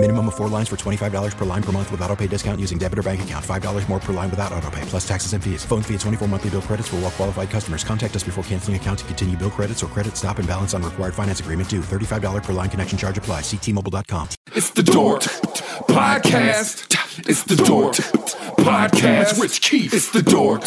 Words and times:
Minimum 0.00 0.28
of 0.28 0.36
four 0.36 0.48
lines 0.48 0.68
for 0.68 0.76
$25 0.76 1.36
per 1.36 1.44
line 1.44 1.62
per 1.62 1.72
month 1.72 1.90
with 1.90 2.00
auto 2.02 2.14
pay 2.14 2.28
discount 2.28 2.60
using 2.60 2.78
debit 2.78 3.00
or 3.00 3.02
bank 3.02 3.20
account. 3.22 3.44
$5 3.44 3.88
more 3.88 3.98
per 3.98 4.12
line 4.12 4.30
without 4.30 4.52
auto 4.52 4.70
pay, 4.70 4.80
plus 4.82 5.06
taxes 5.06 5.32
and 5.32 5.42
fees. 5.42 5.64
Phone 5.64 5.82
fee 5.82 5.94
at 5.94 6.00
24 6.00 6.28
monthly 6.28 6.50
bill 6.50 6.62
credits 6.62 6.86
for 6.86 6.96
all 6.96 7.02
well 7.02 7.10
qualified 7.10 7.50
customers. 7.50 7.82
Contact 7.82 8.14
us 8.14 8.22
before 8.22 8.44
canceling 8.44 8.76
account 8.76 9.00
to 9.00 9.04
continue 9.06 9.36
bill 9.36 9.50
credits 9.50 9.82
or 9.82 9.88
credit 9.88 10.16
stop 10.16 10.38
and 10.38 10.46
balance 10.46 10.72
on 10.72 10.84
required 10.84 11.14
finance 11.14 11.40
agreement 11.40 11.68
due. 11.68 11.80
$35 11.80 12.44
per 12.44 12.52
line 12.52 12.70
connection 12.70 12.96
charge 12.96 13.18
apply. 13.18 13.40
Ctmobile.com. 13.40 14.28
It's 14.52 14.70
the 14.70 14.84
Dork 14.84 15.22
Podcast. 15.88 16.94
It's 17.28 17.42
the 17.42 17.56
Dork 17.56 17.96
Podcast. 18.58 19.40
Rich 19.40 19.62
Keefe. 19.62 19.92
It's 19.92 20.12
the 20.12 20.22
Dork 20.22 20.62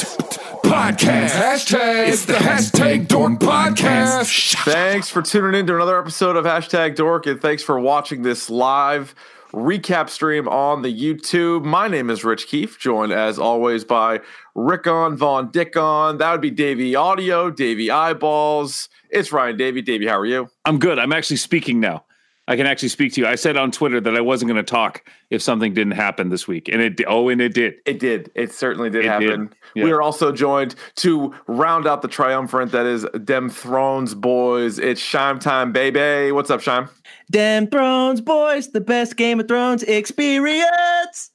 Podcast. 0.71 1.31
Hashtag. 1.31 2.07
It's 2.07 2.23
the 2.23 2.31
hashtag 2.35 3.09
Dork 3.09 3.39
Podcast. 3.39 4.55
Thanks 4.63 5.09
for 5.09 5.21
tuning 5.21 5.59
in 5.59 5.67
to 5.67 5.75
another 5.75 5.99
episode 5.99 6.37
of 6.37 6.45
Hashtag 6.45 6.95
Dork, 6.95 7.25
and 7.25 7.41
thanks 7.41 7.61
for 7.61 7.77
watching 7.77 8.21
this 8.21 8.49
live 8.49 9.13
recap 9.51 10.07
stream 10.07 10.47
on 10.47 10.81
the 10.81 10.87
YouTube. 10.87 11.65
My 11.65 11.89
name 11.89 12.09
is 12.09 12.23
Rich 12.23 12.47
Keefe, 12.47 12.79
joined 12.79 13.11
as 13.11 13.37
always 13.37 13.83
by 13.83 14.21
Rickon 14.55 15.17
Von 15.17 15.51
Dickon. 15.51 16.19
That 16.19 16.31
would 16.31 16.39
be 16.39 16.51
Davey 16.51 16.95
Audio, 16.95 17.51
Davey 17.51 17.91
Eyeballs. 17.91 18.87
It's 19.09 19.33
Ryan 19.33 19.57
Davey. 19.57 19.81
Davey, 19.81 20.07
how 20.07 20.17
are 20.19 20.25
you? 20.25 20.49
I'm 20.63 20.79
good. 20.79 20.99
I'm 20.99 21.11
actually 21.11 21.35
speaking 21.35 21.81
now. 21.81 22.05
I 22.51 22.57
can 22.57 22.67
actually 22.67 22.89
speak 22.89 23.13
to 23.13 23.21
you. 23.21 23.27
I 23.27 23.35
said 23.35 23.55
on 23.55 23.71
Twitter 23.71 24.01
that 24.01 24.13
I 24.13 24.19
wasn't 24.19 24.51
going 24.51 24.63
to 24.63 24.69
talk 24.69 25.05
if 25.29 25.41
something 25.41 25.73
didn't 25.73 25.93
happen 25.93 26.27
this 26.27 26.49
week, 26.49 26.67
and 26.67 26.81
it 26.81 26.99
oh, 27.07 27.29
and 27.29 27.39
it 27.39 27.53
did. 27.53 27.75
It 27.85 27.97
did. 27.97 28.29
It 28.35 28.51
certainly 28.51 28.89
did 28.89 29.05
It 29.05 29.07
happen. 29.07 29.47
did. 29.47 29.55
Yeah. 29.73 29.83
We 29.85 29.91
are 29.91 30.01
also 30.01 30.33
joined 30.33 30.75
to 30.97 31.33
round 31.47 31.87
out 31.87 32.01
the 32.01 32.09
triumvirate 32.09 32.73
that 32.73 32.85
is 32.85 33.05
Dem 33.23 33.49
Thrones 33.49 34.13
boys. 34.13 34.79
It's 34.79 34.99
Shime 34.99 35.39
time, 35.39 35.71
baby. 35.71 36.33
What's 36.33 36.49
up, 36.51 36.59
Shime? 36.59 36.89
Damn 37.31 37.67
Thrones 37.67 38.19
boys, 38.19 38.71
the 38.71 38.81
best 38.81 39.15
Game 39.15 39.39
of 39.39 39.47
Thrones 39.47 39.83
experience. 39.83 41.30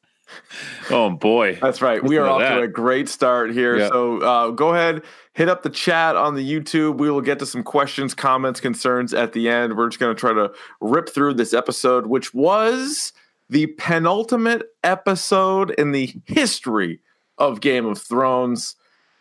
Oh 0.90 1.10
boy, 1.10 1.58
That's 1.60 1.82
right. 1.82 2.02
We 2.02 2.16
are 2.16 2.22
Listen 2.22 2.42
off 2.42 2.48
to 2.52 2.56
to 2.58 2.62
a 2.62 2.68
great 2.68 3.08
start 3.08 3.52
here. 3.52 3.76
Yeah. 3.76 3.88
So 3.88 4.18
uh, 4.20 4.50
go 4.50 4.72
ahead, 4.72 5.02
hit 5.32 5.48
up 5.48 5.62
the 5.62 5.70
chat 5.70 6.14
on 6.14 6.36
the 6.36 6.48
YouTube. 6.48 6.98
We 6.98 7.10
will 7.10 7.20
get 7.20 7.40
to 7.40 7.46
some 7.46 7.64
questions, 7.64 8.14
comments, 8.14 8.60
concerns 8.60 9.12
at 9.12 9.32
the 9.32 9.48
end. 9.48 9.76
We're 9.76 9.88
just 9.88 9.98
going 9.98 10.14
to 10.14 10.18
try 10.18 10.32
to 10.32 10.52
rip 10.80 11.08
through 11.08 11.34
this 11.34 11.52
episode, 11.52 12.06
which 12.06 12.32
was 12.32 13.12
the 13.50 13.66
penultimate 13.78 14.62
episode 14.84 15.72
in 15.72 15.92
the 15.92 16.14
history 16.24 17.00
of 17.38 17.60
Game 17.60 17.86
of 17.86 18.00
Thrones. 18.00 18.76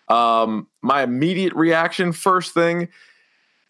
Um, 0.08 0.68
my 0.82 1.02
immediate 1.02 1.54
reaction, 1.54 2.12
first 2.12 2.54
thing, 2.54 2.90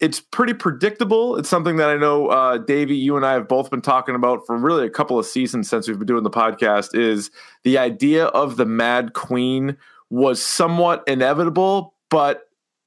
it's 0.00 0.20
pretty 0.20 0.52
predictable. 0.52 1.36
It's 1.36 1.48
something 1.48 1.76
that 1.76 1.88
I 1.88 1.96
know, 1.96 2.26
uh, 2.26 2.58
Davey, 2.58 2.96
you 2.96 3.16
and 3.16 3.24
I 3.24 3.32
have 3.32 3.48
both 3.48 3.70
been 3.70 3.80
talking 3.80 4.14
about 4.14 4.46
for 4.46 4.56
really 4.56 4.86
a 4.86 4.90
couple 4.90 5.18
of 5.18 5.24
seasons 5.24 5.70
since 5.70 5.88
we've 5.88 5.98
been 5.98 6.06
doing 6.06 6.22
the 6.22 6.30
podcast. 6.30 6.94
Is 6.94 7.30
the 7.64 7.78
idea 7.78 8.26
of 8.26 8.56
the 8.56 8.66
Mad 8.66 9.14
Queen 9.14 9.76
was 10.10 10.42
somewhat 10.42 11.02
inevitable, 11.06 11.94
but 12.10 12.42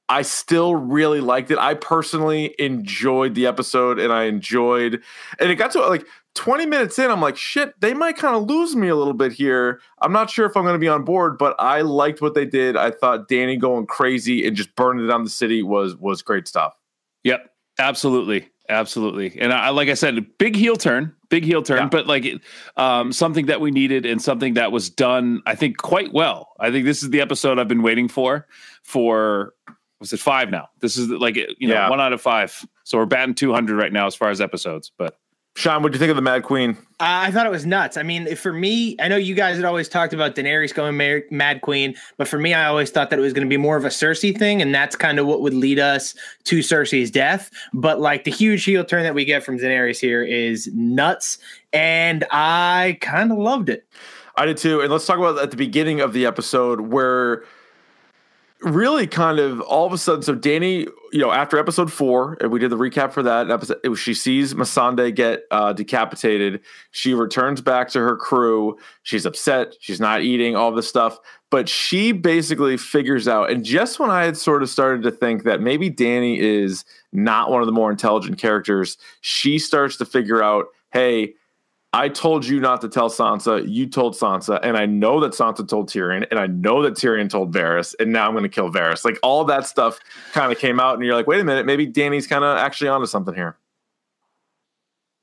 I 0.08 0.22
still 0.22 0.74
really 0.74 1.20
liked 1.20 1.50
it. 1.50 1.58
I 1.58 1.74
personally 1.74 2.54
enjoyed 2.58 3.34
the 3.34 3.46
episode, 3.46 3.98
and 3.98 4.12
I 4.12 4.24
enjoyed, 4.24 5.02
and 5.40 5.50
it 5.50 5.56
got 5.56 5.72
to 5.72 5.80
like 5.80 6.06
20 6.36 6.64
minutes 6.66 6.98
in. 6.98 7.10
I'm 7.10 7.20
like, 7.20 7.36
shit, 7.36 7.78
they 7.80 7.92
might 7.92 8.16
kind 8.16 8.36
of 8.36 8.44
lose 8.44 8.76
me 8.76 8.86
a 8.86 8.96
little 8.96 9.14
bit 9.14 9.32
here. 9.32 9.80
I'm 10.00 10.12
not 10.12 10.30
sure 10.30 10.46
if 10.46 10.56
I'm 10.56 10.62
going 10.62 10.74
to 10.74 10.78
be 10.78 10.88
on 10.88 11.04
board, 11.04 11.38
but 11.38 11.56
I 11.58 11.80
liked 11.80 12.22
what 12.22 12.34
they 12.34 12.46
did. 12.46 12.76
I 12.76 12.92
thought 12.92 13.28
Danny 13.28 13.56
going 13.56 13.86
crazy 13.86 14.46
and 14.46 14.56
just 14.56 14.74
burning 14.76 15.08
down 15.08 15.24
the 15.24 15.30
city 15.30 15.62
was 15.62 15.96
was 15.96 16.22
great 16.22 16.46
stuff. 16.46 16.79
Yep, 17.24 17.50
absolutely, 17.78 18.48
absolutely. 18.68 19.38
And 19.40 19.52
I, 19.52 19.70
like 19.70 19.88
I 19.88 19.94
said, 19.94 20.26
big 20.38 20.56
heel 20.56 20.76
turn, 20.76 21.14
big 21.28 21.44
heel 21.44 21.62
turn, 21.62 21.78
Yeah. 21.78 21.88
but 21.88 22.06
like 22.06 22.26
um, 22.76 23.12
something 23.12 23.46
that 23.46 23.60
we 23.60 23.70
needed 23.70 24.06
and 24.06 24.20
something 24.20 24.54
that 24.54 24.72
was 24.72 24.88
done, 24.90 25.42
I 25.46 25.54
think, 25.54 25.76
quite 25.76 26.12
well. 26.12 26.52
I 26.58 26.70
think 26.70 26.84
this 26.86 27.02
is 27.02 27.10
the 27.10 27.20
episode 27.20 27.58
I've 27.58 27.68
been 27.68 27.82
waiting 27.82 28.08
for. 28.08 28.46
For 28.84 29.54
was 30.00 30.12
it 30.14 30.20
five 30.20 30.50
now? 30.50 30.68
This 30.80 30.96
is 30.96 31.08
like 31.08 31.36
you 31.36 31.68
know 31.68 31.74
Yeah. 31.74 31.90
one 31.90 32.00
out 32.00 32.12
of 32.12 32.20
five. 32.22 32.64
So 32.84 32.96
we're 32.98 33.06
batting 33.06 33.34
two 33.34 33.52
hundred 33.52 33.76
right 33.76 33.92
now 33.92 34.06
as 34.06 34.14
far 34.14 34.30
as 34.30 34.40
episodes. 34.40 34.90
But 34.96 35.16
Sean, 35.60 35.82
what 35.82 35.92
do 35.92 35.96
you 35.96 35.98
think 35.98 36.08
of 36.08 36.16
the 36.16 36.22
Mad 36.22 36.42
Queen? 36.42 36.70
Uh, 36.70 37.28
I 37.28 37.30
thought 37.30 37.44
it 37.44 37.50
was 37.50 37.66
nuts. 37.66 37.98
I 37.98 38.02
mean, 38.02 38.34
for 38.34 38.50
me, 38.50 38.96
I 38.98 39.08
know 39.08 39.18
you 39.18 39.34
guys 39.34 39.56
had 39.56 39.66
always 39.66 39.90
talked 39.90 40.14
about 40.14 40.34
Daenerys 40.34 40.72
going 40.72 40.96
Mar- 40.96 41.24
Mad 41.30 41.60
Queen, 41.60 41.94
but 42.16 42.26
for 42.26 42.38
me, 42.38 42.54
I 42.54 42.64
always 42.64 42.90
thought 42.90 43.10
that 43.10 43.18
it 43.18 43.22
was 43.22 43.34
going 43.34 43.46
to 43.46 43.48
be 43.48 43.58
more 43.58 43.76
of 43.76 43.84
a 43.84 43.88
Cersei 43.88 44.36
thing, 44.36 44.62
and 44.62 44.74
that's 44.74 44.96
kind 44.96 45.18
of 45.18 45.26
what 45.26 45.42
would 45.42 45.52
lead 45.52 45.78
us 45.78 46.14
to 46.44 46.60
Cersei's 46.60 47.10
death. 47.10 47.50
But 47.74 48.00
like 48.00 48.24
the 48.24 48.30
huge 48.30 48.64
heel 48.64 48.86
turn 48.86 49.02
that 49.02 49.14
we 49.14 49.26
get 49.26 49.44
from 49.44 49.58
Daenerys 49.58 50.00
here 50.00 50.22
is 50.22 50.70
nuts, 50.72 51.36
and 51.74 52.24
I 52.30 52.96
kind 53.02 53.30
of 53.30 53.36
loved 53.36 53.68
it. 53.68 53.86
I 54.36 54.46
did 54.46 54.56
too. 54.56 54.80
And 54.80 54.90
let's 54.90 55.04
talk 55.04 55.18
about 55.18 55.38
at 55.38 55.50
the 55.50 55.58
beginning 55.58 56.00
of 56.00 56.14
the 56.14 56.24
episode 56.24 56.80
where 56.80 57.44
really 58.62 59.06
kind 59.06 59.38
of 59.38 59.60
all 59.62 59.86
of 59.86 59.92
a 59.92 59.98
sudden, 59.98 60.22
so 60.22 60.34
Danny, 60.34 60.86
you 61.12 61.18
know, 61.18 61.32
after 61.32 61.58
episode 61.58 61.92
four, 61.92 62.36
and 62.40 62.50
we 62.50 62.58
did 62.58 62.70
the 62.70 62.76
recap 62.76 63.12
for 63.12 63.22
that 63.22 63.50
episode, 63.50 63.78
was, 63.86 63.98
she 63.98 64.14
sees 64.14 64.54
Missandei 64.54 65.14
get 65.14 65.44
uh, 65.50 65.72
decapitated. 65.72 66.60
She 66.90 67.14
returns 67.14 67.60
back 67.60 67.88
to 67.90 68.00
her 68.00 68.16
crew. 68.16 68.76
She's 69.02 69.24
upset. 69.24 69.74
She's 69.80 70.00
not 70.00 70.22
eating 70.22 70.56
all 70.56 70.72
this 70.72 70.88
stuff. 70.88 71.18
But 71.50 71.68
she 71.68 72.12
basically 72.12 72.76
figures 72.76 73.26
out, 73.26 73.50
and 73.50 73.64
just 73.64 73.98
when 73.98 74.10
I 74.10 74.24
had 74.24 74.36
sort 74.36 74.62
of 74.62 74.70
started 74.70 75.02
to 75.02 75.10
think 75.10 75.42
that 75.44 75.60
maybe 75.60 75.90
Danny 75.90 76.38
is 76.38 76.84
not 77.12 77.50
one 77.50 77.60
of 77.60 77.66
the 77.66 77.72
more 77.72 77.90
intelligent 77.90 78.38
characters, 78.38 78.96
she 79.20 79.58
starts 79.58 79.96
to 79.96 80.04
figure 80.04 80.44
out, 80.44 80.66
hey, 80.92 81.34
I 81.92 82.08
told 82.08 82.46
you 82.46 82.60
not 82.60 82.80
to 82.82 82.88
tell 82.88 83.10
Sansa. 83.10 83.68
You 83.68 83.86
told 83.86 84.14
Sansa, 84.14 84.60
and 84.62 84.76
I 84.76 84.86
know 84.86 85.18
that 85.20 85.32
Sansa 85.32 85.66
told 85.66 85.88
Tyrion, 85.88 86.24
and 86.30 86.38
I 86.38 86.46
know 86.46 86.82
that 86.82 86.94
Tyrion 86.94 87.28
told 87.28 87.52
Varys, 87.52 87.96
and 87.98 88.12
now 88.12 88.26
I'm 88.26 88.32
going 88.32 88.44
to 88.44 88.48
kill 88.48 88.70
Varys. 88.70 89.04
Like 89.04 89.18
all 89.24 89.44
that 89.46 89.66
stuff 89.66 89.98
kind 90.32 90.52
of 90.52 90.58
came 90.58 90.78
out, 90.78 90.94
and 90.94 91.04
you're 91.04 91.16
like, 91.16 91.26
wait 91.26 91.40
a 91.40 91.44
minute, 91.44 91.66
maybe 91.66 91.86
Danny's 91.86 92.28
kind 92.28 92.44
of 92.44 92.56
actually 92.56 92.88
onto 92.88 93.06
something 93.06 93.34
here. 93.34 93.56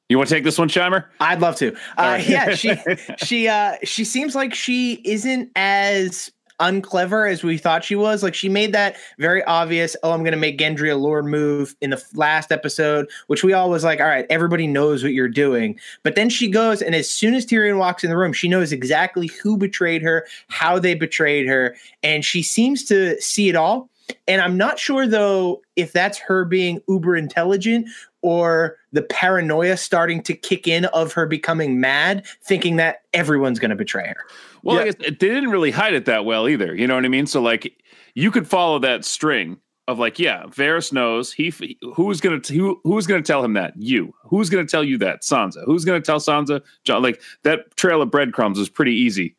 you 0.10 0.18
want 0.18 0.28
to 0.28 0.36
take 0.36 0.44
this 0.44 0.58
one, 0.58 0.68
Shimer? 0.68 1.06
I'd 1.22 1.40
love 1.40 1.56
to. 1.58 1.74
Uh, 1.98 2.22
yeah, 2.28 2.54
she 2.54 2.76
she 3.18 3.48
uh 3.48 3.76
she 3.84 4.04
seems 4.04 4.36
like 4.36 4.54
she 4.54 5.02
isn't 5.06 5.50
as 5.56 6.32
unclever 6.60 7.26
as 7.28 7.44
we 7.44 7.58
thought 7.58 7.84
she 7.84 7.96
was. 7.96 8.24
Like 8.24 8.36
she 8.36 8.50
made 8.50 8.74
that 8.74 8.98
very 9.20 9.44
obvious. 9.44 9.96
Oh, 10.04 10.12
I'm 10.12 10.24
gonna 10.24 10.38
make 10.38 10.58
Gendry 10.58 10.92
a 10.92 10.96
Lord 10.96 11.26
move 11.26 11.76
in 11.82 11.92
the 11.92 12.04
last 12.14 12.52
episode, 12.52 13.08
which 13.28 13.44
we 13.44 13.54
all 13.54 13.70
was 13.70 13.84
like, 13.84 14.00
all 14.00 14.08
right, 14.08 14.26
everybody 14.30 14.68
knows 14.68 15.04
what 15.04 15.14
you're 15.14 15.28
doing. 15.28 15.80
But 16.04 16.16
then 16.16 16.30
she 16.30 16.50
goes, 16.50 16.82
and 16.82 16.96
as 16.96 17.10
soon 17.10 17.34
as 17.34 17.46
Tyrion 17.46 17.78
walks 17.78 18.04
in 18.04 18.10
the 18.10 18.18
room, 18.18 18.34
she 18.34 18.48
knows 18.48 18.72
exactly 18.72 19.28
who 19.28 19.58
betrayed 19.58 20.02
her, 20.02 20.26
how 20.48 20.80
they 20.80 20.96
betrayed 20.96 21.48
her, 21.48 21.76
and 22.04 22.24
she 22.24 22.42
seems 22.44 22.84
to 22.86 23.20
see 23.22 23.50
it 23.50 23.56
all. 23.56 23.90
And 24.28 24.42
I'm 24.42 24.58
not 24.58 24.80
sure 24.80 25.08
though 25.08 25.62
if 25.76 25.92
that's 25.94 26.18
her 26.20 26.46
being 26.46 26.82
uber 26.88 27.16
intelligent 27.16 27.88
or 28.22 28.78
the 28.92 29.04
paranoia 29.04 29.78
starting 29.78 30.22
to 30.24 30.34
kick 30.34 30.68
in 30.68 30.86
of 30.86 31.14
her 31.14 31.26
becoming 31.26 31.80
mad, 31.80 32.26
thinking 32.44 32.78
that 32.78 33.02
everyone's 33.14 33.60
going 33.60 33.70
to 33.70 33.76
betray 33.76 34.08
her. 34.08 34.18
Well, 34.64 34.80
I 34.80 34.86
guess 34.86 34.96
they 34.96 35.12
didn't 35.12 35.52
really 35.52 35.72
hide 35.72 35.94
it 35.94 36.06
that 36.06 36.26
well 36.26 36.50
either. 36.50 36.76
You 36.76 36.88
know 36.88 36.96
what 36.96 37.06
I 37.06 37.10
mean? 37.10 37.28
So 37.28 37.42
like, 37.42 37.82
you 38.16 38.32
could 38.32 38.48
follow 38.48 38.80
that 38.80 39.06
string 39.06 39.58
of 39.88 40.00
like, 40.00 40.20
yeah, 40.20 40.44
Varys 40.48 40.92
knows 40.92 41.32
he 41.32 41.54
who's 41.96 42.20
gonna 42.20 42.42
who 42.50 42.80
who's 42.84 43.08
gonna 43.08 43.22
tell 43.22 43.44
him 43.44 43.54
that 43.54 43.74
you 43.78 44.14
who's 44.24 44.50
gonna 44.50 44.66
tell 44.66 44.84
you 44.84 44.98
that 44.98 45.22
Sansa 45.22 45.64
who's 45.66 45.86
gonna 45.86 46.02
tell 46.02 46.20
Sansa 46.20 46.62
Jon 46.84 47.02
like 47.02 47.22
that 47.44 47.76
trail 47.78 48.02
of 48.02 48.12
breadcrumbs 48.12 48.60
was 48.60 48.70
pretty 48.70 48.94
easy. 48.94 49.36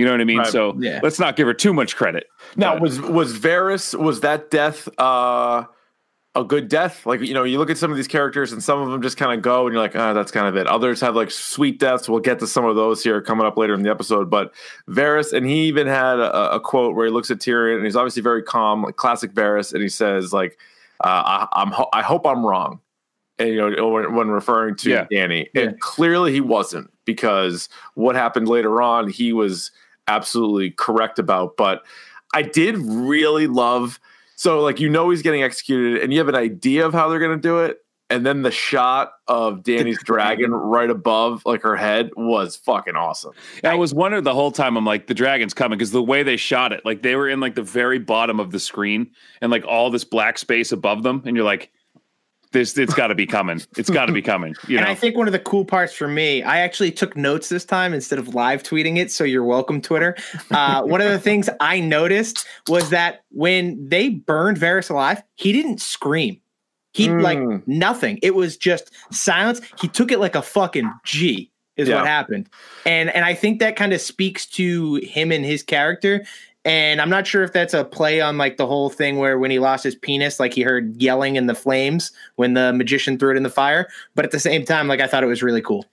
You 0.00 0.06
know 0.06 0.12
what 0.12 0.20
I 0.22 0.24
mean? 0.24 0.38
Right. 0.38 0.46
So 0.48 0.74
Yeah. 0.78 1.00
let's 1.02 1.18
not 1.20 1.36
give 1.36 1.46
her 1.46 1.52
too 1.54 1.74
much 1.74 1.94
credit. 1.94 2.26
Now, 2.56 2.72
But- 2.72 2.82
was 2.82 3.00
was 3.00 3.38
Varys 3.38 3.94
was 3.98 4.20
that 4.20 4.50
death 4.50 4.88
uh, 4.98 5.64
a 6.34 6.44
good 6.44 6.68
death? 6.68 7.04
Like 7.04 7.20
you 7.20 7.34
know, 7.34 7.44
you 7.44 7.58
look 7.58 7.70
at 7.70 7.76
some 7.76 7.90
of 7.90 7.96
these 7.96 8.08
characters, 8.08 8.52
and 8.52 8.62
some 8.62 8.80
of 8.80 8.90
them 8.90 9.02
just 9.02 9.16
kind 9.18 9.32
of 9.36 9.42
go, 9.42 9.66
and 9.66 9.74
you're 9.74 9.82
like, 9.82 9.96
ah, 9.96 10.12
that's 10.14 10.30
kind 10.30 10.46
of 10.46 10.56
it. 10.56 10.66
Others 10.66 11.00
have 11.02 11.14
like 11.14 11.30
sweet 11.30 11.78
deaths. 11.78 12.08
We'll 12.08 12.20
get 12.20 12.38
to 12.38 12.46
some 12.46 12.64
of 12.64 12.76
those 12.76 13.02
here 13.02 13.20
coming 13.20 13.46
up 13.46 13.56
later 13.58 13.74
in 13.74 13.82
the 13.82 13.90
episode. 13.90 14.30
But 14.30 14.52
Varys, 14.88 15.32
and 15.32 15.44
he 15.46 15.62
even 15.64 15.86
had 15.86 16.18
a, 16.18 16.54
a 16.54 16.60
quote 16.60 16.94
where 16.96 17.04
he 17.06 17.12
looks 17.12 17.30
at 17.30 17.38
Tyrion, 17.38 17.76
and 17.76 17.84
he's 17.84 17.96
obviously 17.96 18.22
very 18.22 18.42
calm, 18.42 18.82
like 18.84 18.96
classic 18.96 19.32
Varys, 19.34 19.72
and 19.74 19.82
he 19.82 19.88
says 19.88 20.32
like, 20.32 20.56
uh, 21.04 21.08
I, 21.08 21.48
"I'm 21.60 21.72
ho- 21.72 21.88
I 21.92 22.02
hope 22.02 22.26
I'm 22.26 22.46
wrong." 22.46 22.80
And 23.38 23.48
you 23.48 23.56
know, 23.74 23.88
when, 23.88 24.14
when 24.14 24.28
referring 24.28 24.76
to 24.76 24.90
Yeah. 24.90 25.06
Danny, 25.10 25.48
and 25.54 25.80
clearly 25.80 26.30
he 26.32 26.40
wasn't 26.42 26.90
because 27.06 27.68
what 27.94 28.14
happened 28.14 28.48
later 28.48 28.82
on, 28.82 29.08
he 29.08 29.32
was 29.32 29.70
absolutely 30.10 30.70
correct 30.70 31.18
about. 31.18 31.56
But 31.56 31.82
I 32.34 32.42
did 32.42 32.76
really 32.78 33.46
love 33.46 34.00
so 34.36 34.60
like 34.60 34.80
you 34.80 34.88
know 34.88 35.10
he's 35.10 35.22
getting 35.22 35.42
executed 35.42 36.02
and 36.02 36.12
you 36.12 36.18
have 36.18 36.28
an 36.28 36.34
idea 36.34 36.86
of 36.86 36.94
how 36.94 37.08
they're 37.08 37.18
going 37.18 37.36
to 37.36 37.42
do 37.42 37.60
it 37.60 37.78
and 38.10 38.26
then 38.26 38.42
the 38.42 38.50
shot 38.50 39.12
of 39.28 39.62
Danny's 39.62 40.02
dragon 40.02 40.50
right 40.50 40.90
above 40.90 41.46
like 41.46 41.62
her 41.62 41.76
head 41.76 42.10
was 42.16 42.56
fucking 42.56 42.96
awesome. 42.96 43.32
I 43.62 43.76
was 43.76 43.94
wondering 43.94 44.24
the 44.24 44.34
whole 44.34 44.50
time. 44.50 44.76
I'm 44.76 44.84
like, 44.84 45.06
the 45.06 45.14
dragon's 45.14 45.54
coming 45.54 45.78
because 45.78 45.92
the 45.92 46.02
way 46.02 46.24
they 46.24 46.36
shot 46.36 46.72
it, 46.72 46.84
like 46.84 47.02
they 47.02 47.14
were 47.14 47.28
in 47.28 47.38
like 47.38 47.54
the 47.54 47.62
very 47.62 48.00
bottom 48.00 48.40
of 48.40 48.50
the 48.50 48.58
screen 48.58 49.12
and 49.40 49.52
like 49.52 49.64
all 49.64 49.90
this 49.90 50.04
black 50.04 50.38
space 50.38 50.72
above 50.72 51.04
them, 51.04 51.22
and 51.24 51.36
you're 51.36 51.44
like, 51.44 51.70
this 52.52 52.76
it's 52.76 52.94
got 52.94 53.08
to 53.08 53.14
be 53.14 53.26
coming. 53.26 53.60
It's 53.76 53.90
got 53.90 54.06
to 54.06 54.12
be 54.12 54.22
coming. 54.22 54.54
You 54.66 54.78
and 54.78 54.86
know? 54.86 54.90
I 54.92 54.94
think 54.94 55.16
one 55.16 55.28
of 55.28 55.32
the 55.32 55.38
cool 55.38 55.64
parts 55.64 55.92
for 55.92 56.08
me, 56.08 56.42
I 56.42 56.58
actually 56.60 56.90
took 56.92 57.16
notes 57.16 57.48
this 57.48 57.64
time 57.64 57.94
instead 57.94 58.18
of 58.18 58.34
live 58.34 58.62
tweeting 58.62 58.96
it. 58.98 59.10
So 59.12 59.24
you're 59.24 59.44
welcome, 59.44 59.80
Twitter. 59.80 60.16
Uh, 60.50 60.82
one 60.84 61.00
of 61.00 61.10
the 61.10 61.18
things 61.18 61.48
I 61.60 61.80
noticed 61.80 62.46
was 62.68 62.90
that 62.90 63.24
when 63.30 63.88
they 63.88 64.08
burned 64.10 64.58
Varys 64.58 64.90
alive, 64.90 65.22
he 65.36 65.52
didn't 65.52 65.80
scream. 65.80 66.40
He 66.92 67.06
Mm. 67.06 67.22
like 67.22 67.68
nothing. 67.68 68.18
It 68.22 68.34
was 68.34 68.56
just 68.56 68.90
silence. 69.12 69.60
He 69.80 69.86
took 69.86 70.10
it 70.10 70.18
like 70.18 70.34
a 70.34 70.42
fucking 70.42 70.90
G. 71.04 71.50
Is 71.76 71.88
Yeah. 71.88 71.94
what 71.94 72.06
happened, 72.06 72.50
and 72.84 73.08
and 73.14 73.24
I 73.24 73.32
think 73.32 73.60
that 73.60 73.74
kind 73.74 73.94
of 73.94 74.02
speaks 74.02 74.44
to 74.48 74.96
him 74.96 75.32
and 75.32 75.42
his 75.44 75.62
character. 75.62 76.26
And 76.64 77.00
I'm 77.00 77.08
not 77.08 77.26
sure 77.26 77.42
if 77.42 77.52
that's 77.52 77.72
a 77.72 77.84
play 77.84 78.20
on 78.20 78.36
like 78.36 78.58
the 78.58 78.66
whole 78.66 78.90
thing 78.90 79.16
where 79.18 79.38
when 79.38 79.50
he 79.50 79.58
lost 79.58 79.82
his 79.82 79.94
penis, 79.94 80.38
like 80.38 80.52
he 80.52 80.62
heard 80.62 81.00
yelling 81.00 81.36
in 81.36 81.46
the 81.46 81.54
flames 81.54 82.12
when 82.36 82.52
the 82.52 82.72
magician 82.72 83.18
threw 83.18 83.30
it 83.30 83.36
in 83.36 83.42
the 83.42 83.50
fire. 83.50 83.88
But 84.14 84.26
at 84.26 84.30
the 84.30 84.38
same 84.38 84.64
time, 84.64 84.86
like 84.86 85.00
I 85.00 85.06
thought 85.06 85.22
it 85.22 85.28
was 85.28 85.42
really 85.42 85.62
cool. 85.62 85.86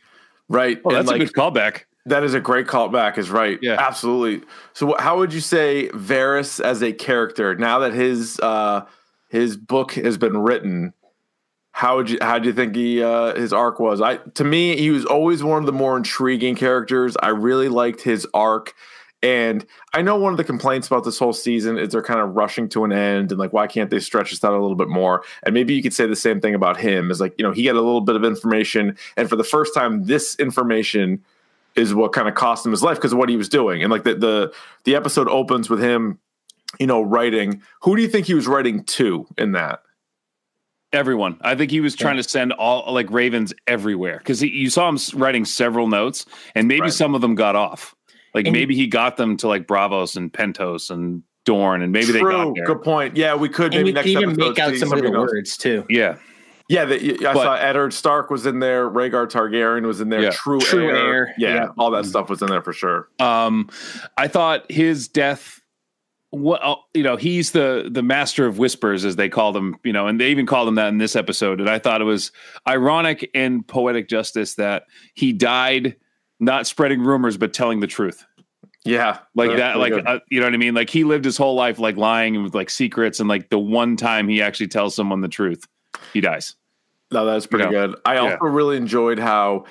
Right. 0.50 0.80
oh, 0.84 0.90
And, 0.90 0.98
that's 0.98 1.08
like, 1.08 1.22
a 1.22 1.26
good 1.26 1.34
callback. 1.34 1.84
That 2.06 2.24
is 2.24 2.34
a 2.34 2.40
great 2.40 2.68
callback. 2.68 3.18
Is 3.18 3.30
right. 3.30 3.60
Yeah. 3.62 3.76
absolutely. 3.80 4.46
So, 4.74 4.94
wh- 4.94 5.02
how 5.02 5.18
would 5.18 5.34
you 5.34 5.42
say 5.42 5.90
Varys 5.90 6.64
as 6.64 6.82
a 6.82 6.94
character 6.94 7.56
now 7.56 7.80
that 7.80 7.94
his 7.94 8.40
uh, 8.40 8.86
his 9.30 9.58
book 9.58 9.94
has 9.94 10.18
been 10.18 10.38
written? 10.38 10.94
How 11.72 11.98
would 11.98 12.10
you 12.10 12.18
how 12.22 12.40
do 12.40 12.48
you 12.48 12.54
think 12.54 12.76
he 12.76 13.04
uh, 13.04 13.36
his 13.36 13.52
arc 13.52 13.80
was? 13.80 14.02
I 14.02 14.18
to 14.18 14.44
me, 14.46 14.78
he 14.78 14.90
was 14.90 15.06
always 15.06 15.44
one 15.44 15.60
of 15.60 15.66
the 15.66 15.74
more 15.74 15.98
intriguing 15.98 16.56
characters. 16.56 17.18
I 17.22 17.30
really 17.30 17.68
liked 17.68 18.02
his 18.02 18.26
arc. 18.34 18.74
And 19.24 19.66
I 19.94 20.04
know 20.04 20.16
one 20.16 20.32
of 20.32 20.38
the 20.38 20.44
complaints 20.44 20.86
about 20.88 21.04
this 21.04 21.18
whole 21.18 21.34
season 21.34 21.80
is 21.80 21.90
they're 21.90 22.04
kind 22.04 22.20
of 22.20 22.36
rushing 22.36 22.70
to 22.70 22.84
an 22.84 22.92
end 22.92 23.32
and 23.32 23.40
like, 23.40 23.52
why 23.52 23.66
can't 23.66 23.90
they 23.90 24.00
stretch 24.00 24.30
this 24.30 24.44
out 24.44 24.54
a 24.54 24.60
little 24.62 24.76
bit 24.76 24.90
more? 24.90 25.24
And 25.44 25.56
maybe 25.56 25.74
you 25.74 25.82
could 25.82 25.94
say 25.94 26.06
the 26.06 26.16
same 26.16 26.40
thing 26.40 26.54
about 26.54 26.78
him 26.78 27.10
is 27.10 27.20
like, 27.20 27.34
you 27.38 27.44
know, 27.44 27.52
he 27.52 27.64
got 27.64 27.76
a 27.76 27.82
little 27.82 28.02
bit 28.02 28.16
of 28.16 28.24
information. 28.24 28.96
And 29.18 29.28
for 29.28 29.36
the 29.36 29.44
first 29.44 29.74
time, 29.74 30.04
this 30.06 30.36
information 30.36 31.24
is 31.76 31.96
what 31.96 32.14
kind 32.14 32.28
of 32.28 32.36
cost 32.36 32.64
him 32.66 32.72
his 32.72 32.84
life 32.84 32.98
because 32.98 33.12
of 33.12 33.18
what 33.18 33.30
he 33.30 33.38
was 33.38 33.50
doing. 33.50 33.82
And 33.82 33.92
like 33.92 34.04
the, 34.04 34.16
the, 34.16 34.54
the 34.84 34.96
episode 34.96 35.28
opens 35.30 35.68
with 35.68 35.82
him, 35.82 36.20
you 36.80 36.86
know, 36.86 37.02
writing. 37.02 37.62
Who 37.82 37.96
do 37.96 38.04
you 38.04 38.08
think 38.08 38.28
he 38.28 38.36
was 38.36 38.48
writing 38.48 38.84
to 38.84 39.26
in 39.38 39.54
that? 39.54 39.82
Everyone. 40.94 41.38
I 41.42 41.56
think 41.56 41.70
he 41.70 41.82
was 41.82 41.96
trying 41.96 42.16
to 42.16 42.24
send 42.24 42.54
all 42.54 42.94
like 42.94 43.12
ravens 43.12 43.54
everywhere 43.68 44.20
because 44.20 44.42
you 44.42 44.70
saw 44.70 44.88
him 44.88 44.98
writing 45.16 45.44
several 45.44 45.88
notes, 45.88 46.26
and 46.56 46.68
maybe 46.68 46.82
Right. 46.82 46.94
some 46.94 47.14
of 47.14 47.20
them 47.20 47.36
got 47.36 47.58
off. 47.58 47.94
Like 48.38 48.46
And- 48.46 48.54
maybe 48.54 48.76
he 48.76 48.86
got 48.86 49.18
them 49.18 49.36
to 49.38 49.48
like 49.48 49.66
Braavos 49.66 50.16
and 50.16 50.32
Pentos 50.32 50.92
and 50.92 51.24
Dorne, 51.44 51.82
and 51.82 51.92
maybe 51.92 52.12
they 52.12 52.20
got 52.20 52.44
True. 52.44 52.54
there. 52.56 52.66
Good 52.68 52.84
point. 52.84 53.18
Yeah, 53.18 53.34
we 53.34 53.50
could 53.50 53.74
And 53.74 53.84
maybe 53.84 53.94
next 53.94 54.08
even 54.10 54.36
make 54.36 54.60
out 54.60 54.76
some 54.76 54.92
of 54.94 55.00
the 55.00 55.06
something 55.06 55.16
else. 55.16 55.32
words 55.32 55.58
too. 55.58 55.86
Yeah, 55.90 56.18
Yeah, 56.70 56.86
the, 56.86 57.26
I 57.28 57.34
But- 57.34 57.44
saw 57.44 57.56
Eddard 57.56 57.94
Stark 57.94 58.30
was 58.30 58.46
in 58.46 58.60
there. 58.60 58.88
Rhaegar 58.90 59.28
Targaryen 59.28 59.88
was 59.88 60.02
in 60.02 60.10
there. 60.10 60.22
Yeah. 60.22 60.30
True, 60.32 60.60
True 60.60 60.88
Air. 60.90 60.96
Air, 60.98 61.34
Yeah, 61.40 61.54
yeah. 61.56 61.68
all 61.80 61.90
that 61.92 62.06
stuff 62.06 62.30
was 62.30 62.42
in 62.44 62.48
there 62.50 62.62
for 62.62 62.74
sure. 62.74 63.08
Um, 63.20 63.70
I 64.18 64.28
thought 64.28 64.70
his 64.72 65.08
death. 65.08 65.60
What 66.32 66.62
uh, 66.62 66.76
you 66.94 67.04
know, 67.04 67.16
he's 67.16 67.54
the 67.54 67.88
the 67.90 68.04
master 68.04 68.46
of 68.46 68.60
whispers, 68.60 69.06
as 69.06 69.16
they 69.16 69.30
called 69.30 69.56
him. 69.56 69.78
You 69.86 69.94
know, 69.94 70.08
and 70.08 70.20
they 70.20 70.30
even 70.30 70.46
called 70.46 70.68
him 70.68 70.76
that 70.76 70.90
in 70.90 70.98
this 71.00 71.16
episode. 71.16 71.62
And 71.62 71.70
I 71.70 71.80
thought 71.80 72.02
it 72.02 72.04
was 72.04 72.34
ironic 72.68 73.32
and 73.34 73.66
poetic 73.66 74.10
justice 74.10 74.56
that 74.56 74.84
he 75.16 75.32
died 75.34 75.96
not 76.42 76.68
spreading 76.68 77.02
rumors 77.02 77.38
but 77.38 77.54
telling 77.54 77.80
the 77.80 77.88
truth. 77.88 78.26
Yeah, 78.88 79.20
like 79.36 79.56
that 79.58 79.78
like 79.78 79.94
uh, 79.94 80.20
you 80.30 80.40
know 80.40 80.46
what 80.48 80.54
i 80.54 80.58
mean 80.58 80.74
like 80.74 80.90
he 80.90 81.04
lived 81.04 81.26
his 81.26 81.38
whole 81.38 81.56
life 81.56 81.78
like 81.80 81.98
lying 81.98 82.36
and 82.36 82.44
with 82.44 82.56
like 82.56 82.70
secrets 82.70 83.20
and 83.20 83.28
like 83.30 83.50
the 83.50 83.60
one 83.60 83.96
time 83.98 84.28
he 84.28 84.42
actually 84.42 84.68
tells 84.68 84.96
someone 84.96 85.22
the 85.22 85.28
truth 85.28 85.66
he 86.14 86.22
dies 86.22 86.56
No, 87.12 87.26
that's 87.26 87.48
pretty 87.48 87.66
You 87.66 87.72
know, 87.72 87.88
good. 87.88 88.00
I 88.06 88.18
also 88.18 88.38
really 88.46 88.78
enjoyed 88.78 89.20
how 89.20 89.66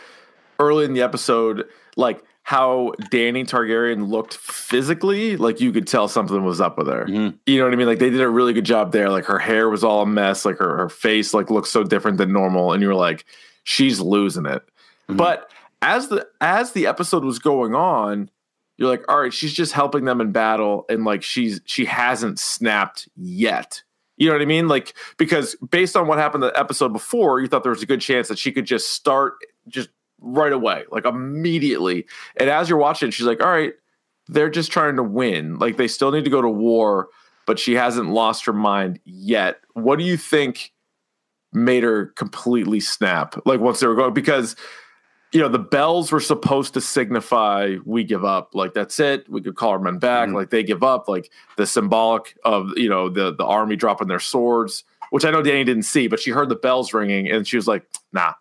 early 0.58 0.84
in 0.86 0.94
the 0.94 1.02
episode, 1.02 1.64
like 1.96 2.22
how 2.42 2.92
Danny 3.10 3.44
Targaryen 3.44 4.08
looked 4.08 4.34
physically, 4.36 5.36
like 5.36 5.60
you 5.60 5.72
could 5.72 5.86
tell 5.86 6.08
something 6.08 6.44
was 6.44 6.60
up 6.60 6.78
with 6.78 6.86
her. 6.86 7.04
Mhm. 7.06 7.34
You 7.46 7.58
know 7.58 7.64
what 7.64 7.72
I 7.72 7.76
mean? 7.76 7.86
Like 7.88 7.98
they 7.98 8.08
did 8.10 8.20
a 8.20 8.28
really 8.28 8.52
good 8.52 8.64
job 8.64 8.92
there. 8.92 9.10
Like 9.10 9.24
her 9.26 9.38
hair 9.38 9.68
was 9.68 9.82
all 9.84 10.02
a 10.02 10.06
mess, 10.06 10.44
like 10.44 10.56
her, 10.58 10.76
her 10.76 10.88
face 10.88 11.34
like 11.34 11.50
looked 11.50 11.68
so 11.68 11.82
different 11.84 12.18
than 12.18 12.32
normal, 12.32 12.72
and 12.72 12.80
you 12.82 12.88
were 12.88 12.94
like, 12.94 13.24
she's 13.64 14.00
losing 14.00 14.46
it. 14.46 14.62
Mhm. 15.10 15.16
But 15.16 15.50
as 15.82 16.08
the 16.08 16.26
as 16.40 16.72
the 16.72 16.86
episode 16.86 17.24
was 17.24 17.38
going 17.38 17.74
on, 17.74 18.30
you're 18.76 18.88
like, 18.88 19.04
all 19.08 19.20
right, 19.20 19.32
she's 19.32 19.52
just 19.52 19.72
helping 19.72 20.04
them 20.04 20.20
in 20.20 20.32
battle, 20.32 20.84
and 20.88 21.04
like 21.04 21.22
she's 21.22 21.60
she 21.64 21.84
hasn't 21.84 22.38
snapped 22.38 23.08
yet. 23.16 23.82
You 24.16 24.28
know 24.28 24.34
what 24.34 24.42
I 24.42 24.46
mean? 24.46 24.68
Like 24.68 24.94
because 25.18 25.56
based 25.70 25.96
on 25.96 26.06
what 26.06 26.18
happened 26.18 26.42
the 26.42 26.58
episode 26.58 26.92
before, 26.92 27.40
you 27.40 27.48
thought 27.48 27.62
there 27.62 27.72
was 27.72 27.82
a 27.82 27.86
good 27.86 28.00
chance 28.00 28.28
that 28.28 28.38
she 28.38 28.52
could 28.52 28.66
just 28.66 28.90
start 28.90 29.34
just 29.68 29.88
right 30.20 30.52
away, 30.52 30.84
like 30.90 31.04
immediately. 31.04 32.06
And 32.36 32.48
as 32.50 32.68
you're 32.68 32.78
watching, 32.78 33.10
she's 33.10 33.26
like, 33.26 33.42
all 33.42 33.50
right, 33.50 33.74
they're 34.28 34.50
just 34.50 34.72
trying 34.72 34.96
to 34.96 35.02
win. 35.02 35.58
Like 35.58 35.76
they 35.76 35.88
still 35.88 36.10
need 36.10 36.24
to 36.24 36.30
go 36.30 36.42
to 36.42 36.48
war, 36.48 37.08
but 37.46 37.58
she 37.58 37.74
hasn't 37.74 38.10
lost 38.10 38.46
her 38.46 38.52
mind 38.52 39.00
yet. 39.04 39.60
What 39.74 39.98
do 39.98 40.04
you 40.04 40.16
think 40.16 40.72
made 41.52 41.82
her 41.82 42.06
completely 42.16 42.80
snap? 42.80 43.36
Like 43.46 43.60
once 43.60 43.80
they 43.80 43.86
were 43.86 43.94
going 43.94 44.14
because 44.14 44.56
you 45.36 45.42
know 45.42 45.48
the 45.50 45.58
bells 45.58 46.10
were 46.10 46.20
supposed 46.20 46.72
to 46.72 46.80
signify 46.80 47.76
we 47.84 48.02
give 48.04 48.24
up 48.24 48.54
like 48.54 48.72
that's 48.72 48.98
it 48.98 49.28
we 49.28 49.42
could 49.42 49.54
call 49.54 49.68
our 49.70 49.78
men 49.78 49.98
back 49.98 50.30
Mhm. 50.30 50.34
like 50.34 50.48
they 50.48 50.62
give 50.62 50.82
up 50.82 51.08
like 51.08 51.30
the 51.58 51.66
symbolic 51.66 52.34
of 52.42 52.70
you 52.76 52.88
know 52.88 53.10
the 53.10 53.34
the 53.34 53.44
army 53.44 53.76
dropping 53.76 54.08
their 54.08 54.18
swords 54.18 54.82
which 55.10 55.26
i 55.26 55.30
know 55.30 55.42
danny 55.42 55.62
didn't 55.62 55.82
see 55.82 56.08
but 56.08 56.18
she 56.20 56.30
heard 56.30 56.48
the 56.48 56.56
bells 56.56 56.94
ringing 56.94 57.30
and 57.30 57.46
she 57.46 57.56
was 57.56 57.66
like 57.68 57.84
nah 58.14 58.32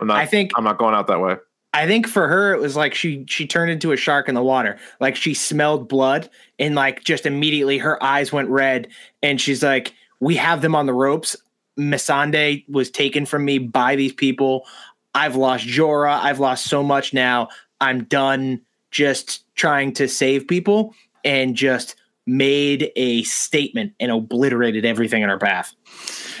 i'm 0.00 0.06
not 0.06 0.18
I 0.18 0.26
think 0.26 0.52
i'm 0.56 0.62
not 0.62 0.78
going 0.78 0.94
out 0.94 1.08
that 1.08 1.20
way 1.20 1.36
I 1.76 1.88
think 1.88 2.06
for 2.06 2.28
her 2.28 2.54
it 2.54 2.60
was 2.60 2.76
like 2.76 2.94
she 2.94 3.24
she 3.26 3.48
turned 3.48 3.68
into 3.68 3.90
a 3.90 3.96
shark 3.96 4.28
in 4.28 4.36
the 4.36 4.42
water. 4.44 4.78
Like 5.00 5.16
she 5.16 5.34
smelled 5.34 5.88
blood 5.88 6.30
and 6.60 6.76
like 6.76 7.02
just 7.02 7.26
immediately 7.26 7.78
her 7.78 8.00
eyes 8.00 8.32
went 8.32 8.48
red 8.48 8.86
and 9.24 9.40
she's 9.40 9.60
like, 9.60 9.92
"We 10.20 10.36
have 10.36 10.62
them 10.62 10.76
on 10.76 10.86
the 10.86 10.92
ropes. 10.92 11.34
Missandei 11.76 12.64
was 12.68 12.92
taken 12.92 13.26
from 13.26 13.44
me 13.44 13.58
by 13.58 13.96
these 13.96 14.12
people. 14.12 14.66
I've 15.14 15.36
lost 15.36 15.66
Jorah. 15.66 16.20
I've 16.20 16.40
lost 16.40 16.64
so 16.68 16.82
much 16.82 17.14
now. 17.14 17.48
I'm 17.80 18.04
done 18.04 18.60
just 18.90 19.44
trying 19.56 19.92
to 19.94 20.08
save 20.08 20.46
people 20.48 20.94
and 21.24 21.54
just 21.54 21.96
made 22.26 22.90
a 22.96 23.22
statement 23.24 23.92
and 24.00 24.10
obliterated 24.10 24.86
everything 24.86 25.22
in 25.22 25.28
her 25.28 25.36
path. 25.38 25.74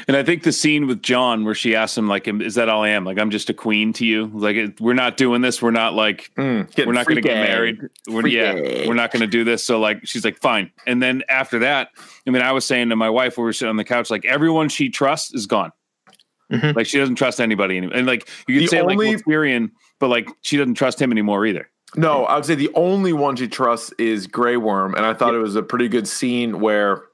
and 0.08 0.16
i 0.16 0.22
think 0.22 0.42
the 0.42 0.50
scene 0.50 0.86
with 0.86 1.02
jon 1.02 1.44
where 1.44 1.54
she 1.54 1.76
asks 1.76 1.98
him 1.98 2.08
like 2.08 2.26
is 2.26 2.54
that 2.54 2.70
all 2.70 2.82
i 2.82 2.88
am 2.88 3.04
like 3.04 3.18
i'm 3.18 3.30
just 3.30 3.50
a 3.50 3.54
queen 3.54 3.92
to 3.92 4.06
you 4.06 4.30
like 4.32 4.56
we're 4.80 4.94
not 4.94 5.18
doing 5.18 5.42
this 5.42 5.60
we're 5.60 5.70
not 5.70 5.92
like 5.92 6.30
Mm, 6.38 6.86
we're 6.86 6.92
not 6.94 7.04
going 7.06 7.16
to 7.16 7.20
get 7.20 7.34
married. 7.34 7.78
We're, 8.08 8.26
yeah, 8.26 8.52
Freaky. 8.52 8.88
we're 8.88 8.94
not 8.94 9.12
going 9.12 9.20
to 9.20 9.26
do 9.26 9.44
this. 9.44 9.62
So 9.62 9.78
like, 9.78 10.06
she's 10.06 10.24
like, 10.24 10.38
fine. 10.40 10.70
And 10.86 11.02
then 11.02 11.22
after 11.28 11.58
that, 11.60 11.90
I 12.26 12.30
mean, 12.30 12.42
I 12.42 12.52
was 12.52 12.64
saying 12.64 12.88
to 12.88 12.96
my 12.96 13.08
wife, 13.10 13.36
we 13.38 13.44
were 13.44 13.52
sitting 13.52 13.68
on 13.70 13.76
the 13.76 13.84
couch, 13.84 14.10
like 14.10 14.24
everyone 14.24 14.68
she 14.70 14.88
trusts 14.88 15.32
is 15.34 15.46
gone. 15.46 15.70
Mhm. 16.52 16.76
Like 16.76 16.86
she 16.86 16.98
doesn't 16.98 17.14
trust 17.16 17.40
anybody, 17.40 17.76
anymore. 17.78 17.96
and 17.96 18.06
like 18.06 18.28
you 18.46 18.54
could 18.56 18.64
The 18.64 18.66
say 18.68 18.80
only- 18.80 19.14
like 19.16 19.24
Tyrion, 19.24 19.70
but 19.98 20.08
like 20.08 20.28
she 20.42 20.56
doesn't 20.56 20.74
trust 20.74 21.00
him 21.00 21.10
anymore 21.10 21.46
either. 21.46 21.68
No, 21.96 22.24
I 22.24 22.34
would 22.36 22.44
say 22.44 22.54
the 22.56 22.70
only 22.74 23.12
one 23.12 23.36
she 23.36 23.46
trusts 23.48 23.92
is 23.98 24.26
Grey 24.26 24.56
Worm, 24.56 24.94
and 24.94 25.06
I 25.06 25.14
thought 25.14 25.34
it 25.34 25.38
was 25.38 25.54
a 25.56 25.62
pretty 25.62 25.88
good 25.88 26.08
scene 26.08 26.58
where, 26.60 27.04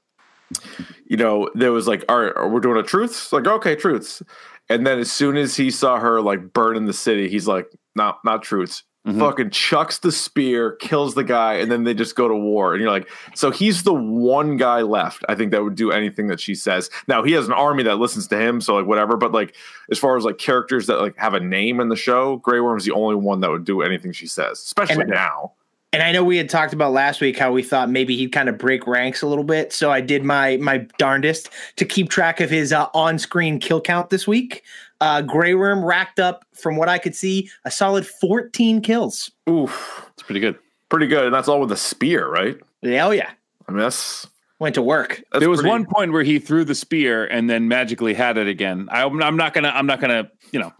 you 1.05 1.17
know, 1.17 1.49
there 1.53 1.71
was 1.71 1.87
like, 1.87 2.03
all 2.09 2.19
right, 2.19 2.49
we're 2.49 2.59
doing 2.59 2.77
a 2.77 2.83
truths, 2.83 3.31
like 3.31 3.45
okay, 3.47 3.75
truths, 3.75 4.21
and 4.69 4.85
then 4.85 4.99
as 4.99 5.11
soon 5.11 5.37
as 5.37 5.55
he 5.55 5.69
saw 5.71 5.99
her 5.99 6.19
like 6.21 6.51
burning 6.53 6.85
the 6.87 6.93
city, 6.93 7.29
he's 7.29 7.47
like, 7.47 7.67
not 7.95 8.19
not 8.25 8.41
truths. 8.43 8.83
Mhm. 9.07 9.17
Fucking 9.17 9.49
chucks 9.49 9.97
the 9.97 10.11
spear, 10.11 10.73
kills 10.73 11.15
the 11.15 11.23
guy, 11.23 11.55
and 11.55 11.71
then 11.71 11.85
they 11.85 11.93
just 11.95 12.15
go 12.15 12.27
to 12.27 12.35
war. 12.35 12.73
And 12.73 12.81
you're 12.83 12.91
like, 12.91 13.09
so 13.33 13.49
he's 13.49 13.81
the 13.81 13.93
one 13.93 14.57
guy 14.57 14.81
left. 14.81 15.25
I 15.27 15.33
think 15.33 15.51
that 15.51 15.63
would 15.63 15.73
do 15.73 15.91
anything 15.91 16.27
that 16.27 16.39
she 16.39 16.53
says. 16.53 16.91
Now 17.07 17.23
he 17.23 17.31
has 17.31 17.47
an 17.47 17.53
army 17.53 17.81
that 17.83 17.95
listens 17.95 18.27
to 18.27 18.37
him, 18.37 18.61
so 18.61 18.75
like 18.75 18.85
whatever. 18.85 19.17
But 19.17 19.31
like 19.31 19.55
as 19.89 19.97
far 19.97 20.17
as 20.17 20.23
like 20.23 20.37
characters 20.37 20.85
that 20.85 20.99
like 21.01 21.17
have 21.17 21.33
a 21.33 21.39
name 21.39 21.79
in 21.79 21.89
the 21.89 21.95
show, 21.95 22.35
Grey 22.37 22.59
Worm's 22.59 22.85
the 22.85 22.91
only 22.91 23.15
one 23.15 23.39
that 23.39 23.49
would 23.49 23.65
do 23.65 23.81
anything 23.81 24.11
she 24.11 24.27
says, 24.27 24.59
especially 24.59 25.01
And- 25.01 25.09
now. 25.09 25.53
And 25.93 26.01
I 26.01 26.13
know 26.13 26.23
we 26.23 26.37
had 26.37 26.49
talked 26.49 26.71
about 26.71 26.93
last 26.93 27.19
week 27.19 27.37
how 27.37 27.51
we 27.51 27.61
thought 27.63 27.89
maybe 27.89 28.15
he'd 28.15 28.31
kind 28.31 28.47
of 28.47 28.57
break 28.57 28.87
ranks 28.87 29.21
a 29.21 29.27
little 29.27 29.43
bit. 29.43 29.73
So 29.73 29.91
I 29.91 29.99
did 29.99 30.23
my 30.23 30.55
my 30.57 30.87
darndest 30.97 31.49
to 31.75 31.85
keep 31.85 32.09
track 32.09 32.39
of 32.39 32.49
his 32.49 32.71
uh, 32.71 32.87
on-screen 32.93 33.59
kill 33.59 33.81
count 33.81 34.09
this 34.09 34.25
week. 34.25 34.63
Uh, 35.01 35.21
Grey 35.21 35.53
Worm 35.53 35.83
racked 35.83 36.19
up, 36.19 36.45
from 36.53 36.77
what 36.77 36.87
I 36.87 36.97
could 36.99 37.15
see, 37.15 37.49
a 37.65 37.71
solid 37.71 38.05
14 38.07 38.81
kills. 38.81 39.31
Oof, 39.49 40.05
It's 40.13 40.23
pretty 40.23 40.39
good. 40.39 40.57
pretty 40.89 41.07
good, 41.07 41.25
and 41.25 41.33
that's 41.33 41.47
all 41.47 41.59
with 41.59 41.71
a 41.71 41.77
spear, 41.77 42.29
right? 42.29 42.55
Yeah, 42.83 43.07
oh 43.07 43.11
yeah. 43.11 43.31
I 43.67 43.71
mean, 43.71 43.81
that's 43.81 44.27
Went 44.59 44.75
to 44.75 44.81
work. 44.83 45.23
That's 45.31 45.39
there 45.41 45.49
was 45.49 45.59
pretty- 45.61 45.71
one 45.71 45.85
point 45.87 46.11
where 46.13 46.21
he 46.23 46.37
threw 46.37 46.63
the 46.63 46.75
spear 46.75 47.25
and 47.25 47.49
then 47.49 47.67
magically 47.67 48.13
had 48.13 48.37
it 48.37 48.47
again. 48.47 48.87
I, 48.91 49.03
I'm 49.03 49.35
not 49.35 49.53
gonna. 49.55 49.69
I'm 49.69 49.87
not 49.87 49.99
gonna. 49.99 50.29
You 50.51 50.59
know, 50.59 50.73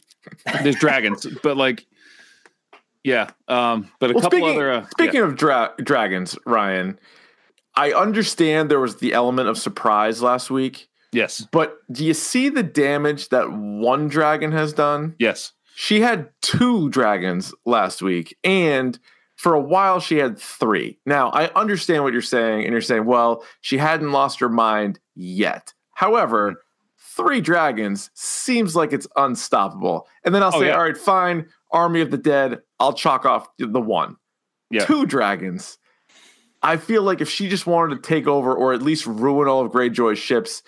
there's 0.61 0.75
dragons, 0.75 1.25
but 1.41 1.57
like, 1.57 1.85
yeah. 3.03 3.29
Um, 3.47 3.89
but 3.99 4.11
a 4.11 4.13
Well, 4.13 4.21
couple 4.23 4.39
speaking, 4.39 4.55
other. 4.55 4.71
Uh, 4.71 4.85
speaking 4.91 5.19
yeah. 5.21 5.25
of 5.27 5.35
dra- 5.35 5.73
dragons, 5.77 6.37
Ryan, 6.45 6.99
I 7.75 7.93
understand 7.93 8.69
there 8.69 8.79
was 8.79 8.97
the 8.97 9.13
element 9.13 9.47
of 9.49 9.57
surprise 9.57 10.21
last 10.21 10.51
week, 10.51 10.87
yes, 11.11 11.47
but 11.51 11.77
do 11.91 12.03
you 12.05 12.13
see 12.13 12.49
the 12.49 12.63
damage 12.63 13.29
that 13.29 13.51
one 13.51 14.07
dragon 14.07 14.51
has 14.51 14.73
done? 14.73 15.15
yes, 15.19 15.53
She 15.75 16.01
had 16.01 16.29
two 16.41 16.89
dragons 16.89 17.53
last 17.65 18.01
week, 18.01 18.37
and 18.43 18.99
for 19.37 19.53
a 19.55 19.59
while 19.61 19.99
she 19.99 20.17
had 20.17 20.37
three. 20.37 20.99
Now, 21.05 21.29
I 21.31 21.47
understand 21.53 22.03
what 22.03 22.13
you're 22.13 22.21
saying, 22.21 22.63
and 22.65 22.71
you're 22.73 22.81
saying, 22.81 23.05
well, 23.05 23.43
she 23.61 23.77
hadn't 23.77 24.11
lost 24.11 24.39
her 24.41 24.49
mind 24.49 24.99
yet. 25.15 25.73
However, 25.93 26.61
three 27.15 27.41
dragons 27.41 28.11
seems 28.13 28.75
like 28.75 28.93
it's 28.93 29.07
unstoppable. 29.15 30.07
And 30.23 30.35
then 30.35 30.43
I'll 30.43 30.51
Oh, 30.53 30.59
say, 30.59 30.67
yeah. 30.67 30.75
all 30.75 30.83
right, 30.83 30.97
fine, 30.97 31.47
Army 31.73 32.01
of 32.01 32.11
the 32.11 32.17
Dead, 32.17 32.61
I'll 32.79 32.93
chalk 32.93 33.25
off 33.25 33.47
the 33.57 33.81
one. 33.81 34.17
yeah. 34.69 34.85
Two 34.85 35.05
dragons. 35.05 35.77
I 36.63 36.77
feel 36.77 37.01
like 37.03 37.21
if 37.21 37.29
she 37.29 37.49
just 37.49 37.65
wanted 37.65 37.95
to 37.95 38.01
take 38.07 38.27
over 38.27 38.53
or 38.53 38.73
at 38.73 38.81
least 38.81 39.05
ruin 39.07 39.47
all 39.47 39.65
of 39.65 39.71
Greyjoy's 39.71 40.19
ships, 40.19 40.61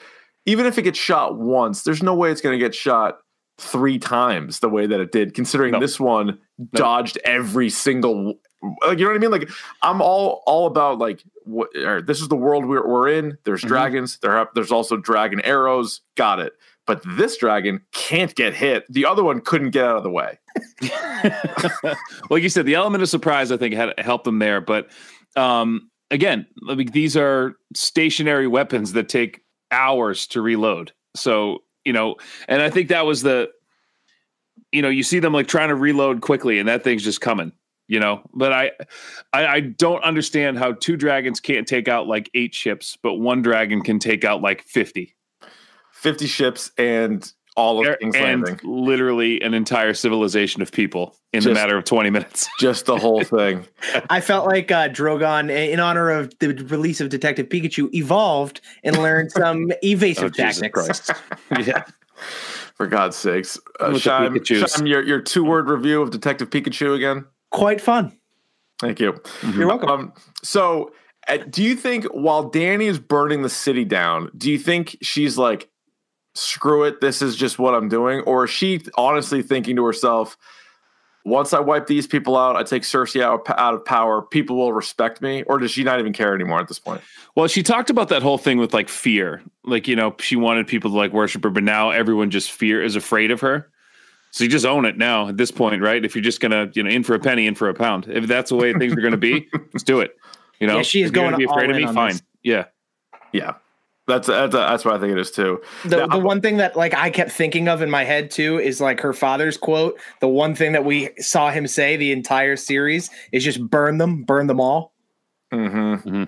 even 0.46 0.66
if 0.66 0.78
it 0.78 0.82
gets 0.82 0.98
shot 0.98 1.38
once, 1.38 1.84
there's 1.84 2.02
no 2.02 2.16
way 2.16 2.32
it's 2.32 2.42
going 2.42 2.58
to 2.58 2.64
get 2.64 2.74
shot 2.74 3.20
three 3.60 4.00
times 4.00 4.60
the 4.60 4.70
way 4.70 4.88
that 4.88 5.00
it 5.00 5.12
did, 5.12 5.34
considering 5.36 5.74
No. 5.74 5.80
this 5.80 6.00
one 6.00 6.40
dodged 6.74 7.20
every 7.24 7.70
single. 7.70 8.34
Like 8.88 8.98
you 8.98 9.06
know 9.06 9.12
what 9.12 9.18
I 9.18 9.20
mean? 9.20 9.30
Like 9.32 9.50
I'm 9.82 10.02
all 10.02 10.42
all 10.48 10.66
about 10.68 10.98
like 10.98 11.22
what 11.44 11.70
this 11.74 12.22
is 12.22 12.28
the 12.30 12.36
world 12.36 12.66
we're, 12.66 12.88
we're 12.88 13.10
in. 13.10 13.38
There's 13.44 13.62
Mhm. 13.62 13.68
dragons. 13.68 14.18
There 14.22 14.36
are, 14.38 14.50
there's 14.56 14.72
also 14.72 14.98
dragon 14.98 15.42
arrows. 15.42 16.02
Got 16.16 16.40
it. 16.40 16.54
But 16.86 17.02
this 17.06 17.38
dragon 17.38 17.82
can't 17.94 18.36
get 18.36 18.54
hit. 18.54 18.86
The 18.90 19.06
other 19.06 19.24
one 19.24 19.40
couldn't 19.40 19.72
get 19.72 19.86
out 19.86 19.98
of 19.98 20.04
the 20.04 20.10
way. 20.10 20.38
like 22.30 22.44
you 22.44 22.50
said, 22.50 22.66
the 22.66 22.76
element 22.76 23.02
of 23.02 23.10
surprise 23.10 23.52
I 23.52 23.58
think 23.58 23.74
had 23.74 23.98
helped 24.00 24.26
them 24.26 24.40
there. 24.40 24.60
But 24.60 24.90
um, 25.38 25.90
again, 26.12 26.46
mean, 26.62 26.92
these 26.92 27.16
are 27.16 27.56
stationary 27.74 28.48
weapons 28.48 28.94
that 28.94 29.08
take 29.08 29.42
hours 29.72 30.28
to 30.28 30.42
reload. 30.42 30.92
So 31.16 31.60
you 31.86 31.94
know, 31.94 32.16
and 32.48 32.62
I 32.62 32.70
think 32.70 32.90
that 32.90 33.06
was 33.06 33.22
the, 33.22 33.50
you 34.72 34.82
know, 34.82 34.90
you 34.90 35.04
see 35.04 35.20
them 35.20 35.34
like 35.34 35.48
trying 35.48 35.70
to 35.70 35.76
reload 35.76 36.22
quickly, 36.22 36.60
and 36.60 36.68
that 36.70 36.84
thing's 36.84 37.04
just 37.04 37.22
coming. 37.22 37.52
You 37.88 38.00
know, 38.00 38.22
but 38.34 38.54
I, 38.54 38.72
I, 39.34 39.46
I 39.46 39.60
don't 39.60 40.04
understand 40.04 40.58
how 40.58 40.72
two 40.72 40.96
dragons 40.96 41.42
can't 41.42 41.68
take 41.68 41.90
out 41.90 42.08
like 42.08 42.30
eight 42.34 42.56
ships, 42.56 42.98
but 43.04 43.16
one 43.16 43.42
dragon 43.42 43.82
can 43.82 44.00
take 44.00 44.24
out 44.24 44.42
like 44.42 44.64
fifty. 44.64 45.16
50 46.04 46.28
ships 46.28 46.72
and 46.78 47.32
all 47.56 47.80
of 47.88 48.00
King's 48.00 48.16
and 48.16 48.42
Landing. 48.44 48.60
literally 48.64 49.40
an 49.42 49.54
entire 49.54 49.94
civilization 49.94 50.62
of 50.64 50.72
people 50.72 51.16
in 51.34 51.44
the 51.44 51.50
Just- 51.52 51.54
matter 51.62 51.78
of 51.78 51.84
20 51.86 52.10
minutes. 52.10 52.50
Just 52.60 52.86
the 52.88 52.98
whole 52.98 53.24
thing. 53.24 53.66
I 54.10 54.22
felt 54.22 54.46
like 54.48 54.72
uh, 54.72 54.90
Drogon, 54.90 55.50
in 55.50 55.80
honor 55.80 56.10
of 56.10 56.34
the 56.40 56.50
release 56.68 57.00
of 57.00 57.10
Detective 57.10 57.48
Pikachu, 57.50 57.94
evolved 57.94 58.60
and 58.84 58.98
learned 58.98 59.32
some 59.34 59.72
evasive 59.84 60.24
Oh, 60.26 60.30
Jesus 60.30 60.60
tactics. 60.62 61.02
Christ. 61.10 61.68
yeah. 61.68 61.84
For 62.76 62.88
God's 62.88 63.16
sakes. 63.16 63.60
Uh, 63.80 63.92
With 63.94 64.02
Shime, 64.02 64.44
Shime, 64.44 64.88
your, 64.88 65.04
your 65.04 65.22
two 65.22 65.44
word 65.44 65.70
review 65.70 66.02
of 66.02 66.10
Detective 66.10 66.50
Pikachu 66.50 66.96
again. 66.96 67.26
Quite 67.52 67.80
fun. 67.82 68.18
Thank 68.80 69.00
you. 69.00 69.22
You're 69.56 69.68
welcome. 69.68 69.90
Um, 69.90 70.14
so, 70.42 70.92
uh, 71.28 71.38
do 71.38 71.62
you 71.64 71.76
think 71.76 72.06
while 72.06 72.50
Danny 72.50 72.88
is 72.88 72.98
burning 73.00 73.44
the 73.44 73.50
city 73.50 73.86
down, 73.86 74.32
do 74.36 74.52
you 74.52 74.58
think 74.58 74.98
she's 75.02 75.38
like, 75.38 75.70
screw 76.36 76.84
it, 76.84 77.02
this 77.02 77.22
is 77.22 77.36
just 77.36 77.60
what 77.60 77.74
I'm 77.74 77.90
doing? 77.90 78.22
Or 78.22 78.46
is 78.46 78.50
she 78.52 78.82
honestly 78.98 79.42
thinking 79.42 79.76
to 79.76 79.86
herself, 79.86 80.38
once 81.26 81.54
I 81.54 81.60
wipe 81.60 81.88
these 81.88 82.06
people 82.06 82.36
out, 82.36 82.56
I 82.58 82.64
take 82.64 82.84
Cersei 82.84 83.22
out, 83.22 83.50
out 83.58 83.74
of 83.74 83.86
power, 83.86 84.22
people 84.22 84.58
will 84.58 84.74
respect 84.74 85.22
me? 85.22 85.44
Or 85.44 85.58
does 85.58 85.72
she 85.72 85.84
not 85.84 86.00
even 86.00 86.12
care 86.12 86.36
anymore 86.36 86.60
at 86.60 86.68
this 86.68 86.80
point? 86.80 87.02
Well, 87.36 87.48
she 87.48 87.64
talked 87.64 87.90
about 87.90 88.10
that 88.10 88.22
whole 88.22 88.38
thing 88.38 88.58
with 88.58 88.74
like 88.74 88.90
fear. 88.90 89.42
Like, 89.64 89.88
you 89.88 89.96
know, 89.96 90.16
she 90.20 90.36
wanted 90.36 90.68
people 90.68 90.92
to 90.92 90.98
like 90.98 91.14
worship 91.14 91.44
her, 91.44 91.50
but 91.50 91.64
now 91.64 91.92
everyone 91.92 92.30
just 92.30 92.52
fear 92.52 92.84
is 92.84 92.96
afraid 92.96 93.32
of 93.32 93.40
her. 93.42 93.70
So 94.32 94.44
you 94.44 94.50
just 94.50 94.66
own 94.66 94.86
it 94.86 94.98
now 94.98 95.30
at 95.30 95.38
this 95.38 95.52
point, 95.52 95.82
right? 95.82 96.04
If 96.04 96.16
you're 96.16 96.24
just 96.24 96.42
gonna, 96.42 96.70
you 96.74 96.82
know, 96.84 96.90
in 96.90 97.04
for 97.04 97.14
a 97.14 97.20
penny, 97.20 97.46
in 97.46 97.54
for 97.56 97.70
a 97.70 97.74
pound. 97.74 98.08
If 98.10 98.28
that's 98.28 98.50
the 98.50 98.56
way 98.56 98.74
things 98.74 98.92
are 98.94 99.02
gonna 99.02 99.16
be, 99.16 99.48
let's 99.74 99.84
do 99.84 100.00
it. 100.02 100.18
You 100.60 100.66
know, 100.68 100.78
Yeah, 100.78 100.82
she 100.82 101.04
is 101.04 101.10
If 101.12 101.14
gonna 101.14 101.38
be 101.38 101.44
afraid 101.44 101.70
of 101.70 101.76
me. 101.76 101.86
Fine. 101.86 102.14
this. 102.14 102.24
Yeah. 102.42 102.66
Yeah. 103.32 103.54
That's 104.06 104.28
that's 104.28 104.54
that's 104.54 104.84
what 104.84 104.96
I 104.96 105.00
think 105.00 105.14
it 105.14 105.18
is 105.18 105.32
too. 105.32 105.62
The, 105.86 105.98
Now, 105.98 106.08
the 106.08 106.20
one 106.20 106.42
thing 106.42 106.58
that 106.58 106.76
like 106.76 106.94
I 106.94 107.10
kept 107.10 107.32
thinking 107.32 107.70
of 107.70 107.82
in 107.82 107.90
my 107.90 108.04
head 108.04 108.32
too 108.32 108.60
is 108.60 108.82
like 108.82 109.00
her 109.00 109.14
father's 109.14 109.56
quote. 109.56 109.98
The 110.20 110.28
one 110.28 110.56
thing 110.56 110.74
that 110.74 110.84
we 110.84 111.10
saw 111.20 111.52
him 111.52 111.68
say 111.68 111.96
the 111.96 112.12
entire 112.12 112.58
series 112.58 113.10
is 113.32 113.46
just 113.46 113.66
burn 113.70 114.00
them, 114.00 114.24
burn 114.24 114.48
them 114.48 114.60
all. 114.60 114.94
Mm-hmm. 115.54 116.10
Mhm. 116.10 116.28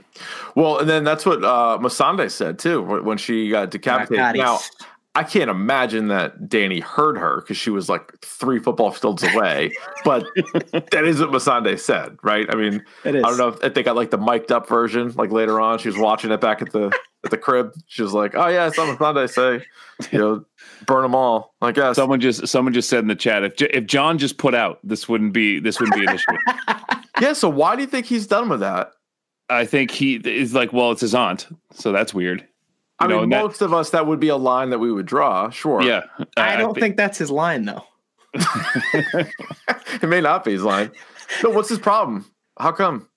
Well, 0.55 0.79
and 0.79 0.89
then 0.89 1.03
that's 1.03 1.25
what 1.25 1.43
uh, 1.43 1.77
Missandei 1.81 2.31
said 2.31 2.59
too 2.59 2.81
when 2.81 3.17
she 3.17 3.49
got 3.49 3.71
decapitated. 3.71 4.37
Now, 4.37 4.59
I 5.15 5.23
can't 5.23 5.49
imagine 5.49 6.09
that 6.09 6.49
Danny 6.49 6.81
heard 6.81 7.17
her 7.17 7.37
because 7.39 7.55
she 7.55 7.69
was 7.69 7.87
like 7.87 8.19
three 8.19 8.59
football 8.59 8.91
fields 8.91 9.23
away. 9.23 9.71
but 10.03 10.25
that 10.35 11.03
is 11.05 11.21
what 11.21 11.29
Missandei 11.29 11.79
said, 11.79 12.17
right? 12.21 12.45
I 12.49 12.55
mean, 12.55 12.83
It 13.05 13.15
is. 13.15 13.23
I 13.23 13.29
don't 13.29 13.37
know 13.37 13.47
if, 13.47 13.63
if 13.63 13.73
they 13.73 13.81
got 13.81 13.95
like 13.95 14.11
the 14.11 14.17
mic'd 14.17 14.51
up 14.51 14.67
version. 14.67 15.13
Like 15.15 15.31
later 15.31 15.61
on, 15.61 15.79
she 15.79 15.87
was 15.87 15.97
watching 15.97 16.31
it 16.31 16.41
back 16.41 16.61
at 16.61 16.73
the 16.73 16.91
at 17.23 17.31
the 17.31 17.37
crib. 17.37 17.73
She 17.87 18.01
was 18.01 18.13
like, 18.13 18.35
"Oh 18.35 18.47
yeah, 18.47 18.67
it's 18.67 18.77
not 18.77 18.97
Missandei 18.97 19.29
say, 19.29 19.65
you 20.11 20.19
know, 20.19 20.45
burn 20.85 21.03
them 21.03 21.15
all." 21.15 21.55
I 21.61 21.71
guess. 21.71 21.95
Someone 21.95 22.19
just 22.19 22.47
someone 22.47 22.73
just 22.73 22.89
said 22.89 22.99
in 22.99 23.07
the 23.07 23.15
chat 23.15 23.43
if 23.43 23.61
if 23.61 23.85
Jon 23.85 24.17
just 24.17 24.37
put 24.37 24.53
out, 24.53 24.79
this 24.83 25.07
wouldn't 25.07 25.31
be 25.31 25.59
this 25.59 25.79
wouldn't 25.79 25.97
be 25.97 26.05
an 26.05 26.15
issue. 26.15 26.77
yeah. 27.21 27.31
So 27.33 27.47
why 27.47 27.77
do 27.77 27.81
you 27.81 27.87
think 27.87 28.05
he's 28.05 28.27
done 28.27 28.49
with 28.49 28.59
that? 28.59 28.91
I 29.49 29.65
think 29.65 29.91
he 29.91 30.15
is 30.15 30.53
like, 30.53 30.73
well, 30.73 30.91
it's 30.91 31.01
his 31.01 31.15
aunt, 31.15 31.47
so 31.71 31.91
that's 31.91 32.13
weird. 32.13 32.45
I 32.99 33.07
know, 33.07 33.15
mean, 33.15 33.23
and 33.25 33.31
that- 33.33 33.43
most 33.43 33.61
of 33.61 33.73
us 33.73 33.89
that 33.91 34.07
would 34.07 34.19
be 34.19 34.29
a 34.29 34.37
line 34.37 34.69
that 34.69 34.79
we 34.79 34.91
would 34.91 35.05
draw. 35.05 35.49
Sure. 35.49 35.81
Yeah, 35.81 36.03
I 36.37 36.55
don't 36.55 36.73
thi- 36.73 36.81
think 36.81 36.97
that's 36.97 37.17
his 37.17 37.29
line 37.31 37.65
though. 37.65 37.83
it 38.93 40.07
may 40.07 40.21
not 40.21 40.43
be 40.43 40.51
his 40.53 40.63
line. 40.63 40.91
No, 41.43 41.49
what's 41.49 41.69
his 41.69 41.79
problem? 41.79 42.25
How 42.59 42.71
come? 42.71 43.07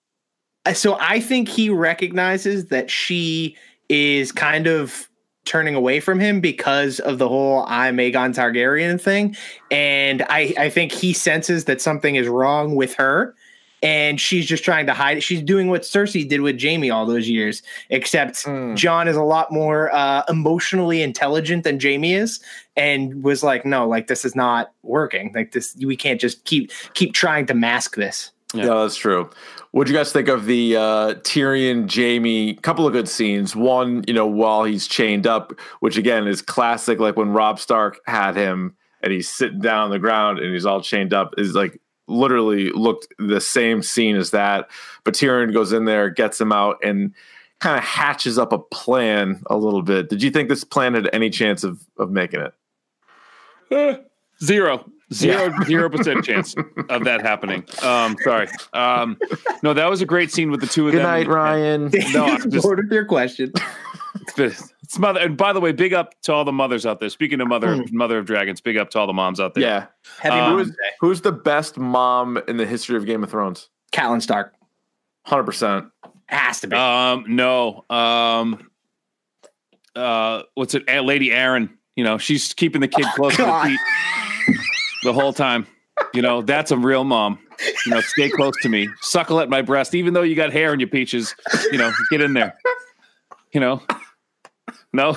Uh, 0.64 0.73
So 0.73 0.97
I 1.00 1.20
think 1.20 1.49
he 1.49 1.70
recognizes 1.70 2.66
that 2.66 2.90
she 2.90 3.56
is 3.88 4.32
kind 4.32 4.66
of 4.66 5.08
turning 5.44 5.75
away 5.75 5.99
from 6.00 6.20
him 6.20 6.40
because 6.40 7.00
of 7.00 7.18
the 7.18 7.28
whole 7.28 7.64
I'm 7.68 7.97
Aegon 7.97 8.35
Targaryen 8.35 9.00
thing. 9.00 9.35
And 9.70 10.23
I, 10.28 10.54
I 10.58 10.68
think 10.70 10.92
he 10.92 11.12
senses 11.12 11.64
that 11.64 11.80
something 11.80 12.16
is 12.16 12.28
wrong 12.28 12.75
with 12.75 12.94
her. 12.94 13.35
And 13.82 14.20
she's 14.20 14.47
just 14.47 14.64
trying 14.64 14.87
to 14.87 14.94
hide 14.94 15.18
it. 15.18 15.20
She's 15.23 15.42
doing 15.42 15.68
what 15.68 15.82
Cersei 15.82 16.28
did 16.28 16.40
with 16.40 16.61
Jaime 16.61 16.90
all 16.90 17.06
those 17.06 17.28
years, 17.28 17.62
except 17.90 18.44
Mm. 18.44 18.76
Jon 18.76 19.08
is 19.08 19.16
a 19.16 19.23
lot 19.23 19.52
more 19.52 19.94
uh, 19.94 20.23
emotionally 20.28 21.02
intelligent 21.02 21.64
than 21.64 21.78
Jaime 21.80 22.14
is, 22.14 22.40
and 22.76 23.23
was 23.23 23.42
like, 23.42 23.64
"No, 23.64 23.87
like 23.88 24.06
this 24.06 24.25
is 24.25 24.35
not 24.35 24.73
working. 24.82 25.32
Like 25.35 25.52
this, 25.52 25.76
we 25.85 25.97
can't 25.97 26.20
just 26.20 26.44
keep 26.44 26.70
keep 26.94 27.14
trying 27.14 27.47
to 27.47 27.54
mask 27.54 27.97
this." 27.97 28.32
Yeah. 28.54 28.64
Yeah, 28.64 28.75
that's 28.75 28.97
true. 28.97 29.28
What 29.73 29.87
do 29.87 29.92
you 29.92 29.99
guys 29.99 30.11
think 30.12 30.28
of 30.28 30.47
the 30.47 30.76
uh, 30.76 31.14
Tyrion 31.16 31.92
Jaime? 31.92 32.54
Couple 32.54 32.87
of 32.87 32.92
good 32.92 33.08
scenes. 33.08 33.54
One, 33.54 34.04
you 34.08 34.14
know, 34.14 34.26
while 34.26 34.64
he's 34.64 34.88
chained 34.88 35.26
up, 35.26 35.52
which 35.80 35.99
again 35.99 36.26
is 36.26 36.40
classic, 36.40 36.99
like 36.99 37.16
when 37.16 37.28
Robb 37.28 37.61
Stark 37.61 37.99
had 38.06 38.35
him 38.37 38.75
and 39.02 39.12
he's 39.12 39.28
sitting 39.28 39.61
down 39.61 39.85
on 39.85 39.90
the 39.90 39.99
ground 39.99 40.38
and 40.38 40.52
he's 40.52 40.64
all 40.64 40.80
chained 40.80 41.12
up. 41.12 41.35
Is 41.37 41.54
like 41.54 41.78
literally 42.09 42.71
looked 42.71 43.07
the 43.19 43.41
same 43.41 43.83
scene 43.83 44.17
as 44.17 44.31
that. 44.33 44.69
But 45.05 45.15
Tyrion 45.15 45.53
goes 45.53 45.73
in 45.73 45.85
there, 45.85 46.11
gets 46.11 46.41
him 46.41 46.53
out, 46.53 46.79
and 46.83 47.12
kind 47.61 47.77
of 47.77 47.85
hatches 47.85 48.38
up 48.38 48.53
a 48.53 48.59
plan 48.59 49.43
a 49.47 49.57
little 49.57 49.83
bit. 49.83 50.09
Did 50.09 50.23
you 50.23 50.31
think 50.31 50.49
this 50.49 50.65
plan 50.65 50.95
had 50.95 51.09
any 51.12 51.31
chance 51.31 51.65
of 51.65 51.81
of 51.99 52.11
making 52.11 52.41
it? 52.41 54.05
Zero. 54.43 54.85
Zero 55.11 55.50
zero 55.65 55.88
percent 55.88 56.23
chance 56.23 56.55
of 56.91 57.05
that 57.05 57.23
happening. 57.23 57.65
Um, 57.83 58.15
sorry. 58.23 58.47
Um, 58.75 59.17
no, 59.62 59.73
that 59.73 59.88
was 59.88 60.03
a 60.03 60.07
great 60.07 60.31
scene 60.31 60.50
with 60.50 60.61
the 60.61 60.67
two 60.67 60.87
of 60.87 60.93
Good 60.93 61.03
them. 61.03 61.07
Good 61.23 61.29
night, 61.29 61.35
Ryan. 61.35 61.91
No, 62.12 62.25
I'm 62.27 62.50
just- 62.50 62.62
Bored 62.62 62.87
your 62.93 63.07
question. 63.07 63.50
It's, 64.37 64.73
it's 64.82 64.99
mother. 64.99 65.20
And 65.20 65.37
by 65.37 65.52
the 65.52 65.61
way, 65.61 65.73
big 65.73 65.94
up 65.94 66.20
to 66.23 66.32
all 66.32 66.44
the 66.44 66.52
mothers 66.52 66.85
out 66.85 67.00
there. 67.00 67.08
Speaking 67.08 67.40
of 67.40 67.49
mother, 67.49 67.82
mother 67.92 68.18
of 68.18 68.26
dragons, 68.26 68.61
big 68.61 68.76
up 68.76 68.90
to 68.90 68.99
all 68.99 69.06
the 69.06 69.12
moms 69.12 69.40
out 69.40 69.54
there. 69.54 69.62
Yeah. 69.64 69.87
Happy 70.18 70.37
Um, 70.37 70.58
Who's, 70.58 70.76
who's 71.00 71.20
the 71.23 71.32
best 71.32 71.78
mom 71.78 72.37
in 72.49 72.56
the 72.56 72.66
history 72.66 72.97
of 72.97 73.06
Game 73.06 73.23
of 73.25 73.30
Thrones? 73.30 73.68
Catelyn 73.92 74.20
Stark 74.23 74.54
Hundred 75.25 75.44
percent. 75.44 75.87
has 76.26 76.61
to 76.61 76.66
be. 76.68 76.76
Um, 76.76 77.25
no. 77.28 77.85
Um, 77.90 78.70
uh, 79.94 80.42
what's 80.54 80.75
it? 80.75 80.88
Aunt 80.88 81.06
Lady 81.06 81.30
Arryn. 81.30 81.70
You 81.97 82.04
know, 82.04 82.16
she's 82.18 82.54
keeping 82.54 82.80
the 82.80 82.88
kid 82.88 83.04
close 83.14 83.35
to 83.37 83.42
the 83.44 83.61
feet 83.64 84.56
the 85.04 85.12
whole 85.12 85.32
time. 85.32 85.66
You 86.14 86.23
know, 86.23 86.42
that's 86.42 86.70
a 86.70 86.76
real 86.78 87.04
mom. 87.04 87.38
You 87.85 87.92
know, 87.92 88.00
stay 88.00 88.30
close 88.30 88.54
to 88.62 88.68
me, 88.68 88.88
suckle 89.00 89.40
at 89.40 89.49
my 89.50 89.62
breast, 89.62 89.94
even 89.94 90.14
though 90.14 90.23
you 90.23 90.37
got 90.37 90.52
hair 90.52 90.73
in 90.73 90.78
your 90.80 90.88
peaches. 90.88 91.35
You 91.73 91.78
know, 91.78 91.90
get 92.11 92.20
in 92.20 92.32
there. 92.35 92.54
You 93.52 93.61
know, 93.61 93.82
no. 94.99 95.17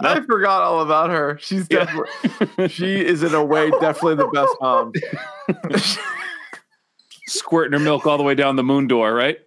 I 0.00 0.20
forgot 0.20 0.62
all 0.62 0.80
about 0.82 1.10
her. 1.10 1.38
She's 1.40 1.66
definitely 1.68 2.68
she 2.68 2.96
is 3.04 3.22
in 3.22 3.34
a 3.34 3.44
way 3.44 3.70
definitely 3.70 4.16
the 4.16 4.28
best 4.28 4.54
mom. 4.60 4.92
Squirting 7.28 7.72
her 7.72 7.84
milk 7.84 8.06
all 8.06 8.18
the 8.18 8.22
way 8.22 8.34
down 8.34 8.56
the 8.56 8.62
moon 8.62 8.86
door, 8.86 9.14
right? 9.14 9.38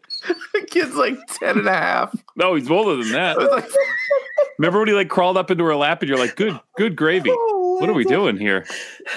the 0.53 0.67
kid's 0.69 0.96
like 0.96 1.17
10 1.39 1.60
and 1.60 1.67
a 1.67 1.72
half. 1.72 2.15
No, 2.36 2.55
he's 2.55 2.69
older 2.69 3.01
than 3.01 3.12
that. 3.13 3.38
Like, 3.39 3.69
Remember 4.58 4.79
when 4.79 4.88
he 4.89 4.93
like 4.93 5.08
crawled 5.08 5.38
up 5.38 5.50
into 5.50 5.63
her 5.63 5.75
lap 5.75 6.01
and 6.01 6.10
you're 6.10 6.17
like, 6.17 6.36
good, 6.36 6.60
good 6.77 6.96
gravy. 6.96 7.29
What 7.29 7.88
are 7.89 7.93
we 7.93 8.03
doing 8.03 8.36
here? 8.38 8.65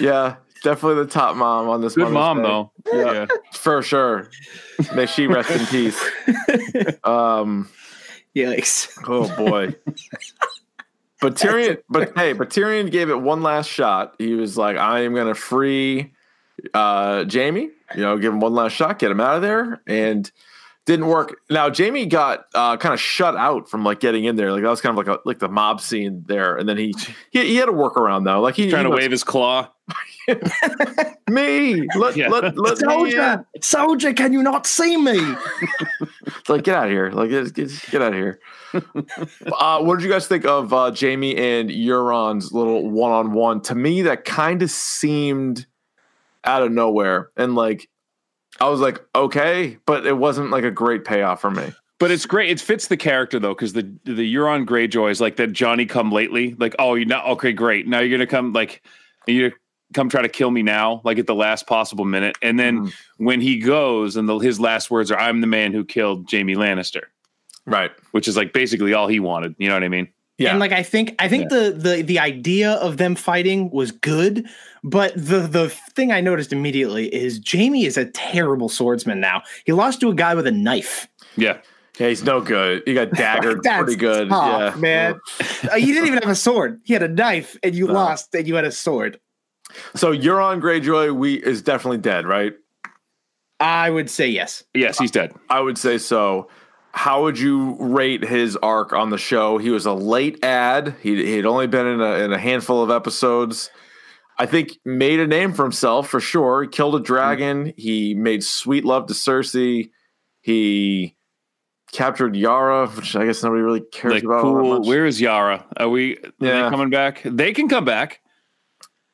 yeah, 0.01 0.37
definitely 0.63 1.03
the 1.03 1.11
top 1.11 1.35
mom 1.35 1.69
on 1.69 1.81
this 1.81 1.95
Good 1.97 2.13
Mother's 2.13 2.15
mom 2.15 2.37
Day. 2.37 2.43
though. 2.43 2.73
Yeah. 2.93 3.27
For 3.53 3.83
sure. 3.83 4.31
May 4.95 5.07
she 5.07 5.27
rest 5.27 5.51
in 5.51 5.67
peace. 5.67 6.01
Um 7.05 7.69
Yikes. 8.37 8.99
oh 9.07 9.35
boy. 9.37 9.75
But 11.23 11.37
Tyrion, 11.37 11.79
but 11.89 12.19
hey, 12.19 12.33
but 12.33 12.51
Tyrion 12.51 12.91
gave 12.91 13.09
it 13.09 13.15
one 13.15 13.45
last 13.45 13.71
shot. 13.71 14.17
He 14.19 14.35
was 14.35 14.59
like, 14.59 14.77
I 14.77 15.03
am 15.03 15.15
gonna 15.15 15.37
free 15.37 16.13
uh 16.75 17.25
Jaime, 17.33 17.71
you 17.95 18.03
know, 18.03 18.19
give 18.19 18.33
him 18.33 18.41
one 18.41 18.55
last 18.55 18.73
shot, 18.73 18.99
get 18.99 19.13
him 19.13 19.21
out 19.21 19.37
of 19.37 19.43
there. 19.43 19.81
And 19.87 20.29
didn't 20.85 21.07
work. 21.07 21.37
Now 21.49 21.73
Jaime 21.73 22.07
got 22.07 22.47
uh, 22.55 22.77
kind 22.77 22.93
of 22.93 23.01
shut 23.01 23.37
out 23.37 23.69
from 23.69 23.85
like 23.85 24.01
getting 24.01 24.25
in 24.25 24.35
there. 24.37 24.51
Like 24.53 24.63
that 24.63 24.69
was 24.69 24.81
kind 24.81 24.99
of 24.99 25.07
like 25.07 25.17
a 25.17 25.21
like 25.25 25.39
the 25.39 25.49
mob 25.49 25.81
scene 25.81 26.25
there. 26.27 26.57
And 26.57 26.69
then 26.69 26.77
he 26.77 26.93
he, 27.31 27.47
he 27.47 27.57
had 27.57 27.69
a 27.69 27.73
workaround 27.73 28.25
though. 28.25 28.41
Like 28.41 28.57
he 28.57 28.69
Trying 28.69 28.87
he 28.87 28.91
to 28.91 28.91
was, 28.91 28.99
wave 28.99 29.11
his 29.13 29.25
claw. 29.25 29.71
me. 31.29 31.87
Let, 31.97 32.17
Yeah. 32.17 32.29
let, 32.29 32.57
let 32.57 32.81
me 32.81 33.61
soldier, 33.61 34.13
can 34.13 34.33
you 34.33 34.43
not 34.43 34.67
see 34.67 34.97
me? 34.97 35.19
It's 36.27 36.49
like 36.49 36.65
get 36.65 36.77
out 36.77 36.87
of 36.87 36.91
here. 36.91 37.11
Like 37.11 37.31
get, 37.31 37.55
get, 37.55 37.71
get 37.91 38.03
out 38.03 38.13
of 38.13 38.19
here. 38.19 38.41
uh, 38.73 39.81
what 39.83 39.99
did 39.99 40.05
you 40.05 40.11
guys 40.11 40.27
think 40.27 40.45
of 40.45 40.73
uh, 40.73 40.93
Jaime 40.99 41.37
and 41.37 41.71
Euron's 41.71 42.53
little 42.53 42.89
one 42.91 43.13
on 43.13 43.33
one? 43.33 43.61
To 43.63 43.75
me, 43.75 44.03
that 44.03 44.25
kind 44.25 44.63
of 44.63 44.71
seemed 44.71 45.67
out 46.45 46.63
of 46.63 46.73
nowhere, 46.73 47.31
and 47.37 47.55
like 47.55 47.89
I 48.61 48.69
was 48.69 48.81
like, 48.81 49.01
okay, 49.15 49.79
but 49.87 50.07
it 50.07 50.17
wasn't 50.17 50.51
like 50.51 50.65
a 50.65 50.71
great 50.71 51.05
payoff 51.05 51.41
for 51.41 51.51
me. 51.51 51.73
But 51.99 52.11
it's 52.11 52.27
great. 52.27 52.51
It 52.51 52.61
fits 52.61 52.89
the 52.89 52.97
character 52.97 53.39
though, 53.39 53.55
because 53.55 53.75
the 53.75 53.83
the 54.05 54.35
Euron 54.35 54.67
Greyjoy 54.67 55.11
is 55.11 55.21
like 55.21 55.37
that 55.37 55.53
Johnny 55.53 55.87
come 55.87 56.11
lately. 56.11 56.55
Like, 56.59 56.75
oh, 56.79 56.95
you're 56.95 57.07
not 57.07 57.27
okay, 57.27 57.53
great. 57.53 57.87
Now 57.87 58.01
you're 58.01 58.17
gonna 58.17 58.27
come 58.27 58.53
like 58.53 58.83
you 59.27 59.53
come 59.93 60.09
try 60.09 60.23
to 60.23 60.29
kill 60.29 60.51
me 60.51 60.63
now, 60.63 61.01
like 61.05 61.19
at 61.19 61.27
the 61.27 61.35
last 61.35 61.67
possible 61.67 62.05
minute. 62.05 62.37
And 62.43 62.59
then 62.59 62.93
when 63.19 63.41
he 63.41 63.59
goes 63.59 64.17
and 64.17 64.29
the, 64.29 64.39
his 64.39 64.59
last 64.61 64.91
words 64.91 65.11
are, 65.11 65.19
"I'm 65.19 65.41
the 65.41 65.47
man 65.47 65.73
who 65.73 65.85
killed 65.85 66.29
Jaime 66.31 66.55
Lannister," 66.55 67.03
Right. 67.67 67.91
which 68.13 68.27
is 68.29 68.37
like 68.37 68.53
basically 68.53 68.93
all 68.95 69.07
he 69.09 69.21
wanted. 69.21 69.55
You 69.59 69.69
know 69.69 69.75
what 69.75 69.85
I 69.85 69.89
mean? 69.89 70.09
Yeah. 70.39 70.51
And 70.51 70.59
like 70.59 70.73
I 70.73 70.83
think 70.83 71.15
I 71.19 71.29
think 71.29 71.51
the 71.51 71.73
the 71.77 72.03
the 72.03 72.19
idea 72.19 72.73
of 72.73 72.97
them 72.97 73.15
fighting 73.15 73.71
was 73.71 73.93
good, 73.93 74.47
but 74.83 75.13
the 75.15 75.41
the 75.41 75.69
thing 75.95 76.11
I 76.11 76.21
noticed 76.21 76.53
immediately 76.53 77.15
is 77.15 77.41
Jaime 77.47 77.85
is 77.85 77.97
a 77.97 78.07
terrible 78.07 78.69
swordsman 78.69 79.21
now. 79.21 79.43
He 79.67 79.73
lost 79.73 80.01
to 80.01 80.09
a 80.11 80.15
guy 80.15 80.35
with 80.35 80.47
a 80.47 80.51
knife. 80.53 81.07
Yeah. 81.37 81.59
Yeah, 81.99 82.09
he's 82.09 82.25
no 82.25 82.41
good. 82.41 82.83
He 82.87 82.95
got 82.95 83.11
daggered 83.11 83.63
That's 83.63 83.83
pretty 83.85 83.97
good. 84.01 84.31
tough, 84.31 84.75
yeah, 84.77 84.81
man. 84.81 85.21
Uh, 85.71 85.77
you 85.77 85.93
didn't 85.93 86.07
even 86.07 86.21
have 86.23 86.33
a 86.33 86.35
sword. 86.35 86.81
He 86.85 86.95
had 86.95 87.03
a 87.03 87.09
knife, 87.09 87.59
and 87.63 87.75
you 87.75 87.87
No. 87.87 87.93
lost, 87.93 88.35
and 88.35 88.49
you 88.49 88.55
had 88.55 88.65
a 88.65 88.73
sword. 88.73 89.21
So 89.95 90.13
Euron 90.17 90.61
Greyjoy, 90.61 91.15
we 91.15 91.35
is 91.35 91.63
definitely 91.63 91.99
dead, 91.99 92.27
right? 92.27 92.53
I 93.61 93.91
would 93.91 94.11
say 94.11 94.29
yes. 94.29 94.65
Yes, 94.75 94.99
he's 94.99 95.11
dead. 95.11 95.33
I 95.49 95.61
would 95.61 95.79
say 95.79 95.99
so. 95.99 96.49
How 96.95 97.23
would 97.23 97.39
you 97.39 97.77
rate 97.81 98.23
his 98.25 98.57
arc 98.57 98.93
on 98.93 99.11
the 99.11 99.19
show? 99.19 99.57
He 99.59 99.71
was 99.71 99.87
a 99.87 99.93
late 99.95 100.45
ad. 100.45 100.95
He 101.01 101.17
he'd 101.25 101.47
only 101.47 101.67
been 101.67 101.87
in 101.87 102.01
a 102.01 102.13
in 102.25 102.33
a 102.33 102.39
handful 102.39 102.83
of 102.83 102.91
episodes. 102.91 103.71
I 104.39 104.47
think 104.47 104.73
made 104.85 105.21
a 105.21 105.27
name 105.27 105.53
for 105.53 105.63
himself 105.63 106.09
for 106.09 106.19
sure. 106.21 106.63
He 106.63 106.69
killed 106.69 106.95
a 106.97 107.01
dragon. 107.01 107.73
He 107.77 108.15
made 108.15 108.43
sweet 108.43 108.85
love 108.85 109.07
to 109.07 109.15
Cersei. 109.15 109.91
He 110.41 111.15
captured 111.93 112.35
Yara, 112.35 112.89
which 112.89 113.15
I 113.15 113.27
guess 113.27 113.43
nobody 113.43 113.63
really 113.63 113.83
cares 113.93 114.15
Like, 114.15 114.25
about. 114.25 114.43
cool. 114.43 114.83
Where 114.83 115.07
is 115.07 115.21
Yara? 115.21 115.65
Are 115.77 115.89
we? 115.89 116.17
Are 116.17 116.21
Yeah. 116.41 116.63
they 116.65 116.71
coming 116.71 116.91
back? 116.91 117.21
They 117.25 117.53
can 117.53 117.69
come 117.69 117.85
back. 117.85 118.21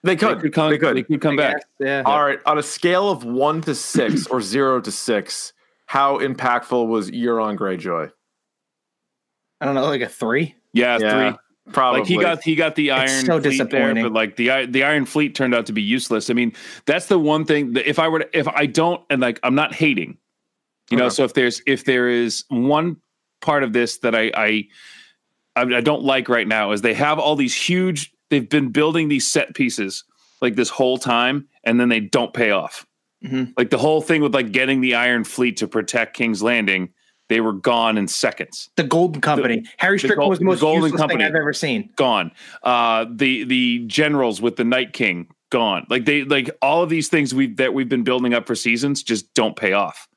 They 0.02 0.16
could. 0.16 0.38
They 0.38 0.42
could 0.42 0.52
come. 0.52 0.70
They 0.70 0.78
could. 0.78 0.96
They 0.96 1.02
could 1.02 1.20
come 1.20 1.36
back. 1.36 1.64
Yeah. 1.80 2.02
All 2.06 2.24
right. 2.24 2.38
On 2.46 2.58
a 2.58 2.62
scale 2.62 3.10
of 3.10 3.24
one 3.24 3.60
to 3.62 3.74
six 3.74 4.26
or 4.30 4.40
zero 4.40 4.80
to 4.80 4.90
six, 4.92 5.52
how 5.86 6.18
impactful 6.18 6.86
was 6.86 7.10
Euron 7.10 7.56
Greyjoy? 7.58 8.10
I 9.60 9.64
don't 9.64 9.74
know, 9.74 9.86
like 9.86 10.02
a 10.02 10.08
three. 10.08 10.54
Yeah, 10.72 10.98
Yeah, 11.00 11.30
three. 11.30 11.38
Probably. 11.72 12.00
Like 12.00 12.08
he 12.08 12.16
got 12.18 12.42
he 12.42 12.54
got 12.54 12.76
the 12.76 12.88
It's 12.90 13.12
Iron 13.12 13.26
so 13.26 13.40
Fleet 13.40 13.42
there, 13.42 13.50
disappointing. 13.50 14.04
but 14.04 14.12
like 14.12 14.36
the 14.36 14.66
the 14.66 14.84
Iron 14.84 15.04
Fleet 15.04 15.34
turned 15.34 15.54
out 15.54 15.66
to 15.66 15.72
be 15.72 15.82
useless. 15.82 16.30
I 16.30 16.32
mean, 16.32 16.52
that's 16.86 17.06
the 17.06 17.18
one 17.18 17.44
thing 17.44 17.72
that 17.74 17.86
if 17.88 17.98
I 17.98 18.08
were 18.08 18.20
to, 18.20 18.38
if 18.38 18.48
I 18.48 18.64
don't 18.66 19.02
and 19.10 19.20
like 19.20 19.38
I'm 19.42 19.54
not 19.54 19.74
hating, 19.74 20.16
you 20.90 20.96
know. 20.96 21.10
So 21.10 21.24
if 21.24 21.34
there's 21.34 21.60
if 21.66 21.84
there 21.84 22.08
is 22.08 22.44
one 22.48 22.96
part 23.42 23.64
of 23.64 23.74
this 23.74 23.98
that 23.98 24.14
I 24.14 24.30
I 24.34 24.68
I 25.56 25.62
I 25.76 25.80
don't 25.82 26.04
like 26.04 26.30
right 26.30 26.48
now 26.48 26.72
is 26.72 26.80
they 26.80 26.94
have 26.94 27.18
all 27.18 27.36
these 27.36 27.54
huge. 27.54 28.14
They've 28.30 28.48
been 28.48 28.70
building 28.70 29.08
these 29.08 29.26
set 29.26 29.54
pieces 29.54 30.04
like 30.40 30.54
this 30.56 30.68
whole 30.68 30.98
time, 30.98 31.48
and 31.64 31.80
then 31.80 31.88
they 31.88 32.00
don't 32.00 32.32
pay 32.32 32.50
off. 32.50 32.86
Mhm. 33.24 33.52
Like 33.56 33.70
the 33.70 33.78
whole 33.78 34.00
thing 34.00 34.22
with 34.22 34.34
like 34.34 34.52
getting 34.52 34.80
the 34.80 34.94
Iron 34.94 35.24
Fleet 35.24 35.56
to 35.58 35.66
protect 35.68 36.16
King's 36.16 36.42
Landing, 36.42 36.90
they 37.28 37.40
were 37.40 37.52
gone 37.52 37.98
in 37.98 38.06
seconds. 38.08 38.70
The 38.76 38.84
Golden 38.84 39.20
Company. 39.20 39.64
Harry 39.76 39.98
Strickland 39.98 40.30
was 40.30 40.38
the 40.38 40.44
most 40.46 40.60
the 40.60 40.66
Golden 40.66 40.82
useless 40.84 41.00
Company. 41.00 41.24
thing 41.24 41.26
I've 41.28 41.34
ever 41.38 41.52
seen. 41.52 41.90
gone. 41.96 42.30
Uh, 42.62 43.04
the 43.12 43.44
the 43.44 43.84
generals 43.86 44.40
with 44.40 44.56
the 44.56 44.64
Night 44.64 44.92
King 44.94 45.28
gone. 45.50 45.84
Like 45.90 46.04
they 46.06 46.24
like 46.24 46.50
all 46.62 46.82
of 46.82 46.88
these 46.90 47.08
things 47.08 47.34
we 47.34 47.48
that 47.54 47.74
we've 47.74 47.88
been 47.88 48.04
building 48.04 48.32
up 48.34 48.46
for 48.46 48.54
seasons 48.54 49.02
just 49.02 49.34
don't 49.34 49.56
pay 49.56 49.72
off, 49.74 50.07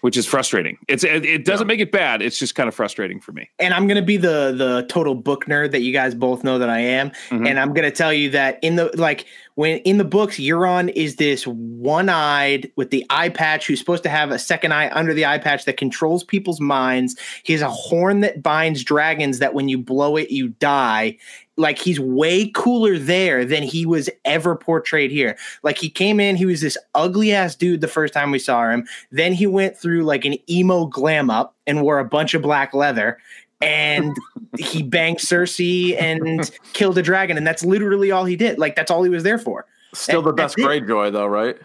which 0.00 0.16
is 0.16 0.26
frustrating. 0.26 0.78
It's 0.88 1.04
it, 1.04 1.24
it 1.24 1.44
doesn't 1.44 1.66
make 1.66 1.80
it 1.80 1.90
bad. 1.92 2.22
It's 2.22 2.38
just 2.38 2.54
kind 2.54 2.68
of 2.68 2.74
frustrating 2.74 3.20
for 3.20 3.32
me. 3.32 3.48
and 3.58 3.74
I'm 3.74 3.86
gonna 3.86 4.02
be 4.02 4.16
the 4.16 4.52
the 4.56 4.86
total 4.88 5.14
book 5.14 5.46
nerd 5.46 5.70
that 5.72 5.80
you 5.82 5.92
guys 5.92 6.14
both 6.14 6.44
know 6.44 6.58
that 6.58 6.70
I 6.70 6.80
am, 6.80 7.10
Mhm. 7.30 7.48
and 7.48 7.58
I'm 7.58 7.72
gonna 7.74 7.90
tell 7.90 8.12
you 8.12 8.30
that 8.30 8.58
in 8.62 8.76
the 8.76 8.90
like 8.96 9.26
when 9.58 9.78
in 9.78 9.98
the 9.98 10.04
books, 10.04 10.36
Euron 10.36 10.92
is 10.94 11.16
this 11.16 11.44
one-eyed 11.44 12.70
with 12.76 12.90
the 12.90 13.04
eye 13.10 13.28
patch 13.28 13.66
who's 13.66 13.80
supposed 13.80 14.04
to 14.04 14.08
have 14.08 14.30
a 14.30 14.38
second 14.38 14.72
eye 14.72 14.88
under 14.92 15.12
the 15.12 15.26
eye 15.26 15.38
patch 15.38 15.64
that 15.64 15.76
controls 15.76 16.22
people's 16.22 16.60
minds. 16.60 17.16
He 17.42 17.54
has 17.54 17.62
a 17.62 17.68
horn 17.68 18.20
that 18.20 18.40
binds 18.40 18.84
dragons 18.84 19.40
that 19.40 19.54
when 19.54 19.68
you 19.68 19.76
blow 19.76 20.16
it, 20.16 20.30
you 20.30 20.50
die. 20.50 21.18
Like 21.56 21.76
he's 21.76 21.98
way 21.98 22.52
cooler 22.54 23.00
there 23.00 23.44
than 23.44 23.64
he 23.64 23.84
was 23.84 24.08
ever 24.24 24.54
portrayed 24.54 25.10
here. 25.10 25.36
Like 25.64 25.76
he 25.76 25.90
came 25.90 26.20
in, 26.20 26.36
he 26.36 26.46
was 26.46 26.60
this 26.60 26.78
ugly 26.94 27.32
ass 27.32 27.56
dude 27.56 27.80
the 27.80 27.88
first 27.88 28.14
time 28.14 28.30
we 28.30 28.38
saw 28.38 28.70
him. 28.70 28.86
Then 29.10 29.32
he 29.32 29.48
went 29.48 29.76
through 29.76 30.04
like 30.04 30.24
an 30.24 30.36
emo 30.48 30.86
glam 30.86 31.30
up 31.30 31.56
and 31.66 31.82
wore 31.82 31.98
a 31.98 32.04
bunch 32.04 32.32
of 32.32 32.42
black 32.42 32.74
leather 32.74 33.18
and 33.60 34.16
he 34.58 34.82
banged 34.82 35.18
Cersei 35.18 36.00
and 36.00 36.50
killed 36.72 36.98
a 36.98 37.02
dragon, 37.02 37.36
and 37.36 37.46
that's 37.46 37.64
literally 37.64 38.10
all 38.10 38.24
he 38.24 38.36
did. 38.36 38.58
Like 38.58 38.76
that's 38.76 38.90
all 38.90 39.02
he 39.02 39.10
was 39.10 39.22
there 39.22 39.38
for. 39.38 39.66
Still 39.94 40.22
the 40.22 40.32
best 40.32 40.58
it. 40.58 40.62
Greyjoy, 40.62 41.12
though, 41.12 41.26
right? 41.26 41.56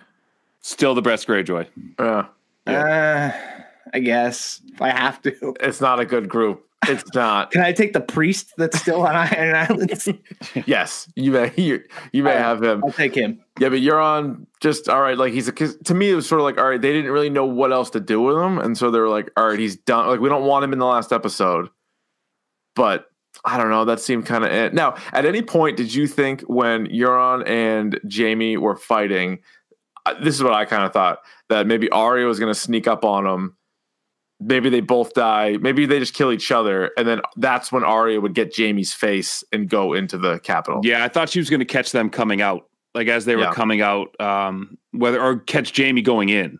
Still 0.61 0.95
the 0.95 1.01
best 1.01 1.27
Greyjoy. 1.27 1.67
Yeah. 1.99 2.25
Uh, 2.65 3.31
I 3.93 3.99
guess 3.99 4.61
if 4.73 4.81
I 4.81 4.89
have 4.89 5.21
to. 5.23 5.55
It's 5.59 5.81
not 5.81 5.99
a 5.99 6.05
good 6.05 6.29
group. 6.29 6.65
It's 6.87 7.13
not. 7.13 7.51
Can 7.51 7.61
I 7.61 7.71
take 7.71 7.93
the 7.93 8.01
priest 8.01 8.53
that's 8.57 8.79
still 8.79 9.05
on 9.05 9.15
Iron 9.31 9.55
Islands? 9.55 10.09
yes, 10.65 11.07
you 11.15 11.31
may. 11.31 11.51
You, 11.55 11.81
you 12.11 12.23
may 12.23 12.31
All 12.31 12.35
right. 12.35 12.43
have 12.43 12.63
him. 12.63 12.83
I'll 12.83 12.91
take 12.91 13.15
him. 13.15 13.39
Yeah, 13.59 13.69
but 13.69 13.79
Euron 13.79 14.45
just 14.59 14.89
all 14.89 15.01
right. 15.01 15.17
Like 15.17 15.33
he's 15.33 15.47
a, 15.47 15.51
to 15.51 15.93
me, 15.93 16.09
it 16.09 16.15
was 16.15 16.27
sort 16.27 16.41
of 16.41 16.45
like 16.45 16.57
all 16.57 16.67
right. 16.67 16.81
They 16.81 16.91
didn't 16.91 17.11
really 17.11 17.29
know 17.29 17.45
what 17.45 17.71
else 17.71 17.89
to 17.91 17.99
do 17.99 18.21
with 18.21 18.37
him, 18.37 18.57
and 18.57 18.77
so 18.77 18.91
they 18.91 18.99
were 18.99 19.09
like, 19.09 19.31
all 19.37 19.47
right, 19.47 19.59
he's 19.59 19.75
done. 19.75 20.07
Like 20.07 20.19
we 20.19 20.29
don't 20.29 20.45
want 20.45 20.63
him 20.63 20.73
in 20.73 20.79
the 20.79 20.85
last 20.85 21.13
episode. 21.13 21.69
But 22.75 23.05
I 23.45 23.57
don't 23.57 23.69
know. 23.69 23.85
That 23.85 23.99
seemed 23.99 24.25
kind 24.25 24.43
of 24.43 24.51
it. 24.51 24.73
Now, 24.73 24.95
at 25.11 25.25
any 25.25 25.41
point, 25.41 25.77
did 25.77 25.93
you 25.93 26.07
think 26.07 26.41
when 26.41 26.87
Euron 26.87 27.47
and 27.47 27.99
Jaime 28.11 28.57
were 28.57 28.75
fighting? 28.75 29.39
uh, 30.05 30.13
This 30.23 30.35
is 30.35 30.43
what 30.43 30.53
I 30.53 30.65
kind 30.65 30.83
of 30.83 30.93
thought 30.93 31.19
that 31.49 31.67
maybe 31.67 31.89
Arya 31.89 32.25
was 32.25 32.39
going 32.39 32.53
to 32.53 32.59
sneak 32.59 32.87
up 32.87 33.03
on 33.03 33.25
them. 33.25 33.57
Maybe 34.39 34.69
they 34.69 34.81
both 34.81 35.13
die. 35.13 35.57
Maybe 35.61 35.85
they 35.85 35.99
just 35.99 36.13
kill 36.13 36.31
each 36.31 36.51
other, 36.51 36.91
and 36.97 37.07
then 37.07 37.21
that's 37.37 37.71
when 37.71 37.83
Arya 37.83 38.19
would 38.19 38.33
get 38.33 38.53
Jaime's 38.55 38.91
face 38.93 39.43
and 39.53 39.69
go 39.69 39.93
into 39.93 40.17
the 40.17 40.39
capital. 40.39 40.81
Yeah, 40.83 41.03
I 41.03 41.07
thought 41.07 41.29
she 41.29 41.39
was 41.39 41.49
going 41.49 41.61
to 41.61 41.65
catch 41.65 41.91
them 41.93 42.09
coming 42.09 42.41
out, 42.41 42.67
like 42.93 43.07
as 43.07 43.23
they 43.25 43.35
were 43.37 43.43
Yeah. 43.43 43.53
coming 43.53 43.79
coming 43.79 43.81
out, 43.81 44.19
um, 44.19 44.77
whether 44.91 45.21
or 45.21 45.37
catch 45.37 45.77
Jaime 45.77 46.01
going 46.01 46.27
in. 46.29 46.59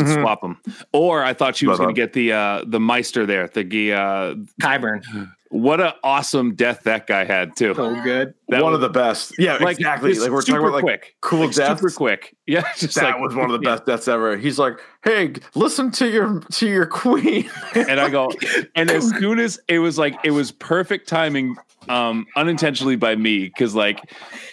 Mhm. 0.00 0.20
Swap 0.22 0.40
them, 0.40 0.60
or 0.92 1.22
I 1.24 1.32
thought 1.32 1.56
she 1.56 1.66
was 1.66 1.78
going 1.78 1.90
uh, 1.90 1.92
to 1.92 2.00
get 2.00 2.12
the 2.12 2.32
uh, 2.32 2.64
the 2.66 2.80
Maester 2.80 3.26
there. 3.26 3.48
The 3.48 3.92
uh, 3.92 4.34
Qyburn. 4.60 5.02
what 5.50 5.80
an 5.80 5.92
awesome 6.02 6.54
death 6.54 6.82
that 6.84 7.06
guy 7.06 7.24
had 7.24 7.56
too. 7.56 7.74
So 7.74 7.94
good. 8.02 8.34
That 8.48 8.62
one 8.62 8.72
was- 8.72 8.76
of 8.76 8.80
the 8.80 8.88
best. 8.88 9.34
Yeah, 9.38 9.58
like 9.60 9.78
exactly. 9.78 10.14
Like 10.14 10.30
we're 10.30 10.40
talking 10.40 10.56
about 10.56 10.72
like 10.72 10.82
quick, 10.82 11.16
cool 11.20 11.46
like, 11.46 11.54
deaths. 11.54 11.80
super 11.80 11.92
quick. 11.94 12.34
Yeah, 12.48 12.62
just 12.78 12.94
that 12.94 13.04
like 13.04 13.20
was 13.20 13.34
one 13.34 13.50
of 13.50 13.60
the 13.60 13.68
yeah. 13.68 13.74
best 13.74 13.84
deaths 13.84 14.08
ever. 14.08 14.38
He's 14.38 14.58
like, 14.58 14.80
"Hey, 15.04 15.34
listen 15.54 15.90
to 15.90 16.08
your 16.08 16.40
to 16.52 16.66
your 16.66 16.86
queen." 16.86 17.50
and 17.74 18.00
I 18.00 18.08
go, 18.08 18.32
and 18.74 18.90
as 18.90 19.10
soon 19.18 19.38
as 19.38 19.60
it 19.68 19.80
was 19.80 19.98
like, 19.98 20.14
it 20.24 20.30
was 20.30 20.50
perfect 20.50 21.10
timing, 21.10 21.56
um, 21.90 22.24
unintentionally 22.36 22.96
by 22.96 23.16
me, 23.16 23.48
because 23.48 23.74
like 23.74 24.00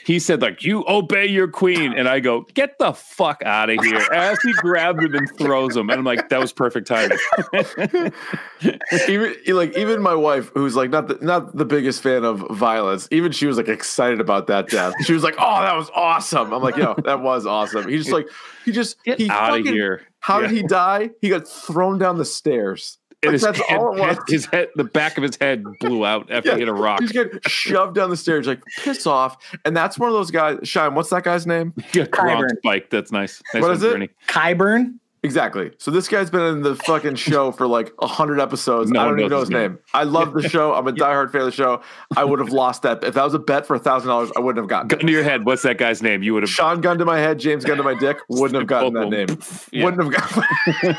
he 0.06 0.20
said, 0.20 0.42
like 0.42 0.62
you 0.62 0.84
obey 0.90 1.26
your 1.26 1.48
queen, 1.48 1.94
and 1.94 2.10
I 2.10 2.20
go, 2.20 2.42
get 2.54 2.78
the 2.80 2.92
fuck 2.92 3.42
out 3.46 3.70
of 3.70 3.82
here, 3.82 4.06
as 4.12 4.42
he 4.42 4.52
grabs 4.52 5.02
him 5.02 5.16
and 5.16 5.30
throws 5.38 5.78
him, 5.78 5.90
and 5.90 6.00
I'm 6.00 6.06
like, 6.06 6.28
that 6.28 6.42
was 6.42 6.52
perfect 6.52 6.88
timing. 6.88 7.18
even 9.08 9.36
like 9.48 9.78
even 9.78 10.02
my 10.02 10.16
wife, 10.16 10.52
who's 10.54 10.76
like 10.76 10.90
not 10.90 11.08
the, 11.08 11.18
not 11.22 11.56
the 11.56 11.64
biggest 11.64 12.04
fan 12.04 12.26
of 12.26 12.46
violence, 12.52 13.08
even 13.10 13.32
she 13.32 13.48
was 13.48 13.56
like 13.56 13.70
excited 13.86 14.20
about 14.20 14.48
that 14.48 14.68
death. 14.70 14.94
She 15.06 15.14
was 15.14 15.24
like, 15.24 15.36
"Oh, 15.38 15.62
that 15.62 15.76
was 15.76 15.90
awesome!" 15.96 16.52
I'm 16.54 16.62
like, 16.62 16.76
"Yo, 16.78 16.96
that 17.06 17.22
was 17.22 17.46
awesome." 17.46 17.88
He 17.88 17.98
just 17.98 18.12
like 18.12 18.28
he 18.66 18.72
just 18.72 19.02
Get 19.04 19.20
he 19.20 19.30
out 19.30 19.52
of 19.52 19.58
fucking- 19.60 19.74
here. 19.74 20.02
How 20.20 20.42
did 20.42 20.50
he 20.52 20.64
die? 20.64 21.12
He 21.22 21.30
got 21.30 21.48
thrown 21.48 22.00
down 22.00 22.18
the 22.18 22.26
stairs. 22.26 22.98
And 23.22 23.30
Like, 23.30 23.34
his, 23.34 23.42
that's 23.44 23.60
head, 23.62 23.80
all 23.80 23.96
it 23.96 24.00
was. 24.00 24.18
his 24.28 24.46
head, 24.48 24.70
the 24.76 24.84
back 24.84 25.18
of 25.18 25.24
his 25.24 25.36
head 25.38 25.64
blew 25.80 26.06
out 26.06 26.32
after 26.32 26.54
he 26.54 26.60
hit 26.60 26.68
a 26.68 26.74
rock. 26.74 27.00
He's 27.00 27.12
getting 27.12 27.40
shoved 27.48 27.96
down 27.96 28.10
the 28.10 28.18
stairs, 28.18 28.46
like 28.48 28.62
piss 28.84 29.06
off. 29.08 29.38
And 29.66 29.76
that's 29.78 29.98
one 30.00 30.10
of 30.10 30.14
those 30.14 30.32
guys. 30.32 30.60
Shine, 30.64 30.94
what's 30.96 31.10
that 31.12 31.24
guy's 31.24 31.46
name? 31.48 31.74
Yeah, 31.94 32.04
wrong 32.20 32.44
Qyburn. 32.44 32.58
spike. 32.58 32.90
That's 32.90 33.12
nice. 33.12 33.42
nice 33.54 33.62
What 33.62 33.70
one, 33.70 33.78
is 33.78 33.84
it? 33.84 33.92
Bernie. 33.94 34.10
Qyburn. 34.28 34.96
Exactly. 35.26 35.72
So 35.80 35.90
this 35.92 36.08
guy's 36.08 36.30
been 36.30 36.44
in 36.44 36.62
the 36.62 36.76
fucking 36.76 37.16
show 37.16 37.52
for 37.52 37.66
like 37.68 37.92
a 38.00 38.08
hundred 38.08 38.40
episodes. 38.40 38.92
No 38.92 39.00
I 39.02 39.06
don't 39.06 39.20
even 39.20 39.32
know 39.32 39.40
his 39.40 39.50
his 39.50 39.54
name. 39.54 39.80
I 39.94 40.04
love 40.04 40.34
the 40.34 40.48
show. 40.48 40.74
I'm 40.74 40.88
a 40.88 40.92
diehard 40.94 41.32
fan 41.32 41.42
of 41.42 41.48
the 41.48 41.52
show. 41.52 41.82
I 42.16 42.24
would 42.24 42.40
have 42.40 42.50
lost 42.50 42.84
that 42.84 43.04
if 43.04 43.16
that 43.16 43.24
was 43.24 43.34
a 43.34 43.40
bet 43.40 43.66
for 43.66 43.76
a 43.76 43.80
thousand 43.80 44.10
dollars. 44.10 44.32
I 44.38 44.40
wouldn't 44.40 44.62
have 44.64 44.70
gotten 44.70 44.88
Gun 44.88 45.00
it. 45.00 45.04
to 45.08 45.12
your 45.12 45.24
head. 45.24 45.46
What's 45.46 45.64
that 45.64 45.78
guy's 45.78 46.02
name? 46.04 46.22
You 46.24 46.34
would 46.36 46.44
have. 46.44 46.50
Sean 46.50 46.80
gun 46.80 46.98
to 47.00 47.06
my 47.06 47.18
head, 47.20 47.40
James 47.40 47.66
gun 47.66 47.78
to 47.78 47.84
my 47.84 47.96
dick. 47.96 48.18
Wouldn't 48.30 48.58
have 48.60 48.68
gotten 48.68 48.94
that 48.94 49.10
name. 49.10 49.40
Yeah. 49.72 49.84
Wouldn't 49.86 50.04
have 50.14 50.14
gotten. 50.14 50.96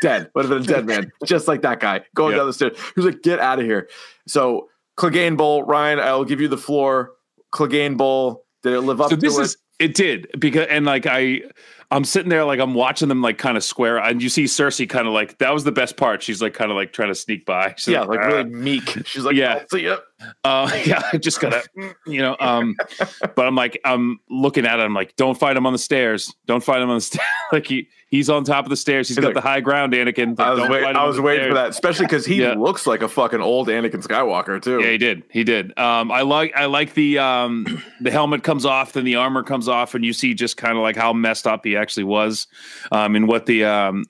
dead. 0.00 0.30
Would 0.34 0.46
have 0.46 0.50
been 0.50 0.62
a 0.62 0.66
dead 0.66 0.86
man, 0.86 1.12
just 1.24 1.46
like 1.48 1.62
that 1.62 1.80
guy 1.80 2.00
going 2.14 2.32
Yeah. 2.32 2.38
down 2.38 2.46
the 2.46 2.52
stairs. 2.52 2.76
He 2.76 2.92
was 3.00 3.04
like, 3.06 3.22
"Get 3.22 3.38
out 3.38 3.58
of 3.58 3.64
here." 3.64 3.88
So 4.26 4.68
Clegane 4.98 5.36
Bowl, 5.36 5.62
Ryan, 5.64 6.00
I'll 6.00 6.24
give 6.24 6.40
you 6.40 6.48
the 6.48 6.58
floor. 6.58 7.12
Clegane 7.52 7.96
Bowl. 7.96 8.44
Did 8.62 8.74
it 8.74 8.80
live 8.80 9.00
up 9.00 9.10
so 9.10 9.16
to 9.16 9.20
this 9.20 9.38
it? 9.38 9.42
is 9.42 9.56
it 9.80 9.94
did 9.94 10.28
because 10.38 10.66
and 10.70 10.84
like 10.86 11.06
I 11.06 11.42
I'm 11.92 12.04
sitting 12.04 12.30
there 12.30 12.44
like 12.44 12.58
I'm 12.58 12.72
watching 12.72 13.08
them 13.08 13.20
like 13.20 13.36
kind 13.36 13.56
of 13.56 13.62
square 13.62 13.98
and 13.98 14.22
you 14.22 14.30
see 14.30 14.44
Cersei 14.44 14.88
kind 14.88 15.06
of 15.06 15.12
like 15.12 15.36
that 15.38 15.52
was 15.52 15.64
the 15.64 15.72
best 15.72 15.98
part. 15.98 16.22
She's 16.22 16.40
like 16.40 16.54
kind 16.54 16.70
of 16.70 16.76
like 16.76 16.94
trying 16.94 17.08
to 17.10 17.14
sneak 17.14 17.44
by. 17.44 17.74
She's 17.76 17.92
yeah, 17.92 18.00
like 18.02 18.18
"Ah." 18.20 18.26
really 18.26 18.44
meek. 18.44 19.06
She's 19.06 19.24
like, 19.24 19.36
Yeah. 19.36 19.56
"I'll 19.56 19.68
see 19.68 19.84
ya." 19.84 19.98
Uh, 20.44 20.70
yeah, 20.84 21.02
I 21.12 21.18
just 21.18 21.40
gotta, 21.40 21.62
you 22.06 22.20
know. 22.20 22.36
Um, 22.40 22.76
but 23.34 23.46
I'm 23.46 23.54
like, 23.54 23.80
I'm 23.84 24.18
looking 24.28 24.66
at 24.66 24.78
it. 24.80 24.82
I'm 24.82 24.94
like, 24.94 25.16
don't 25.16 25.38
fight 25.38 25.56
him 25.56 25.66
on 25.66 25.72
the 25.72 25.78
stairs. 25.78 26.34
Don't 26.46 26.62
fight 26.62 26.82
him 26.82 26.90
on 26.90 26.96
the 26.96 27.00
stairs. 27.00 27.24
like 27.52 27.66
he, 27.66 27.88
he's 28.08 28.28
on 28.30 28.44
top 28.44 28.64
of 28.64 28.70
the 28.70 28.76
stairs. 28.76 29.08
He's 29.08 29.16
He's 29.16 29.22
got 29.22 29.28
like- 29.28 29.34
the 29.36 29.40
high 29.40 29.60
ground, 29.60 29.92
Anakin. 29.92 30.38
I 30.40 30.52
was, 30.54 30.68
wait, 30.68 30.84
I 30.84 31.04
was 31.04 31.20
waiting 31.20 31.48
for 31.48 31.54
that, 31.54 31.70
especially 31.70 32.06
because 32.06 32.26
he 32.26 32.42
Yeah. 32.42 32.54
looks 32.54 32.86
like 32.86 33.02
a 33.02 33.08
fucking 33.08 33.40
old 33.40 33.68
Anakin 33.68 34.04
Skywalker 34.06 34.60
too. 34.60 34.80
Yeah, 34.80 34.90
he 34.90 34.98
did. 34.98 35.22
He 35.30 35.44
did. 35.44 35.76
Um, 35.78 36.10
I 36.10 36.22
like, 36.22 36.52
I 36.56 36.66
like 36.66 36.94
the 36.94 37.18
um, 37.18 37.82
the 38.00 38.10
helmet 38.10 38.42
comes 38.42 38.64
off, 38.66 38.92
then 38.92 39.04
the 39.04 39.16
armor 39.16 39.42
comes 39.42 39.68
off, 39.68 39.94
and 39.94 40.04
you 40.04 40.12
see 40.12 40.34
just 40.34 40.56
kind 40.56 40.76
of 40.76 40.82
like 40.82 40.96
how 40.96 41.12
messed 41.12 41.46
up 41.46 41.64
he 41.64 41.76
actually 41.76 42.04
was, 42.04 42.46
um, 42.90 43.16
and 43.16 43.28
what 43.28 43.46
the 43.46 43.64
um, 43.64 44.04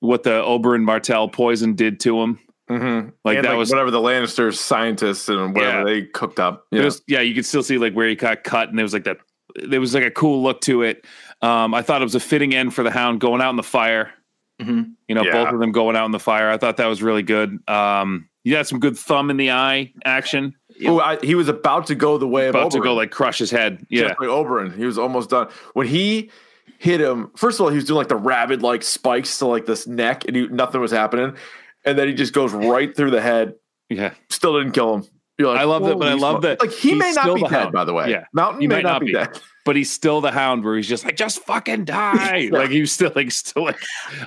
what 0.00 0.22
the 0.22 0.30
Oberyn 0.42 0.82
Martell 0.82 1.28
poison 1.28 1.74
did 1.74 2.00
to 2.00 2.20
him. 2.22 2.38
Mm-hmm. 2.78 3.08
Like 3.24 3.36
and 3.36 3.44
that 3.44 3.50
like 3.50 3.58
was 3.58 3.70
whatever 3.70 3.90
the 3.90 3.98
Lannisters 4.00 4.54
scientists 4.56 5.28
and 5.28 5.54
whatever 5.54 5.78
Yeah. 5.78 5.84
they 5.84 6.02
cooked 6.02 6.38
up. 6.40 6.66
Yeah. 6.70 6.84
was, 6.84 7.02
yeah, 7.06 7.20
you 7.20 7.34
could 7.34 7.46
still 7.46 7.62
see 7.62 7.78
like 7.78 7.92
where 7.94 8.08
he 8.08 8.14
got 8.14 8.44
cut, 8.44 8.68
and 8.68 8.78
there 8.78 8.84
was 8.84 8.92
like 8.92 9.04
that. 9.04 9.18
There 9.56 9.80
was 9.80 9.94
like 9.94 10.04
a 10.04 10.10
cool 10.10 10.42
look 10.42 10.60
to 10.62 10.82
it. 10.82 11.04
Um, 11.42 11.74
I 11.74 11.82
thought 11.82 12.00
it 12.00 12.04
was 12.04 12.14
a 12.14 12.20
fitting 12.20 12.54
end 12.54 12.74
for 12.74 12.82
the 12.82 12.90
Hound 12.90 13.20
going 13.20 13.40
out 13.42 13.50
in 13.50 13.56
the 13.56 13.62
fire. 13.62 14.10
Mhm. 14.60 14.92
You 15.08 15.14
know, 15.14 15.24
Yeah. 15.24 15.44
both 15.44 15.54
of 15.54 15.60
them 15.60 15.72
going 15.72 15.96
out 15.96 16.06
in 16.06 16.12
the 16.12 16.18
fire. 16.20 16.48
I 16.50 16.56
thought 16.56 16.76
that 16.78 16.86
was 16.86 17.02
really 17.02 17.22
good. 17.22 17.58
Um, 17.68 18.28
you 18.44 18.56
had 18.56 18.66
some 18.66 18.80
good 18.80 18.96
thumb 18.96 19.30
in 19.30 19.36
the 19.36 19.50
eye 19.50 19.92
action. 20.04 20.54
Ooh, 20.84 21.00
I, 21.00 21.18
he 21.22 21.34
was 21.34 21.48
about 21.48 21.86
to 21.88 21.94
go 21.94 22.16
the 22.18 22.26
way 22.26 22.48
of 22.48 22.54
About 22.54 22.70
to 22.72 22.80
go 22.80 22.94
like 22.94 23.10
crush 23.10 23.38
his 23.38 23.50
head. 23.50 23.84
Yeah, 23.88 24.08
just 24.08 24.20
like 24.20 24.28
Oberyn. 24.28 24.74
He 24.76 24.84
was 24.84 24.98
almost 24.98 25.30
done 25.30 25.48
when 25.74 25.86
he 25.86 26.30
hit 26.78 27.00
him. 27.00 27.30
First 27.36 27.60
of 27.60 27.64
all, 27.64 27.70
he 27.70 27.76
was 27.76 27.84
doing 27.84 27.98
like 27.98 28.08
the 28.08 28.16
rabid 28.16 28.62
like 28.62 28.82
spikes 28.82 29.38
to 29.40 29.46
like 29.46 29.66
this 29.66 29.86
neck, 29.86 30.24
and 30.26 30.34
he, 30.34 30.46
nothing 30.48 30.80
was 30.80 30.90
happening. 30.90 31.34
And 31.84 31.98
then 31.98 32.08
he 32.08 32.14
just 32.14 32.32
goes 32.32 32.52
right 32.52 32.94
through 32.96 33.10
the 33.10 33.20
head. 33.20 33.54
yeah. 33.88 34.14
Still 34.30 34.58
didn't 34.58 34.72
kill 34.72 34.94
him. 34.94 35.04
You're 35.38 35.48
like, 35.48 35.60
I 35.60 35.64
love 35.64 35.82
that, 35.84 35.98
but 35.98 36.08
I 36.08 36.12
love 36.12 36.34
smoke." 36.34 36.42
that 36.42 36.60
Like 36.60 36.72
he 36.72 36.94
may 36.94 37.10
not 37.12 37.34
be 37.34 37.40
dead, 37.42 37.50
Hound. 37.50 37.72
by 37.72 37.84
the 37.84 37.92
way. 37.94 38.10
Yeah. 38.10 38.26
Mountain 38.34 38.60
He 38.60 38.66
may 38.68 38.76
might 38.76 38.82
not 38.84 38.92
not 38.92 39.00
be 39.00 39.06
be. 39.06 39.12
dead. 39.14 39.40
But 39.64 39.76
he's 39.76 39.90
still 39.90 40.20
the 40.20 40.30
Hound, 40.30 40.62
where 40.64 40.76
he's 40.76 40.88
just 40.88 41.04
like, 41.04 41.16
just 41.16 41.40
fucking 41.44 41.84
die. 41.86 42.48
like 42.52 42.70
he 42.70 42.80
was 42.80 42.92
still 42.92 43.12
like, 43.16 43.30
still 43.30 43.64
like, 43.64 43.78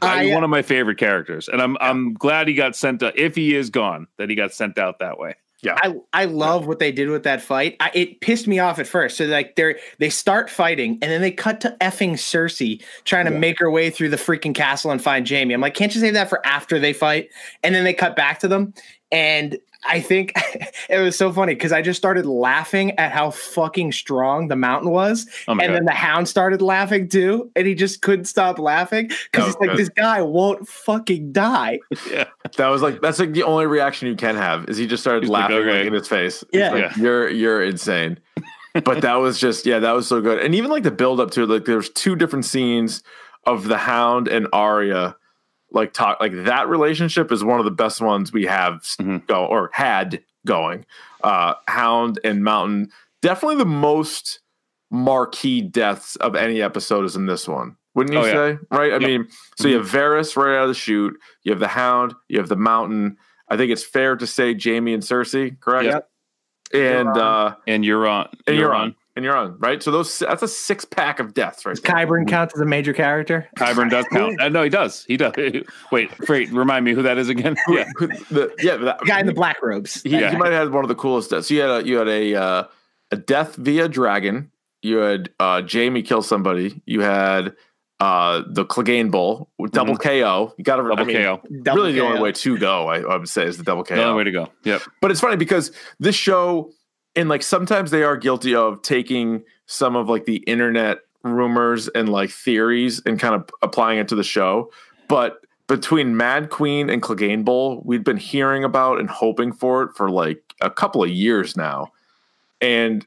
I- 0.02 0.28
one 0.34 0.44
uh 0.44 0.46
of 0.46 0.50
my 0.50 0.62
favorite 0.62 0.98
characters, 0.98 1.48
and 1.48 1.62
I'm 1.62 1.78
I'm 1.80 2.13
glad 2.15 2.48
he 2.48 2.54
got 2.56 2.76
sent. 2.76 3.02
To, 3.02 3.13
if 3.22 3.36
he 3.36 3.56
is 3.56 3.70
gone, 3.70 4.08
that 4.18 4.30
he 4.30 4.36
got 4.36 4.54
sent 4.54 4.78
out 4.80 5.00
that 5.00 5.20
way. 5.20 5.36
I, 5.73 5.95
I 6.13 6.25
love 6.25 6.67
what 6.67 6.80
they 6.80 6.91
did 6.91 7.10
with 7.10 7.23
that 7.23 7.41
fight. 7.41 7.75
I, 7.80 7.91
it 7.93 8.21
pissed 8.21 8.47
me 8.47 8.60
off 8.60 8.80
at 8.80 8.88
first. 8.88 9.17
So 9.17 9.25
like 9.25 9.56
they're 9.56 9.80
they 9.99 10.10
start 10.10 10.49
fighting 10.49 10.99
and 11.01 11.12
then 11.12 11.21
they 11.21 11.32
cut 11.32 11.62
to 11.62 11.75
effing 11.82 12.13
Cersei 12.13 12.84
trying 13.04 13.25
to 13.25 13.32
make 13.32 13.60
her 13.60 13.71
way 13.71 13.89
through 13.89 14.10
the 14.10 14.17
freaking 14.17 14.54
castle 14.54 14.91
and 14.91 15.01
find 15.01 15.28
Jaime. 15.28 15.54
I'm 15.54 15.62
like, 15.62 15.73
can't 15.73 15.93
you 15.93 16.01
save 16.01 16.13
that 16.13 16.30
for 16.30 16.45
after 16.45 16.80
they 16.80 16.93
fight? 16.93 17.30
And 17.63 17.73
then 17.73 17.84
they 17.84 17.93
cut 17.93 18.15
back 18.15 18.39
to 18.39 18.47
them, 18.47 18.73
and 19.12 19.58
I 19.88 20.00
think 20.02 20.34
it 20.89 21.00
was 21.00 21.17
so 21.17 21.32
funny 21.32 21.54
because 21.54 21.71
I 21.71 21.82
just 21.82 21.98
started 21.98 22.26
laughing 22.26 22.91
at 23.00 23.12
how 23.12 23.30
fucking 23.32 23.91
strong 23.91 24.48
the 24.48 24.56
mountain 24.56 24.89
was, 24.91 25.28
Oh 25.48 25.52
and 25.52 25.60
God. 25.62 25.69
then 25.74 25.86
the 25.86 25.91
Hound 25.91 26.28
started 26.28 26.62
laughing 26.62 27.08
too, 27.08 27.52
and 27.56 27.67
he 27.67 27.76
just 27.76 28.02
couldn't 28.02 28.26
stop 28.26 28.58
laughing 28.60 29.08
because 29.32 29.45
was 29.48 29.56
he's 29.60 29.67
like, 29.67 29.78
this 29.78 29.89
guy 29.89 30.21
won't 30.21 30.67
fucking 30.67 31.32
die. 31.32 31.80
Yeah, 32.12 32.26
That 32.58 32.67
was 32.69 32.82
like 32.82 33.02
that's 33.02 33.19
like 33.19 33.34
the 33.34 33.43
only 33.43 33.65
reaction 33.67 34.08
you 34.08 34.15
can 34.15 34.36
have 34.36 34.67
is 34.69 34.78
he 34.78 34.88
just 34.88 35.04
started 35.04 35.24
He's 35.24 35.30
laughing 35.30 35.58
like, 35.58 35.65
okay. 35.65 35.88
in 35.88 35.93
his 35.93 36.08
face. 36.08 36.41
It's 36.43 36.50
Yeah. 36.54 36.71
like, 36.71 36.82
Yeah. 36.98 37.04
you're 37.04 37.30
you're 37.30 37.63
insane. 37.63 38.19
but 38.84 39.02
that 39.02 39.15
was 39.15 39.39
just 39.39 39.65
yeah, 39.65 39.80
that 39.80 39.93
was 39.93 40.08
so 40.08 40.19
good. 40.21 40.39
And 40.39 40.54
even 40.56 40.69
like 40.71 40.84
the 40.84 40.91
build 40.91 41.19
up 41.19 41.32
to 41.32 41.43
it, 41.43 41.50
like 41.50 41.65
there's 41.65 41.89
two 41.91 42.15
different 42.15 42.45
scenes 42.45 43.04
of 43.45 43.67
the 43.67 43.78
Hound 43.78 44.28
and 44.28 44.48
Arya. 44.52 45.15
Like 45.76 45.94
talk 45.94 46.20
like 46.20 46.32
that 46.46 46.68
relationship 46.70 47.32
is 47.32 47.44
one 47.44 47.60
of 47.60 47.66
the 47.66 47.72
best 47.72 48.02
ones 48.02 48.34
we 48.34 48.46
have 48.46 48.82
Mhm. 49.00 49.28
go 49.28 49.46
or 49.46 49.70
had 49.74 50.24
going. 50.48 50.86
Uh 51.24 51.54
Hound 51.68 52.18
and 52.24 52.44
Mountain 52.44 52.92
definitely 53.22 53.58
the 53.58 53.66
most 53.66 54.40
marquee 54.92 55.62
deaths 55.62 56.16
of 56.18 56.36
any 56.36 56.62
episode 56.62 57.06
is 57.06 57.16
in 57.16 57.26
this 57.28 57.48
one. 57.48 57.76
Wouldn't 57.96 58.14
you 58.14 58.20
Oh, 58.22 58.26
yeah. 58.26 58.34
say? 58.34 58.58
Right? 58.72 58.94
I 58.94 58.98
Yeah. 58.98 59.08
mean, 59.08 59.28
so 59.58 59.68
you 59.68 59.78
have 59.78 59.88
Varys 59.88 60.36
right 60.38 60.56
out 60.58 60.64
of 60.64 60.68
the 60.70 60.74
chute, 60.74 61.18
you 61.44 61.52
have 61.52 61.60
the 61.60 61.68
Hound, 61.68 62.14
you 62.30 62.38
have 62.40 62.50
the 62.50 62.56
Mountain. 62.56 63.18
I 63.50 63.58
think 63.58 63.72
it's 63.72 63.84
fair 63.84 64.16
to 64.16 64.28
say 64.28 64.56
Jaime 64.58 64.94
and 64.94 65.04
Cersei, 65.04 65.60
correct? 65.60 65.86
Yep. 65.86 66.10
And 66.74 67.16
You're 67.16 67.22
uh 67.22 67.54
and 67.68 67.84
Euron. 67.84 68.28
and 68.48 68.58
Euron. 68.58 68.96
And 69.17 69.23
Euron, 69.23 69.56
right? 69.60 69.82
So 69.82 69.91
those 69.91 70.19
that's 70.19 70.43
a 70.43 70.47
six 70.47 70.84
pack 70.84 71.19
of 71.21 71.34
deaths, 71.34 71.65
right? 71.65 71.73
Does 71.75 71.82
there. 71.84 71.95
Qyburn 71.95 72.28
count 72.28 72.51
as 72.54 72.60
a 72.60 72.65
major 72.65 72.91
character? 72.91 73.47
Qyburn 73.58 73.89
does 73.89 74.06
count. 74.12 74.41
Uh, 74.41 74.49
no, 74.49 74.62
he 74.62 74.69
does. 74.69 75.06
He 75.06 75.15
does. 75.15 75.34
Wait, 75.91 76.12
wait. 76.28 76.51
Remind 76.51 76.84
me 76.84 76.93
who 76.93 77.01
that 77.04 77.17
is 77.17 77.30
again. 77.30 77.56
Yeah, 77.69 77.86
the, 78.30 78.54
yeah, 78.62 78.75
that, 78.75 78.99
The 78.99 79.06
guy 79.06 79.21
in 79.21 79.25
the 79.25 79.34
black 79.34 79.62
robes. 79.63 80.01
he, 80.04 80.10
Yeah. 80.10 80.32
he 80.32 80.38
might 80.38 80.51
have 80.51 80.63
had 80.65 80.73
one 80.73 80.84
of 80.84 80.89
the 80.89 80.95
coolest 80.95 81.30
deaths. 81.30 81.49
You 81.49 81.62
had 81.62 81.69
a 81.69 81.88
you 81.88 81.97
had 81.97 82.10
a 82.10 82.36
uh, 82.36 82.63
a 83.12 83.15
death 83.17 83.56
via 83.56 83.88
dragon. 83.88 84.51
You 84.82 84.97
had 84.97 85.30
uh, 85.39 85.62
Jaime 85.71 86.01
kill 86.04 86.21
somebody. 86.21 86.82
You 86.86 86.99
had 86.99 87.56
uh, 88.01 88.43
the 88.49 88.65
Clegane 88.65 89.10
Bowl 89.12 89.49
with 89.58 89.71
double 89.71 89.95
KO. 89.97 90.54
You 90.58 90.63
got 90.65 90.75
to 90.75 90.84
Mm-hmm. 90.84 90.89
double 90.89 91.04
I 91.04 91.06
mean, 91.06 91.15
KO. 91.15 91.41
Double 91.63 91.78
really, 91.84 91.93
the 91.93 92.01
only 92.01 92.19
way 92.19 92.34
to 92.34 92.58
go, 92.58 92.89
I, 92.89 92.99
I 92.99 93.15
would 93.17 93.30
say, 93.30 93.45
is 93.45 93.56
the 93.58 93.63
double 93.63 93.86
KO. 93.86 93.95
The 93.95 94.04
only 94.04 94.17
way 94.17 94.23
to 94.25 94.32
go. 94.32 94.51
Yep. 94.65 94.82
But 95.01 95.12
it's 95.12 95.21
funny 95.21 95.38
because 95.38 95.71
this 96.01 96.15
show, 96.15 96.71
and 97.15 97.30
like 97.30 97.43
sometimes 97.43 97.91
they 97.91 98.04
are 98.04 98.17
guilty 98.17 98.56
of 98.56 98.82
taking 98.82 99.43
some 99.65 99.95
of 99.95 100.10
like 100.10 100.25
the 100.25 100.38
internet 100.38 100.99
rumors 101.23 101.88
and 101.89 102.10
like 102.10 102.30
theories 102.30 103.01
and 103.06 103.19
kind 103.19 103.36
of 103.36 103.49
applying 103.62 103.99
it 103.99 104.08
to 104.10 104.15
the 104.15 104.23
show. 104.23 104.71
But 105.08 105.45
between 105.67 106.15
Mad 106.15 106.49
Queen 106.49 106.89
and 106.89 107.01
Clegane 107.01 107.43
Bowl, 107.43 107.82
we'd 107.86 108.04
been 108.04 108.17
hearing 108.17 108.63
about 108.63 108.99
and 108.99 109.10
hoping 109.10 109.51
for 109.51 109.84
it 109.84 109.95
for 109.95 110.12
like 110.12 110.41
a 110.62 110.69
couple 110.69 111.04
of 111.04 111.10
years 111.10 111.58
now. 111.58 111.91
And 112.62 113.06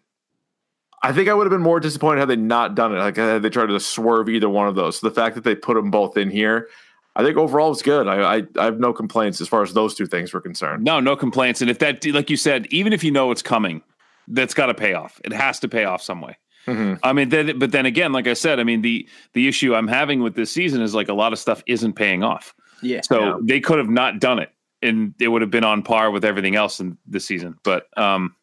I 1.03 1.13
think 1.13 1.29
I 1.29 1.35
would 1.35 1.45
have 1.45 1.53
been 1.53 1.63
more 1.63 1.79
disappointed 1.79 2.21
had 2.21 2.29
they 2.29 2.37
not 2.37 2.75
done 2.75 2.93
it. 2.95 2.99
Like 2.99 3.17
had 3.17 3.43
they 3.43 3.51
tried 3.51 3.67
to 3.67 3.79
swerve 3.79 4.29
either 4.29 4.49
one 4.49 4.67
of 4.67 4.75
those. 4.75 4.99
So 4.99 5.09
the 5.09 5.15
fact 5.15 5.37
that 5.37 5.45
they 5.45 5.55
put 5.55 5.75
them 5.75 5.91
both 5.91 6.17
in 6.17 6.31
here, 6.31 6.69
I 7.15 7.23
think 7.23 7.37
overall 7.37 7.69
was 7.69 7.83
good. 7.83 8.09
I, 8.09 8.39
I 8.39 8.43
I 8.59 8.65
have 8.65 8.81
no 8.81 8.93
complaints 8.93 9.41
as 9.41 9.47
far 9.47 9.63
as 9.63 9.73
those 9.75 9.95
two 9.95 10.07
things 10.07 10.33
were 10.33 10.41
concerned. 10.41 10.83
No, 10.83 10.99
no 10.99 11.15
complaints. 11.15 11.61
And 11.61 11.71
if 11.71 11.79
that, 11.79 12.05
like 12.07 12.31
you 12.31 12.37
said, 12.37 12.67
even 12.71 12.93
if 12.93 13.05
you 13.05 13.13
know 13.13 13.31
it's 13.31 13.43
coming, 13.43 13.83
that's 14.31 14.55
got 14.55 14.67
to 14.67 14.75
pay 14.75 14.95
off. 14.95 15.21
It 15.25 15.33
has 15.33 15.61
to 15.61 15.69
pay 15.69 15.85
off 15.85 16.03
some 16.03 16.21
way. 16.21 16.37
Mhm. 16.67 16.99
I 17.03 17.13
mean, 17.15 17.31
then, 17.31 17.59
but 17.59 17.73
then 17.73 17.87
again, 17.87 18.13
like 18.13 18.27
I 18.27 18.35
said, 18.35 18.61
I 18.61 18.65
mean 18.65 18.83
the 18.83 19.09
the 19.33 19.49
issue 19.49 19.75
I'm 19.75 19.89
having 19.89 20.23
with 20.23 20.35
this 20.35 20.51
season 20.51 20.83
is 20.83 20.95
like 20.95 21.09
a 21.09 21.15
lot 21.15 21.33
of 21.33 21.39
stuff 21.39 21.63
isn't 21.67 21.95
paying 21.95 22.23
off. 22.23 22.55
Yeah. 22.83 23.01
So 23.03 23.21
Yeah. 23.21 23.35
they 23.43 23.61
could 23.61 23.79
have 23.79 23.89
not 23.89 24.21
done 24.21 24.39
it, 24.39 24.51
and 24.83 25.15
it 25.21 25.29
would 25.29 25.41
have 25.43 25.51
been 25.51 25.65
on 25.65 25.83
par 25.83 26.11
with 26.11 26.25
everything 26.25 26.57
else 26.57 26.79
in 26.79 26.99
this 27.07 27.25
season. 27.25 27.57
But 27.65 27.87
um, 27.97 28.35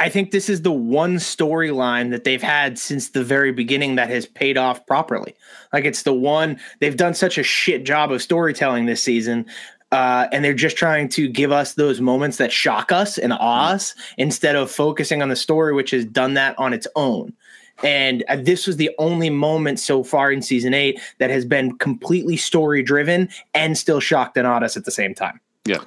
I 0.00 0.08
think 0.08 0.30
this 0.30 0.48
is 0.48 0.62
the 0.62 0.70
one 0.70 1.16
storyline 1.16 2.10
that 2.10 2.22
they've 2.22 2.40
had 2.42 2.78
since 2.78 3.10
the 3.10 3.24
very 3.24 3.50
beginning 3.50 3.96
that 3.96 4.08
has 4.10 4.26
paid 4.26 4.56
off 4.56 4.86
properly. 4.86 5.34
Like 5.72 5.84
it's 5.84 6.04
the 6.04 6.12
one 6.14 6.60
they've 6.80 6.96
done 6.96 7.14
such 7.14 7.38
a 7.38 7.42
shit 7.42 7.82
job 7.84 8.12
of 8.12 8.22
storytelling 8.22 8.86
this 8.86 9.02
season. 9.02 9.46
Uh, 9.90 10.26
and 10.32 10.44
they're 10.44 10.52
just 10.52 10.76
trying 10.76 11.08
to 11.08 11.28
give 11.28 11.50
us 11.50 11.74
those 11.74 12.00
moments 12.00 12.36
that 12.36 12.52
shock 12.52 12.92
us 12.92 13.16
and 13.16 13.32
awe 13.32 13.70
us 13.70 13.94
instead 14.18 14.54
of 14.54 14.70
focusing 14.70 15.22
on 15.22 15.28
the 15.30 15.36
story, 15.36 15.72
which 15.72 15.90
has 15.92 16.04
done 16.04 16.34
that 16.34 16.58
on 16.58 16.72
its 16.74 16.86
own. 16.94 17.32
And 17.82 18.22
uh, 18.28 18.36
this 18.36 18.66
was 18.66 18.76
the 18.76 18.90
only 18.98 19.30
moment 19.30 19.78
so 19.80 20.02
far 20.04 20.30
in 20.30 20.42
season 20.42 20.74
eight 20.74 21.00
that 21.18 21.30
has 21.30 21.44
been 21.46 21.78
completely 21.78 22.36
story 22.36 22.82
driven 22.82 23.28
and 23.54 23.78
still 23.78 24.00
shocked 24.00 24.36
and 24.36 24.46
awed 24.46 24.62
us 24.62 24.76
at 24.76 24.84
the 24.84 24.90
same 24.90 25.14
time. 25.14 25.40
Yeah. 25.64 25.78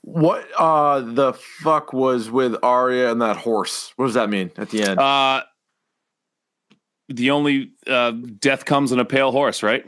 What 0.00 0.46
uh 0.58 1.00
the 1.00 1.32
fuck 1.34 1.92
was 1.94 2.30
with 2.30 2.56
Arya 2.62 3.10
and 3.12 3.22
that 3.22 3.36
horse? 3.36 3.92
What 3.96 4.06
does 4.06 4.14
that 4.14 4.28
mean 4.30 4.50
at 4.56 4.70
the 4.70 4.82
end? 4.82 4.98
Uh, 5.00 5.42
the 7.08 7.30
only 7.30 7.70
uh, 7.86 8.10
death 8.40 8.64
comes 8.64 8.92
in 8.92 8.98
a 8.98 9.04
pale 9.04 9.30
horse, 9.32 9.62
right? 9.62 9.84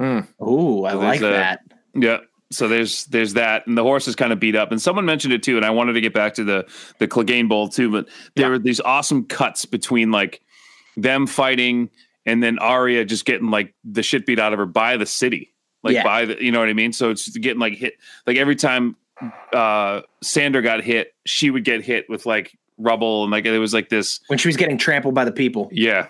Ooh, 0.00 0.84
I 0.84 0.90
So 0.92 0.98
like 0.98 1.20
a- 1.20 1.24
that. 1.24 1.60
Yeah. 1.94 2.18
So 2.52 2.68
there's 2.68 3.06
there's 3.06 3.34
that, 3.34 3.66
and 3.66 3.76
the 3.76 3.82
horse 3.82 4.06
is 4.06 4.14
kind 4.14 4.32
of 4.32 4.38
beat 4.38 4.54
up. 4.54 4.70
And 4.70 4.80
someone 4.80 5.04
mentioned 5.04 5.32
it 5.34 5.42
too, 5.42 5.56
and 5.56 5.64
I 5.66 5.70
wanted 5.70 5.94
to 5.94 6.00
get 6.00 6.14
back 6.14 6.34
to 6.34 6.44
the 6.44 6.64
the 6.98 7.08
Clegane 7.08 7.48
Bowl 7.48 7.68
too. 7.68 7.90
But 7.90 8.08
there 8.36 8.50
were 8.50 8.58
these 8.58 8.80
awesome 8.80 9.24
cuts 9.24 9.64
between 9.64 10.10
like 10.12 10.40
them 10.96 11.26
fighting 11.26 11.90
and 12.24 12.42
then 12.42 12.58
Arya 12.58 13.04
just 13.04 13.24
getting 13.24 13.50
like 13.50 13.74
the 13.84 14.02
shit 14.02 14.26
beat 14.26 14.38
out 14.38 14.52
of 14.52 14.58
her 14.58 14.66
by 14.66 14.96
the 14.96 15.06
city, 15.06 15.52
like 15.82 15.94
Yeah. 15.94 16.04
by 16.04 16.24
the 16.24 16.42
you 16.42 16.50
know 16.52 16.60
what 16.60 16.68
I 16.68 16.72
mean. 16.72 16.92
So 16.92 17.10
it's 17.10 17.28
getting 17.36 17.58
like 17.60 17.74
hit 17.74 17.94
like 18.26 18.36
every 18.36 18.56
time 18.56 18.96
uh 19.52 20.02
Sandor 20.22 20.62
got 20.62 20.82
hit, 20.84 21.14
she 21.24 21.50
would 21.50 21.64
get 21.64 21.82
hit 21.82 22.08
with 22.08 22.26
like 22.26 22.56
rubble 22.78 23.22
and 23.24 23.32
like 23.32 23.44
it 23.44 23.58
was 23.58 23.74
like 23.74 23.88
this. 23.88 24.20
When 24.28 24.38
she 24.38 24.48
was 24.48 24.56
getting 24.56 24.78
trampled 24.78 25.14
by 25.14 25.24
the 25.24 25.32
people. 25.32 25.68
Yeah, 25.72 26.08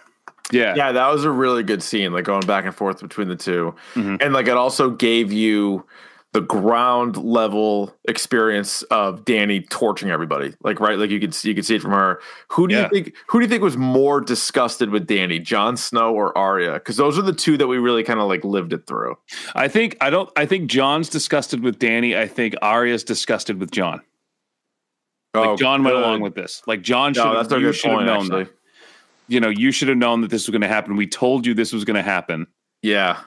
yeah, 0.53 0.75
yeah, 0.77 0.93
that 0.93 1.09
was 1.13 1.25
a 1.25 1.31
really 1.31 1.63
good 1.63 1.83
scene, 1.83 2.13
like 2.13 2.25
going 2.25 2.47
back 2.47 2.65
and 2.65 2.75
forth 2.75 3.01
between 3.01 3.29
the 3.29 3.37
2 3.37 3.75
Mhm. 3.95 4.23
And 4.23 4.35
like 4.35 4.47
it 4.49 4.57
also 4.57 4.91
gave 4.91 5.33
you 5.33 5.85
the 6.33 6.41
ground 6.43 7.17
level 7.17 7.95
experience 8.07 8.83
of 8.85 9.25
Danny 9.25 9.61
torching 9.63 10.11
everybody. 10.11 10.55
Like 10.63 10.81
right, 10.81 10.99
like 10.99 11.09
you 11.11 11.19
could 11.19 11.35
see 11.35 11.49
you 11.49 11.55
could 11.55 11.65
see 11.65 11.77
it 11.77 11.83
from 11.83 11.93
her. 11.93 12.21
Who 12.51 12.69
do 12.69 12.75
Yeah. 12.75 12.83
you 12.83 12.89
think 12.91 13.15
who 13.29 13.39
do 13.39 13.45
you 13.45 13.49
think 13.49 13.63
was 13.63 13.77
more 13.79 14.21
disgusted 14.21 14.91
with 14.91 15.07
Danny, 15.07 15.39
Jon 15.39 15.77
Snow 15.79 16.13
or 16.15 16.37
Arya? 16.37 16.75
Because 16.75 16.97
those 16.99 17.19
are 17.19 17.23
the 17.23 17.33
two 17.33 17.57
that 17.57 17.67
we 17.69 17.79
really 17.79 18.03
kind 18.03 18.21
of 18.21 18.29
like 18.29 18.45
lived 18.45 18.73
it 18.75 18.87
through. 18.87 19.17
I 19.55 19.69
think 19.69 19.97
I 20.01 20.11
don't. 20.11 20.29
I 20.37 20.45
think 20.45 20.71
Jon's 20.71 21.09
disgusted 21.09 21.61
with 21.63 21.79
Danny. 21.79 22.17
I 22.17 22.27
think 22.29 22.55
Arya's 22.61 23.03
disgusted 23.05 23.59
with 23.59 23.71
Jon. 23.71 24.03
Like 25.35 25.49
Oh, 25.49 25.57
Jon 25.57 25.85
went 25.85 25.97
along 25.97 26.21
with 26.21 26.35
this. 26.35 26.63
Like 26.67 26.83
Jon 26.83 27.15
should. 27.15 27.21
No, 27.25 27.35
have 27.35 27.49
that's 27.49 27.53
a 27.53 27.59
you 27.61 27.67
good 27.69 27.75
should 27.77 27.91
have 27.93 28.03
known. 28.03 28.17
actually. 28.23 28.45
That. 28.45 28.53
You 29.29 29.41
know, 29.41 29.49
you 29.49 29.73
should 29.73 29.89
have 29.89 29.97
known 29.99 30.21
that 30.21 30.31
this 30.31 30.47
was 30.47 30.53
going 30.53 30.63
to 30.63 30.69
happen. 30.69 30.97
We 30.97 31.07
told 31.09 31.47
you 31.47 31.53
this 31.55 31.73
was 31.73 31.85
going 31.85 31.97
to 31.97 32.03
happen, 32.03 32.47
Yeah. 32.83 33.19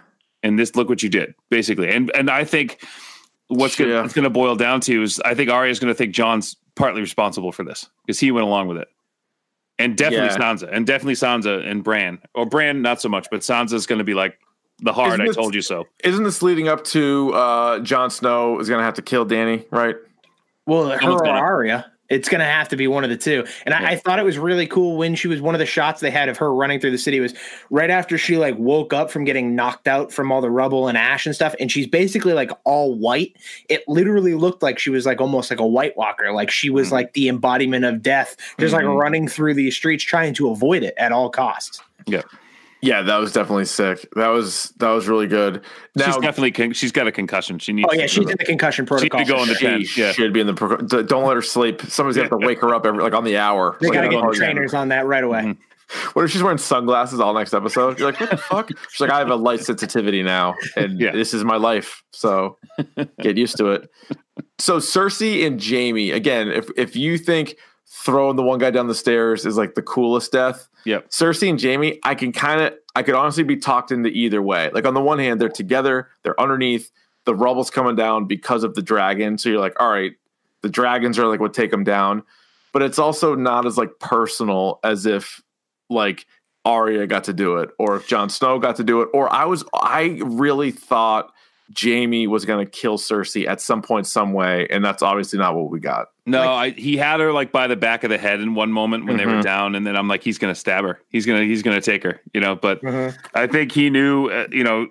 And 0.43 0.57
this 0.57 0.75
look 0.75 0.87
what 0.89 1.03
you 1.03 1.09
did, 1.09 1.35
basically. 1.49 1.89
And 1.89 2.11
and 2.15 2.29
I 2.29 2.43
think 2.45 2.83
what's 3.47 3.75
going 3.75 3.89
Yeah. 3.91 4.01
what's 4.01 4.13
going 4.13 4.23
to 4.23 4.29
boil 4.29 4.55
down 4.55 4.79
to 4.81 5.03
is 5.03 5.19
I 5.25 5.33
think 5.35 5.49
Arya 5.49 5.71
is 5.71 5.79
going 5.79 5.91
to 5.91 5.97
think 5.97 6.13
Jon's 6.13 6.55
partly 6.75 7.01
responsible 7.01 7.51
for 7.51 7.63
this 7.65 7.89
because 8.05 8.19
he 8.19 8.31
went 8.31 8.45
along 8.45 8.67
with 8.67 8.77
it. 8.77 8.87
And 9.77 9.97
definitely 9.97 10.27
Yeah. 10.27 10.37
Sansa, 10.37 10.69
and 10.71 10.85
definitely 10.85 11.13
Sansa 11.15 11.65
and 11.65 11.83
Bran, 11.83 12.19
or 12.35 12.45
Bran 12.45 12.81
not 12.81 13.01
so 13.01 13.07
much, 13.09 13.27
but 13.31 13.41
Sansa's 13.41 13.85
going 13.85 13.99
to 13.99 14.03
be 14.05 14.13
like 14.13 14.37
the 14.79 14.93
hard. 14.93 15.09
Isn't 15.13 15.21
I 15.21 15.25
this- 15.27 15.35
told 15.35 15.53
you 15.55 15.61
so. 15.61 15.85
Isn't 16.03 16.23
this 16.23 16.41
leading 16.41 16.67
up 16.69 16.83
to 16.85 17.33
uh 17.33 17.79
Jon 17.79 18.09
Snow 18.09 18.59
is 18.59 18.69
gonna 18.69 18.83
have 18.83 18.93
to 18.95 19.01
kill 19.01 19.25
Danny, 19.25 19.65
right? 19.71 19.95
Well, 20.65 20.87
her 20.89 20.99
Someone's 20.99 21.21
or 21.21 21.25
gonna- 21.25 21.39
Arya. 21.39 21.91
It's 22.09 22.27
going 22.27 22.39
to 22.39 22.45
have 22.45 22.67
to 22.69 22.75
be 22.75 22.87
one 22.87 23.03
of 23.03 23.09
the 23.09 23.17
two. 23.17 23.45
And 23.65 23.73
I, 23.73 23.91
I 23.91 23.95
thought 23.95 24.19
it 24.19 24.25
was 24.25 24.37
really 24.37 24.65
cool 24.65 24.97
when 24.97 25.15
she 25.15 25.27
was 25.27 25.41
one 25.41 25.55
of 25.55 25.59
the 25.59 25.65
shots 25.65 26.01
they 26.01 26.11
had 26.11 26.29
of 26.29 26.37
her 26.37 26.53
running 26.53 26.79
through 26.79 26.91
the 26.91 26.97
city 26.97 27.19
was 27.19 27.33
right 27.69 27.89
after 27.89 28.17
she 28.17 28.37
like 28.37 28.57
woke 28.57 28.93
up 28.93 29.11
from 29.11 29.23
getting 29.23 29.55
knocked 29.55 29.87
out 29.87 30.11
from 30.11 30.31
all 30.31 30.41
the 30.41 30.49
rubble 30.49 30.87
and 30.87 30.97
ash 30.97 31.25
and 31.25 31.35
stuff. 31.35 31.55
And 31.59 31.71
she's 31.71 31.87
basically 31.87 32.33
like 32.33 32.51
all 32.63 32.95
white. 32.97 33.35
It 33.69 33.83
literally 33.87 34.33
looked 34.33 34.63
like 34.63 34.79
she 34.79 34.89
was 34.89 35.05
like 35.05 35.21
almost 35.21 35.51
like 35.51 35.59
a 35.59 35.67
White 35.67 35.95
Walker. 35.97 36.31
Like 36.31 36.49
she 36.49 36.69
was 36.69 36.87
mm-hmm. 36.87 36.95
like 36.95 37.13
the 37.13 37.29
embodiment 37.29 37.85
of 37.85 38.01
death, 38.01 38.35
just 38.59 38.73
like 38.73 38.85
mm-hmm. 38.85 38.97
running 38.97 39.27
through 39.27 39.53
these 39.53 39.75
streets 39.75 40.03
trying 40.03 40.33
to 40.35 40.49
avoid 40.49 40.83
it 40.83 40.93
at 40.97 41.11
all 41.11 41.29
costs. 41.29 41.81
Yeah, 42.05 42.21
Yeah, 42.81 43.01
that 43.01 43.17
was 43.17 43.33
definitely 43.33 43.65
sick. 43.65 44.07
That 44.15 44.29
was 44.29 44.73
that 44.77 44.89
was 44.89 45.07
really 45.07 45.27
good. 45.27 45.63
Now 45.95 46.05
she's 46.05 46.15
definitely 46.17 46.51
con- 46.51 46.71
she's 46.73 46.91
got 46.93 47.07
a 47.07 47.11
concussion. 47.11 47.59
She 47.59 47.73
needs. 47.73 47.87
Oh, 47.91 47.93
yeah. 47.93 48.03
to- 48.03 48.07
She's 48.07 48.29
in 48.29 48.37
the 48.37 48.45
concussion 48.45 48.85
protocol. 48.85 49.19
She 49.19 49.23
need 49.25 49.27
protocol. 49.29 49.45
to 49.55 49.59
go 49.61 49.69
in 49.69 49.79
the 49.79 49.83
sure. 49.83 49.89
she 49.93 50.01
Yeah. 50.01 50.11
should 50.13 50.31
be 50.33 50.39
in 50.39 50.47
the. 50.47 50.53
Pro- 50.53 50.77
d- 50.77 51.03
don't 51.03 51.25
let 51.25 51.35
her 51.35 51.41
sleep. 51.41 51.81
Somebody's 51.81 52.15
gonna 52.17 52.29
have 52.29 52.39
to 52.39 52.45
wake 52.45 52.61
her 52.61 52.73
up 52.73 52.85
every 52.85 53.03
like 53.03 53.13
on 53.13 53.23
the 53.25 53.37
hour. 53.37 53.77
They 53.81 53.87
Like, 53.87 53.95
got 53.95 54.01
to 54.01 54.07
get 54.07 54.11
the 54.11 54.15
the 54.17 54.21
hard 54.21 54.35
trainers 54.35 54.73
on 54.73 54.87
that 54.89 55.05
right 55.07 55.23
away. 55.23 55.41
Mm-hmm. 55.41 56.09
What 56.13 56.23
if 56.23 56.29
she's 56.31 56.43
wearing 56.43 56.59
sunglasses 56.59 57.19
all 57.19 57.33
next 57.33 57.51
episode? 57.53 57.97
You're 57.97 58.11
like, 58.11 58.19
what 58.19 58.29
the 58.29 58.37
fuck? 58.49 58.69
She's 58.91 59.01
like, 59.01 59.09
I 59.09 59.17
have 59.19 59.29
a 59.31 59.35
light 59.35 59.61
sensitivity 59.61 60.21
now, 60.21 60.53
and 60.77 60.99
Yeah. 60.99 61.11
this 61.11 61.33
is 61.33 61.43
my 61.43 61.57
life. 61.57 62.03
So 62.13 62.59
get 63.21 63.37
used 63.37 63.57
to 63.57 63.71
it. 63.71 63.89
So 64.59 64.77
Cersei 64.77 65.45
and 65.47 65.59
Jamie 65.59 66.11
again. 66.11 66.47
If 66.49 66.69
if 66.77 66.95
you 66.95 67.17
think 67.17 67.55
throwing 67.89 68.35
the 68.35 68.43
one 68.43 68.59
guy 68.59 68.71
down 68.71 68.87
the 68.87 68.95
stairs 68.95 69.45
is 69.45 69.57
like 69.57 69.75
the 69.75 69.81
coolest 69.81 70.31
death, 70.31 70.69
Yep. 70.85 71.09
Cersei 71.09 71.49
and 71.49 71.61
Jaime, 71.61 71.99
I 72.03 72.15
can 72.15 72.31
kind 72.31 72.61
of, 72.61 72.73
I 72.95 73.03
could 73.03 73.15
honestly 73.15 73.43
be 73.43 73.57
talked 73.57 73.91
into 73.91 74.09
either 74.09 74.41
way. 74.41 74.69
Like 74.73 74.85
on 74.85 74.93
the 74.93 75.01
one 75.01 75.19
hand, 75.19 75.41
they're 75.41 75.49
together, 75.49 76.07
they're 76.23 76.39
underneath, 76.39 76.91
the 77.25 77.35
rubble's 77.35 77.69
coming 77.69 77.95
down 77.95 78.25
because 78.25 78.63
of 78.63 78.75
the 78.75 78.81
dragon. 78.81 79.37
So 79.37 79.49
you're 79.49 79.59
like, 79.59 79.75
all 79.79 79.91
right, 79.91 80.13
the 80.61 80.69
dragons 80.69 81.19
are 81.19 81.27
like 81.27 81.39
what 81.39 81.53
take 81.53 81.71
them 81.71 81.83
down, 81.83 82.23
but 82.71 82.81
it's 82.81 82.99
also 82.99 83.35
not 83.35 83.65
as 83.65 83.77
like 83.77 83.99
personal 83.99 84.79
as 84.83 85.05
if 85.05 85.41
like 85.89 86.25
Arya 86.65 87.07
got 87.07 87.25
to 87.25 87.33
do 87.33 87.57
it, 87.57 87.69
or 87.79 87.95
if 87.95 88.07
Jon 88.07 88.29
Snow 88.29 88.59
got 88.59 88.75
to 88.77 88.83
do 88.83 89.01
it, 89.01 89.09
or 89.13 89.31
I 89.31 89.45
was, 89.45 89.63
I 89.73 90.19
really 90.23 90.71
thought 90.71 91.33
Jaime 91.77 92.27
was 92.27 92.45
going 92.45 92.65
to 92.65 92.69
kill 92.71 92.97
Cersei 92.97 93.47
at 93.47 93.61
some 93.61 93.81
point, 93.81 94.07
some 94.07 94.33
way, 94.33 94.67
and 94.69 94.83
that's 94.83 95.03
obviously 95.03 95.37
not 95.39 95.55
what 95.55 95.69
we 95.69 95.79
got. 95.79 96.07
No, 96.25 96.41
I, 96.51 96.69
he 96.71 96.95
had 96.97 97.19
her 97.19 97.31
like 97.33 97.51
by 97.51 97.67
the 97.67 97.75
back 97.75 98.03
of 98.03 98.09
the 98.09 98.17
head 98.17 98.39
in 98.39 98.55
one 98.55 98.71
moment 98.71 99.05
when 99.05 99.17
they 99.17 99.25
were 99.25 99.33
Mhm. 99.33 99.43
down, 99.43 99.75
and 99.75 99.85
then 99.85 99.95
I'm 99.95 100.07
like, 100.07 100.23
he's 100.23 100.37
gonna 100.37 100.55
stab 100.55 100.83
her. 100.83 100.99
He's 101.09 101.25
gonna 101.25 101.43
he's 101.43 101.63
gonna 101.63 101.81
take 101.81 102.03
her. 102.03 102.21
You 102.33 102.41
know, 102.41 102.55
but 102.55 102.81
Mhm. 102.81 103.15
I 103.33 103.47
think 103.47 103.71
he 103.71 103.89
knew. 103.89 104.27
Uh, 104.27 104.47
you 104.51 104.63
know, 104.63 104.87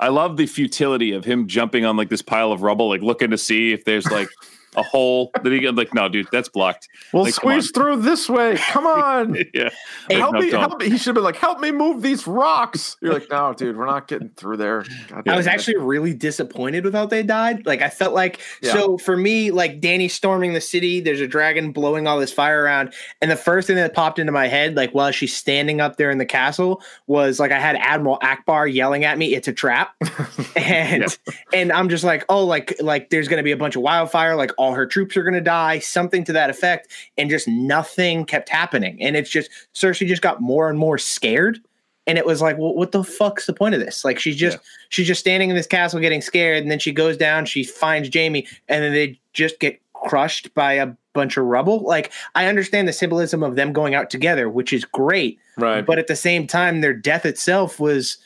I 0.00 0.08
love 0.08 0.36
the 0.36 0.46
futility 0.46 1.12
of 1.12 1.24
him 1.24 1.46
jumping 1.48 1.84
on 1.84 1.96
like 1.96 2.08
this 2.08 2.22
pile 2.22 2.52
of 2.52 2.62
rubble, 2.62 2.88
like 2.88 3.02
looking 3.02 3.30
to 3.30 3.38
see 3.38 3.72
if 3.72 3.84
there's 3.84 4.10
like 4.10 4.28
a 4.76 4.82
hole 4.82 5.30
that 5.42 5.52
he 5.52 5.58
get. 5.60 5.74
Like, 5.74 5.92
no, 5.94 6.08
dude, 6.08 6.28
that's 6.32 6.48
blocked. 6.48 6.88
We'll 7.12 7.24
Like, 7.24 7.34
squeeze 7.34 7.70
through 7.70 7.96
this 8.02 8.28
way. 8.28 8.56
Come 8.56 8.86
on. 8.86 9.36
yeah, 9.54 9.70
help 10.10 10.34
no, 10.34 10.40
me, 10.40 10.50
don't. 10.50 10.60
help 10.60 10.80
me. 10.80 10.90
He 10.90 10.96
should 10.98 11.06
have 11.08 11.14
been 11.16 11.24
like, 11.24 11.36
help 11.36 11.60
me 11.60 11.70
move 11.70 12.02
these 12.02 12.26
rocks. 12.26 12.96
You're 13.00 13.12
like, 13.12 13.30
no, 13.30 13.52
dude, 13.54 13.76
we're 13.76 13.86
not 13.86 14.08
getting 14.08 14.30
through 14.30 14.56
there. 14.56 14.84
God 15.08 15.28
I 15.28 15.36
was 15.36 15.46
it. 15.46 15.50
actually 15.50 15.76
really 15.78 16.14
disappointed 16.14 16.84
with 16.84 16.94
how 16.94 17.06
they 17.06 17.22
died. 17.22 17.66
Like 17.66 17.82
I 17.82 17.88
felt 17.90 18.14
like 18.14 18.40
Yeah. 18.62 18.72
so 18.72 18.98
for 18.98 19.16
me, 19.16 19.50
like 19.50 19.80
Danny 19.80 20.08
storming 20.08 20.52
the 20.52 20.60
city, 20.60 21.00
there's 21.00 21.20
a 21.20 21.26
dragon 21.28 21.72
blowing 21.72 22.06
all 22.06 22.18
this 22.18 22.32
fire 22.32 22.62
around, 22.62 22.92
and 23.20 23.30
the 23.30 23.36
first 23.36 23.66
thing 23.66 23.76
that 23.76 23.94
popped 23.94 24.18
into 24.18 24.32
my 24.32 24.46
head, 24.48 24.76
like 24.76 24.92
while 24.92 25.10
she's 25.12 25.36
standing 25.36 25.80
up 25.80 25.96
there 25.96 26.10
in 26.10 26.18
the 26.18 26.26
castle, 26.26 26.82
was 27.06 27.38
like 27.40 27.52
I 27.52 27.58
had 27.58 27.76
Admiral 27.76 28.18
Ackbar 28.22 28.72
yelling 28.72 29.04
at 29.04 29.18
me, 29.18 29.34
"It's 29.34 29.48
a 29.48 29.52
trap," 29.52 29.94
and 30.56 31.18
and 31.52 31.72
I'm 31.72 31.88
just 31.88 32.04
like, 32.04 32.24
oh, 32.28 32.44
like 32.44 32.74
like 32.80 33.10
there's 33.10 33.28
gonna 33.28 33.42
be 33.42 33.52
a 33.52 33.56
bunch 33.56 33.76
of 33.76 33.82
wildfire, 33.82 34.36
like 34.36 34.50
all 34.62 34.74
her 34.74 34.86
troops 34.86 35.16
are 35.16 35.22
gonna 35.24 35.40
die, 35.40 35.78
something 35.80 36.24
to 36.24 36.32
that 36.32 36.50
effect, 36.50 36.88
and 37.18 37.28
just 37.28 37.48
nothing 37.48 38.24
kept 38.24 38.48
happening, 38.48 38.96
and 39.02 39.16
it's 39.16 39.30
just 39.30 39.50
Cersei 39.74 40.06
just 40.06 40.22
got 40.22 40.40
more 40.40 40.70
and 40.70 40.78
more 40.78 40.98
scared. 40.98 41.58
And 42.04 42.18
it 42.18 42.26
was 42.26 42.42
like, 42.42 42.58
well, 42.58 42.74
what 42.74 42.90
the 42.90 43.04
fuck's 43.04 43.46
the 43.46 43.52
point 43.52 43.76
of 43.76 43.80
this? 43.80 44.04
Like, 44.04 44.18
she's 44.18 44.34
just 44.34 44.58
she's 44.92 45.06
just 45.06 45.20
standing 45.20 45.50
in 45.50 45.56
this 45.56 45.66
castle 45.66 45.98
getting 45.98 46.20
scared 46.20 46.62
and 46.62 46.70
then 46.70 46.78
she 46.78 46.92
goes 46.92 47.16
down 47.16 47.46
she 47.46 47.64
finds 47.64 48.08
jaime 48.14 48.46
and 48.68 48.84
then 48.84 48.92
they 48.92 49.18
just 49.32 49.58
get 49.58 49.80
crushed 49.94 50.52
by 50.54 50.74
a 50.74 50.86
bunch 51.14 51.36
of 51.36 51.44
rubble 51.44 51.80
like 51.80 52.12
i 52.34 52.46
understand 52.46 52.86
the 52.86 52.92
symbolism 52.92 53.42
of 53.42 53.56
them 53.56 53.72
going 53.72 53.94
out 53.94 54.10
together 54.10 54.48
which 54.48 54.72
is 54.72 54.84
great 54.84 55.38
right. 55.56 55.86
but 55.86 55.98
at 55.98 56.06
the 56.06 56.16
same 56.16 56.46
time 56.46 56.80
their 56.80 56.94
death 56.94 57.24
itself 57.24 57.80
was 57.80 58.18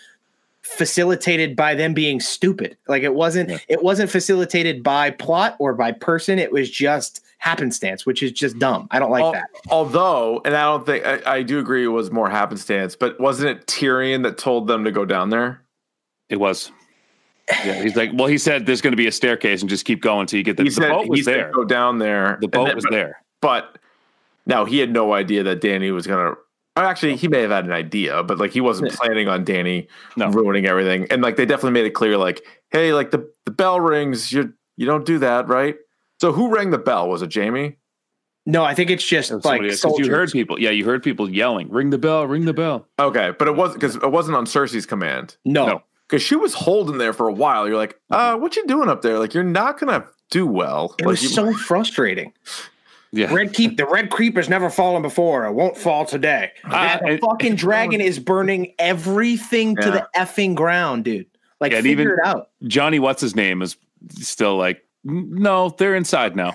facilitated 0.66 1.54
by 1.56 1.74
them 1.74 1.94
being 1.94 2.20
stupid 2.20 2.76
like 2.88 3.02
it 3.02 3.14
wasn't 3.14 3.50
it 3.68 3.82
wasn't 3.82 4.10
facilitated 4.10 4.82
by 4.82 5.10
plot 5.10 5.56
or 5.58 5.72
by 5.74 5.92
person 5.92 6.38
it 6.38 6.50
was 6.52 6.68
just 6.68 7.20
happenstance 7.38 8.04
which 8.04 8.22
is 8.22 8.32
just 8.32 8.58
dumb 8.58 8.88
i 8.90 8.98
don't 8.98 9.10
like 9.10 9.22
Al- 9.22 9.32
that 9.32 9.48
Although, 9.70 10.42
and 10.44 10.54
I 10.56 10.64
don't 10.64 10.84
think 10.84 11.06
I, 11.06 11.20
I 11.36 11.42
do 11.42 11.58
agree 11.58 11.84
it 11.84 11.88
was 11.88 12.10
more 12.10 12.28
happenstance, 12.30 12.94
but 12.96 13.18
wasn't 13.20 13.50
it 13.50 13.66
Tyrion 13.66 14.22
that 14.24 14.38
told 14.38 14.66
them 14.68 14.84
to 14.84 14.90
go 14.92 15.04
down 15.04 15.30
there? 15.30 15.60
it 16.28 16.38
was. 16.40 16.70
Yeah, 17.64 17.80
he's 17.82 17.94
like, 17.96 18.10
well, 18.14 18.26
he 18.26 18.38
said 18.38 18.66
there's 18.66 18.80
going 18.80 18.92
to 18.92 18.96
be 18.96 19.06
a 19.06 19.12
staircase 19.12 19.60
and 19.60 19.70
just 19.70 19.84
keep 19.84 20.02
going 20.02 20.22
until 20.22 20.38
you 20.38 20.42
get 20.44 20.56
the, 20.56 20.64
He 20.64 20.68
the 20.68 20.74
said 20.74 20.88
boat 20.90 21.04
he 21.04 21.10
was 21.10 21.24
said 21.24 21.34
there. 21.36 21.52
go 21.52 21.64
down 21.64 21.98
there. 21.98 22.38
The 22.40 22.48
boat 22.48 22.66
then- 22.66 22.74
was 22.74 22.84
but- 22.84 22.90
there. 22.92 23.22
But 23.40 23.78
now 24.46 24.64
he 24.64 24.78
had 24.78 24.90
no 24.92 25.12
idea 25.12 25.42
that 25.44 25.60
Danny 25.60 25.90
was 25.92 26.06
gonna. 26.06 26.22
or 26.30 26.38
Actually, 26.76 27.16
he 27.16 27.26
may 27.28 27.40
have 27.40 27.50
had 27.50 27.64
an 27.64 27.72
idea, 27.72 28.22
but 28.22 28.38
like 28.38 28.50
he 28.52 28.60
wasn't 28.60 28.92
planning 28.92 29.28
on 29.28 29.44
Danny 29.44 29.88
No. 30.16 30.28
ruining 30.28 30.66
everything. 30.66 31.06
And 31.10 31.22
like 31.22 31.36
they 31.36 31.46
definitely 31.46 31.70
made 31.72 31.86
it 31.86 31.90
clear, 31.94 32.18
like, 32.18 32.44
hey, 32.70 32.92
like 32.92 33.10
the, 33.10 33.28
the 33.46 33.50
bell 33.50 33.80
rings, 33.80 34.30
you 34.32 34.52
you 34.76 34.84
don't 34.86 35.06
do 35.06 35.18
that, 35.20 35.48
right? 35.48 35.76
So 36.20 36.32
who 36.32 36.54
rang 36.54 36.70
the 36.70 36.78
bell? 36.78 37.08
Was 37.08 37.22
it 37.22 37.32
Jaime? 37.34 37.76
No, 38.44 38.62
I 38.62 38.74
think 38.74 38.90
it's 38.90 39.04
just 39.04 39.32
like 39.32 39.42
Somebody 39.42 39.70
else, 39.70 39.80
'cause 39.82 39.90
soldiers. 39.90 40.06
you 40.06 40.12
heard 40.12 40.30
people. 40.30 40.60
Yeah, 40.60 40.70
you 40.70 40.84
heard 40.84 41.02
people 41.02 41.28
yelling, 41.28 41.68
"Ring 41.70 41.90
the 41.90 41.98
bell! 41.98 42.26
Ring 42.26 42.44
the 42.44 42.52
bell!" 42.52 42.86
Okay, 42.98 43.32
but 43.38 43.48
it 43.48 43.56
wasn't 43.56 43.80
because 43.80 43.96
it 43.96 44.10
wasn't 44.12 44.36
on 44.36 44.44
Cersei's 44.46 44.86
command. 44.86 45.36
no. 45.44 45.66
No. 45.66 45.82
Because 46.08 46.22
she 46.22 46.36
was 46.36 46.54
holding 46.54 46.98
there 46.98 47.12
for 47.12 47.26
a 47.26 47.32
while. 47.32 47.66
You're 47.66 47.76
like, 47.76 47.98
uh, 48.12 48.36
what 48.36 48.54
you 48.54 48.64
doing 48.68 48.88
up 48.88 49.02
there? 49.02 49.18
Like, 49.18 49.34
you're 49.34 49.42
not 49.42 49.80
gonna 49.80 50.06
do 50.30 50.46
well. 50.46 50.94
It 51.00 51.02
like, 51.04 51.08
was 51.10 51.22
you- 51.24 51.28
so 51.30 51.52
frustrating. 51.54 52.32
Yeah, 53.16 53.32
Red 53.32 53.52
keep 53.54 53.76
the 53.76 53.86
red 53.86 54.10
creep 54.10 54.36
has 54.36 54.48
never 54.48 54.68
fallen 54.70 55.02
before. 55.02 55.46
It 55.46 55.52
won't 55.52 55.76
fall 55.76 56.04
today. 56.04 56.52
Ah, 56.66 56.98
the 57.02 57.16
fucking 57.18 57.56
dragon 57.56 58.00
is 58.00 58.18
burning 58.18 58.74
everything 58.78 59.74
to 59.76 59.90
the 59.90 60.08
effing 60.16 60.54
ground, 60.54 61.04
dude. 61.04 61.26
Like 61.60 61.72
Yeah, 61.72 61.78
and 61.78 61.84
figure 61.86 62.02
even- 62.02 62.18
it 62.22 62.26
out. 62.26 62.50
Johnny, 62.64 62.98
what's 62.98 63.20
his 63.22 63.34
name, 63.34 63.62
is 63.62 63.76
still 64.10 64.56
like, 64.56 64.84
no, 65.04 65.70
they're 65.78 65.94
inside 65.94 66.36
now, 66.36 66.54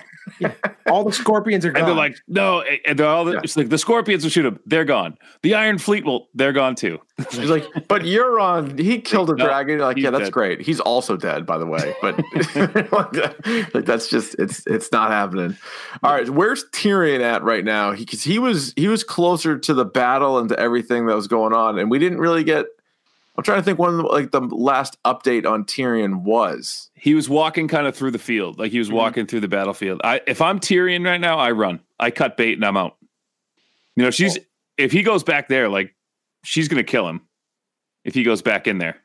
All 0.86 1.04
the 1.04 1.12
scorpions 1.12 1.64
are 1.64 1.70
gone. 1.72 1.80
and 1.82 1.88
they're 1.88 1.94
like, 1.96 2.16
no, 2.28 2.62
and 2.62 2.98
they're 2.98 3.06
all 3.06 3.32
Yeah. 3.32 3.40
it's 3.42 3.56
like 3.56 3.68
the 3.68 3.78
Scorpions 3.78 4.22
will 4.24 4.30
shoot 4.30 4.42
them. 4.42 4.58
They're 4.66 4.84
gone. 4.84 5.16
The 5.42 5.54
Iron 5.54 5.78
Fleet 5.78 6.04
will. 6.04 6.28
They're 6.34 6.52
gone 6.52 6.74
too. 6.74 6.98
She's 7.30 7.50
like, 7.50 7.66
but 7.88 8.02
Euron, 8.02 8.78
he 8.78 9.00
killed 9.00 9.30
a 9.30 9.36
No, 9.36 9.44
dragon. 9.44 9.78
Like, 9.78 9.96
yeah, 9.96 10.10
that's 10.10 10.24
dead. 10.24 10.32
great. 10.32 10.60
He's 10.60 10.80
also 10.80 11.16
dead, 11.16 11.46
by 11.46 11.58
the 11.58 11.66
way. 11.66 11.94
But 12.02 12.18
like, 12.92 13.72
like, 13.74 13.84
that's 13.84 14.08
just 14.08 14.34
it's 14.38 14.66
it's 14.66 14.90
not 14.92 15.10
happening. 15.10 15.56
All 16.02 16.12
right, 16.12 16.28
where's 16.28 16.64
Tyrion 16.70 17.20
at 17.20 17.42
right 17.42 17.64
now? 17.64 17.94
Because 17.94 18.22
he, 18.22 18.38
was 18.38 18.72
he 18.76 18.88
was 18.88 19.04
closer 19.04 19.58
to 19.58 19.74
the 19.74 19.84
battle 19.84 20.38
and 20.38 20.48
to 20.48 20.58
everything 20.58 21.06
that 21.06 21.14
was 21.16 21.28
going 21.28 21.52
on, 21.52 21.78
and 21.78 21.90
we 21.90 21.98
didn't 21.98 22.18
really 22.18 22.44
get. 22.44 22.66
I'm 23.36 23.42
trying 23.44 23.58
to 23.58 23.62
think 23.64 23.78
when 23.78 23.98
like 24.02 24.30
the 24.30 24.40
last 24.40 25.02
update 25.04 25.46
on 25.50 25.64
Tyrion 25.64 26.22
was. 26.22 26.90
He 26.94 27.14
was 27.14 27.28
walking 27.30 27.66
kind 27.66 27.86
of 27.86 27.96
through 27.96 28.10
the 28.10 28.18
field, 28.18 28.58
like 28.58 28.72
he 28.72 28.78
was 28.78 28.88
mm-hmm. 28.88 28.96
walking 28.98 29.26
through 29.26 29.40
the 29.40 29.48
battlefield. 29.48 30.00
I, 30.04 30.20
if 30.26 30.42
I'm 30.42 30.60
Tyrion 30.60 31.04
right 31.04 31.20
now, 31.20 31.38
I 31.38 31.50
run. 31.52 31.80
I 31.98 32.10
cut 32.10 32.36
bait 32.36 32.54
and 32.54 32.64
I'm 32.64 32.76
out. 32.76 32.96
You 33.96 34.04
know, 34.04 34.10
she's 34.10 34.38
if 34.76 34.92
he 34.92 35.02
goes 35.02 35.22
back 35.22 35.48
there, 35.48 35.68
like 35.68 35.94
she's 36.44 36.68
gonna 36.68 36.82
kill 36.84 37.08
him. 37.08 37.22
If 38.04 38.14
he 38.14 38.22
goes 38.22 38.42
back 38.42 38.66
in 38.66 38.78
there, 38.78 38.96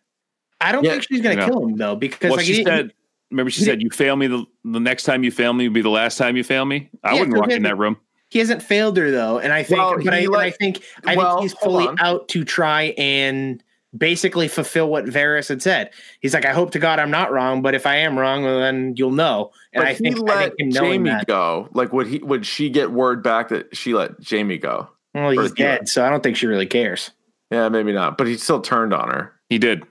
I 0.59 0.71
don't 0.71 0.83
Yeah, 0.83 0.91
think 0.91 1.03
she's 1.03 1.21
gonna 1.21 1.35
you 1.35 1.41
know. 1.41 1.47
kill 1.47 1.67
him 1.67 1.77
though, 1.77 1.95
because 1.95 2.29
well, 2.29 2.37
like 2.37 2.45
she 2.45 2.53
he 2.53 2.63
didn't- 2.63 2.89
said. 2.89 2.93
Remember, 3.29 3.49
she 3.49 3.59
he 3.59 3.65
said, 3.65 3.81
"You 3.81 3.89
fail 3.89 4.15
me 4.15 4.27
the, 4.27 4.45
the 4.63 4.79
next 4.79 5.03
time 5.03 5.21
you 5.25 5.31
fail 5.31 5.51
me 5.51 5.67
will 5.67 5.73
be 5.73 5.81
the 5.81 5.89
last 5.89 6.17
time 6.17 6.37
you 6.37 6.45
fail 6.45 6.63
me." 6.63 6.89
I 7.03 7.13
Yeah, 7.13 7.19
wouldn't 7.19 7.37
walk 7.37 7.49
in 7.49 7.63
that 7.63 7.77
room. 7.77 7.97
he 8.29 8.39
hasn't 8.39 8.63
failed 8.63 8.95
her 8.95 9.11
though, 9.11 9.39
and 9.39 9.51
I 9.51 9.63
think, 9.63 9.79
Well, 9.79 9.97
but 10.01 10.13
I, 10.13 10.19
he 10.19 10.25
and 10.25 10.33
let- 10.33 10.41
I 10.45 10.51
think, 10.51 10.81
I 11.05 11.15
well, 11.17 11.35
think 11.39 11.41
he's 11.51 11.53
fully 11.59 11.87
on. 11.87 11.97
out 11.99 12.29
to 12.29 12.45
try 12.45 12.93
and 12.97 13.61
basically 13.97 14.47
fulfill 14.47 14.89
what 14.89 15.05
Varys 15.05 15.49
had 15.49 15.61
said. 15.61 15.91
He's 16.21 16.33
like, 16.33 16.45
I 16.45 16.53
hope 16.53 16.71
to 16.71 16.79
God 16.79 16.99
I'm 16.99 17.11
not 17.11 17.31
wrong, 17.31 17.61
but 17.61 17.73
if 17.75 17.85
I 17.85 17.95
am 17.97 18.17
wrong, 18.17 18.43
well, 18.43 18.59
then 18.59 18.93
you'll 18.95 19.11
know. 19.11 19.51
And 19.73 19.81
But 19.81 19.87
I 19.87 19.93
think, 19.95 20.17
he 20.17 20.23
I 20.27 20.49
think 20.49 20.75
him 20.75 20.83
Jaime 20.83 21.09
that, 21.09 21.27
go. 21.27 21.69
Like, 21.73 21.93
would 21.93 22.07
he? 22.07 22.19
Would 22.19 22.45
she 22.45 22.69
get 22.69 22.91
word 22.91 23.23
back 23.23 23.49
that 23.49 23.75
she 23.75 23.93
let 23.93 24.11
Jaime 24.27 24.57
go? 24.57 24.89
well, 25.13 25.31
he's 25.31 25.51
or- 25.51 25.55
dead, 25.55 25.89
so 25.89 26.05
I 26.05 26.09
don't 26.09 26.21
think 26.21 26.37
she 26.37 26.47
really 26.47 26.67
cares. 26.67 27.11
Yeah, 27.51 27.69
maybe 27.69 27.93
not. 27.93 28.17
But 28.17 28.27
he 28.27 28.37
still 28.37 28.61
turned 28.61 28.93
on 28.93 29.09
her. 29.09 29.33
He 29.49 29.57
did. 29.57 29.83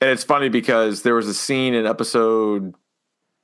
And 0.00 0.10
it's 0.10 0.24
funny 0.24 0.48
because 0.48 1.02
there 1.02 1.14
was 1.14 1.28
a 1.28 1.34
scene 1.34 1.72
in 1.74 1.86
episode 1.86 2.74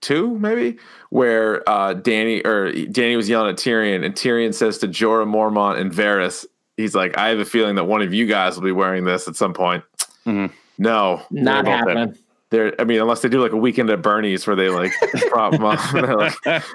two, 0.02 0.36
maybe, 0.38 0.78
where 1.10 1.66
uh, 1.68 1.94
Danny 1.94 2.42
or 2.44 2.72
Danny 2.72 3.16
was 3.16 3.28
yelling 3.28 3.50
at 3.50 3.56
Tyrion, 3.56 4.04
and 4.04 4.14
Tyrion 4.14 4.52
says 4.52 4.78
to 4.78 4.88
Jorah 4.88 5.26
Mormont 5.26 5.80
and 5.80 5.92
Varys, 5.92 6.44
he's 6.76 6.94
like, 6.94 7.16
"I 7.18 7.28
have 7.28 7.38
a 7.38 7.44
feeling 7.44 7.74
that 7.76 7.84
one 7.84 8.02
of 8.02 8.12
you 8.14 8.26
guys 8.26 8.56
will 8.56 8.64
be 8.64 8.72
wearing 8.72 9.04
this 9.04 9.28
at 9.28 9.36
some 9.36 9.52
point." 9.54 9.84
Mhm. 10.26 10.50
No, 10.78 11.22
Not 11.30 11.64
they're 11.64 11.78
both 11.78 11.86
dead. 11.86 11.96
happening. 11.96 12.18
They're, 12.50 12.78
I 12.78 12.84
mean, 12.84 13.00
unless 13.00 13.20
they 13.22 13.30
do 13.30 13.40
like 13.40 13.52
a 13.52 13.56
weekend 13.56 13.88
at 13.88 14.02
Bernie's 14.02 14.46
where 14.46 14.54
they 14.54 14.68
like 14.68 14.92
prop 15.30 15.52
them 15.52 15.64
up. 15.64 15.78
Like, 15.94 16.34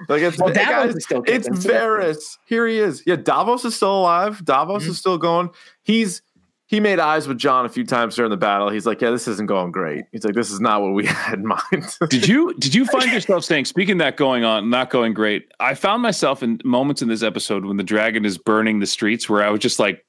like 0.09 0.21
it's, 0.23 0.39
Well, 0.39 0.51
Davos 0.51 0.67
guys, 0.67 0.95
is 0.95 1.03
still 1.03 1.23
it's 1.27 1.47
kicking, 1.47 1.61
so 1.61 1.67
that's 1.67 1.67
good. 1.67 1.75
Varys. 2.17 2.37
Here 2.47 2.65
he 2.67 2.79
is. 2.79 3.03
Yeah, 3.05 3.15
Davos 3.17 3.63
is 3.63 3.75
still 3.75 3.99
alive. 3.99 4.43
Davos 4.43 4.81
Mm-hmm. 4.83 4.91
is 4.91 4.97
still 4.97 5.17
going. 5.19 5.49
He's 5.83 6.23
he 6.67 6.81
made 6.81 6.99
eyes 6.99 7.27
with 7.29 7.37
Jon 7.37 7.65
a 7.65 7.69
few 7.69 7.85
times 7.85 8.15
during 8.15 8.29
the 8.29 8.37
battle. 8.37 8.69
He's 8.69 8.85
like, 8.85 9.01
yeah, 9.01 9.09
this 9.09 9.27
isn't 9.27 9.47
going 9.47 9.71
great. 9.71 10.03
He's 10.11 10.25
like, 10.25 10.35
this 10.35 10.51
is 10.51 10.59
not 10.59 10.81
what 10.81 10.93
we 10.93 11.05
had 11.07 11.39
in 11.39 11.47
mind. 11.47 11.97
Did 12.09 12.27
you 12.27 12.53
did 12.59 12.75
you 12.75 12.85
find 12.85 13.11
yourself 13.11 13.45
saying, 13.45 13.65
speaking 13.65 13.93
of 13.93 13.99
that 13.99 14.17
going 14.17 14.43
on, 14.43 14.69
not 14.69 14.89
going 14.89 15.13
great? 15.13 15.51
I 15.59 15.73
found 15.75 16.01
myself 16.01 16.43
in 16.43 16.59
moments 16.65 17.01
in 17.01 17.07
this 17.07 17.23
episode 17.23 17.65
when 17.65 17.77
the 17.77 17.83
dragon 17.83 18.25
is 18.25 18.37
burning 18.37 18.79
the 18.79 18.85
streets 18.85 19.29
where 19.29 19.43
I 19.43 19.49
was 19.49 19.61
just 19.61 19.79
like, 19.79 20.05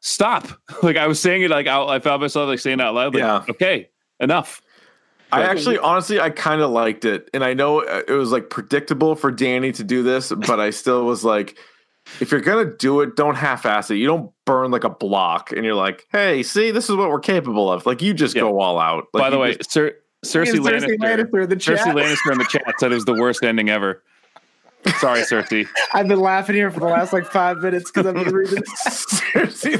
stop. 0.00 0.48
Like 0.82 0.96
I 0.96 1.06
was 1.06 1.20
saying 1.20 1.42
it 1.42 1.50
like 1.50 1.66
out, 1.66 1.88
I 1.88 2.00
found 2.00 2.20
myself 2.20 2.48
like 2.48 2.58
saying 2.58 2.80
it 2.80 2.82
out 2.82 2.94
loud, 2.94 3.14
like, 3.14 3.20
Yeah. 3.20 3.44
okay, 3.50 3.88
enough. 4.20 4.60
I 5.30 5.44
actually, 5.44 5.78
honestly, 5.78 6.20
I 6.20 6.28
kind 6.28 6.60
of 6.60 6.70
liked 6.70 7.06
it, 7.06 7.30
and 7.32 7.42
I 7.42 7.54
know 7.54 7.80
uh, 7.80 8.02
it 8.06 8.12
was 8.12 8.30
like 8.32 8.50
predictable 8.50 9.14
for 9.14 9.30
Danny 9.30 9.72
to 9.72 9.82
do 9.82 10.02
this, 10.02 10.30
but 10.30 10.60
I 10.60 10.68
still 10.68 11.06
was 11.06 11.24
like, 11.24 11.56
if 12.20 12.30
you're 12.30 12.40
gonna 12.40 12.72
do 12.76 13.00
it, 13.00 13.16
don't 13.16 13.34
half-ass 13.36 13.90
it. 13.90 13.96
You 13.96 14.06
don't 14.06 14.30
burn 14.44 14.70
like 14.70 14.84
a 14.84 14.90
block, 14.90 15.52
and 15.52 15.64
you're 15.64 15.74
like, 15.74 16.06
hey, 16.12 16.42
see, 16.42 16.70
this 16.70 16.90
is 16.90 16.96
what 16.96 17.08
we're 17.10 17.20
capable 17.20 17.70
of. 17.70 17.86
Like 17.86 18.02
you 18.02 18.12
just 18.14 18.34
Yeah. 18.34 18.42
go 18.42 18.60
all 18.60 18.78
out. 18.78 19.04
Like, 19.12 19.22
By 19.22 19.30
the 19.30 19.38
way, 19.38 19.54
just- 19.56 19.72
Cer- 19.72 19.96
Cersei, 20.24 20.54
Lannister, 20.60 20.96
Lannister 20.98 21.42
in 21.42 21.48
the 21.48 21.56
Cersei 21.56 21.76
chat. 21.78 21.96
Lannister 21.96 22.32
in 22.32 22.38
the 22.38 22.44
chat 22.44 22.62
said 22.78 22.92
it 22.92 22.94
was 22.94 23.04
the 23.04 23.14
worst 23.14 23.42
ending 23.44 23.70
ever. 23.70 24.02
Sorry, 24.98 25.20
Cersei. 25.22 25.66
I've 25.94 26.06
been 26.08 26.20
laughing 26.20 26.54
here 26.56 26.70
for 26.70 26.80
the 26.80 26.86
last 26.86 27.12
like 27.12 27.24
five 27.26 27.58
minutes 27.58 27.90
because 27.90 28.06
I've 28.06 28.14
been 28.14 28.32
reading. 28.34 28.64
seriously, 28.66 29.78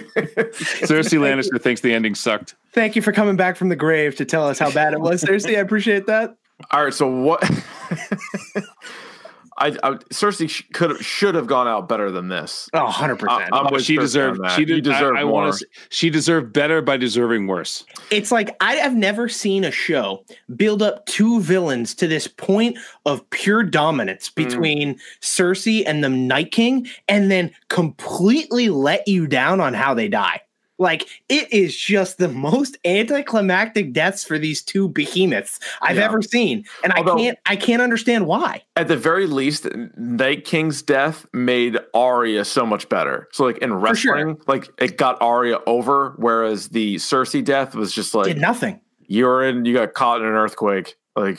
Cersei 0.83 1.19
Lannister 1.19 1.61
thinks 1.61 1.81
the 1.81 1.93
ending 1.95 2.15
sucked. 2.15 2.55
Thank 2.73 2.97
you 2.97 3.03
for 3.03 3.13
coming 3.13 3.37
back 3.37 3.57
from 3.57 3.69
the 3.69 3.77
grave 3.77 4.17
to 4.17 4.25
tell 4.25 4.47
us 4.49 4.59
how 4.59 4.71
bad 4.73 4.93
it 4.95 5.01
was, 5.01 5.23
Cersei. 5.23 5.57
I 5.57 5.61
appreciate 5.61 6.07
that. 6.07 6.35
all 6.71 6.85
right. 6.85 6.95
So 6.95 7.09
what? 7.09 7.43
I, 9.63 9.69
I 9.83 9.91
Cersei 10.13 10.51
sh- 10.51 10.65
could 10.73 11.03
should 11.05 11.35
have 11.35 11.47
gone 11.47 11.69
out 11.69 11.89
better 11.89 12.11
than 12.11 12.29
this. 12.29 12.69
Oh, 12.75 12.87
100%. 12.87 13.29
I- 13.29 13.49
I'm 13.53 13.69
Oh, 13.73 13.79
she 13.79 13.97
Cersei 13.97 14.01
deserved. 14.01 14.41
She 14.53 14.61
You 14.61 14.67
did. 14.67 14.85
deserve 14.85 15.17
I, 15.17 15.21
I 15.21 15.25
more. 15.25 15.43
want. 15.45 15.63
She 15.91 16.11
deserved 16.11 16.53
better 16.53 16.83
by 16.83 16.97
deserving 16.97 17.47
worse. 17.47 17.85
it's 18.11 18.33
like 18.33 18.57
I 18.61 18.75
have 18.75 18.95
never 18.95 19.29
seen 19.29 19.65
a 19.65 19.71
show 19.71 20.25
build 20.57 20.83
up 20.83 21.07
two 21.07 21.41
villains 21.41 21.95
to 21.97 22.07
this 22.09 22.27
point 22.27 22.77
of 23.07 23.29
pure 23.31 23.63
dominance 23.63 24.29
Mm. 24.31 24.35
between 24.35 25.01
Cersei 25.21 25.85
and 25.87 26.03
the 26.03 26.09
Night 26.09 26.51
King, 26.53 26.89
and 27.09 27.31
then 27.31 27.51
completely 27.69 28.69
let 28.69 29.07
you 29.07 29.27
down 29.27 29.61
on 29.61 29.75
how 29.75 29.95
they 29.95 30.09
die. 30.09 30.41
Like 30.83 31.09
it 31.29 31.51
is 31.53 31.75
just 31.77 32.19
the 32.19 32.29
most 32.29 32.77
anticlimactic 32.85 33.93
deaths 33.93 34.25
for 34.25 34.39
these 34.39 34.61
two 34.63 34.89
behemoths 34.89 35.61
I've 35.81 35.97
Yeah. 35.97 36.05
ever 36.05 36.21
seen, 36.21 36.65
and 36.85 36.93
Although- 36.93 37.15
I 37.15 37.19
can't 37.23 37.39
I 37.47 37.57
can't 37.57 37.81
understand 37.83 38.27
why. 38.27 38.63
At 38.77 38.89
the 38.89 38.97
very 38.97 39.27
least, 39.27 39.67
Night 39.97 40.45
King's 40.45 40.83
death 40.83 41.25
made 41.33 41.79
Arya 41.95 42.45
so 42.45 42.67
much 42.67 42.89
better. 42.89 43.29
So, 43.33 43.45
like 43.45 43.59
in 43.59 43.71
sure. 43.71 43.79
wrestling, 43.79 44.39
like 44.47 44.69
it 44.79 44.99
got 44.99 45.21
Arya 45.23 45.59
over, 45.67 46.15
whereas 46.17 46.69
the 46.69 46.97
Cersei 46.97 47.45
death 47.45 47.75
was 47.75 47.93
just 47.93 48.15
like 48.15 48.27
Did 48.27 48.39
nothing. 48.41 48.81
you're 49.07 49.43
in, 49.45 49.65
you 49.65 49.75
got 49.75 49.95
caught 49.95 50.21
in 50.21 50.27
an 50.27 50.35
earthquake, 50.35 50.97
like 51.17 51.39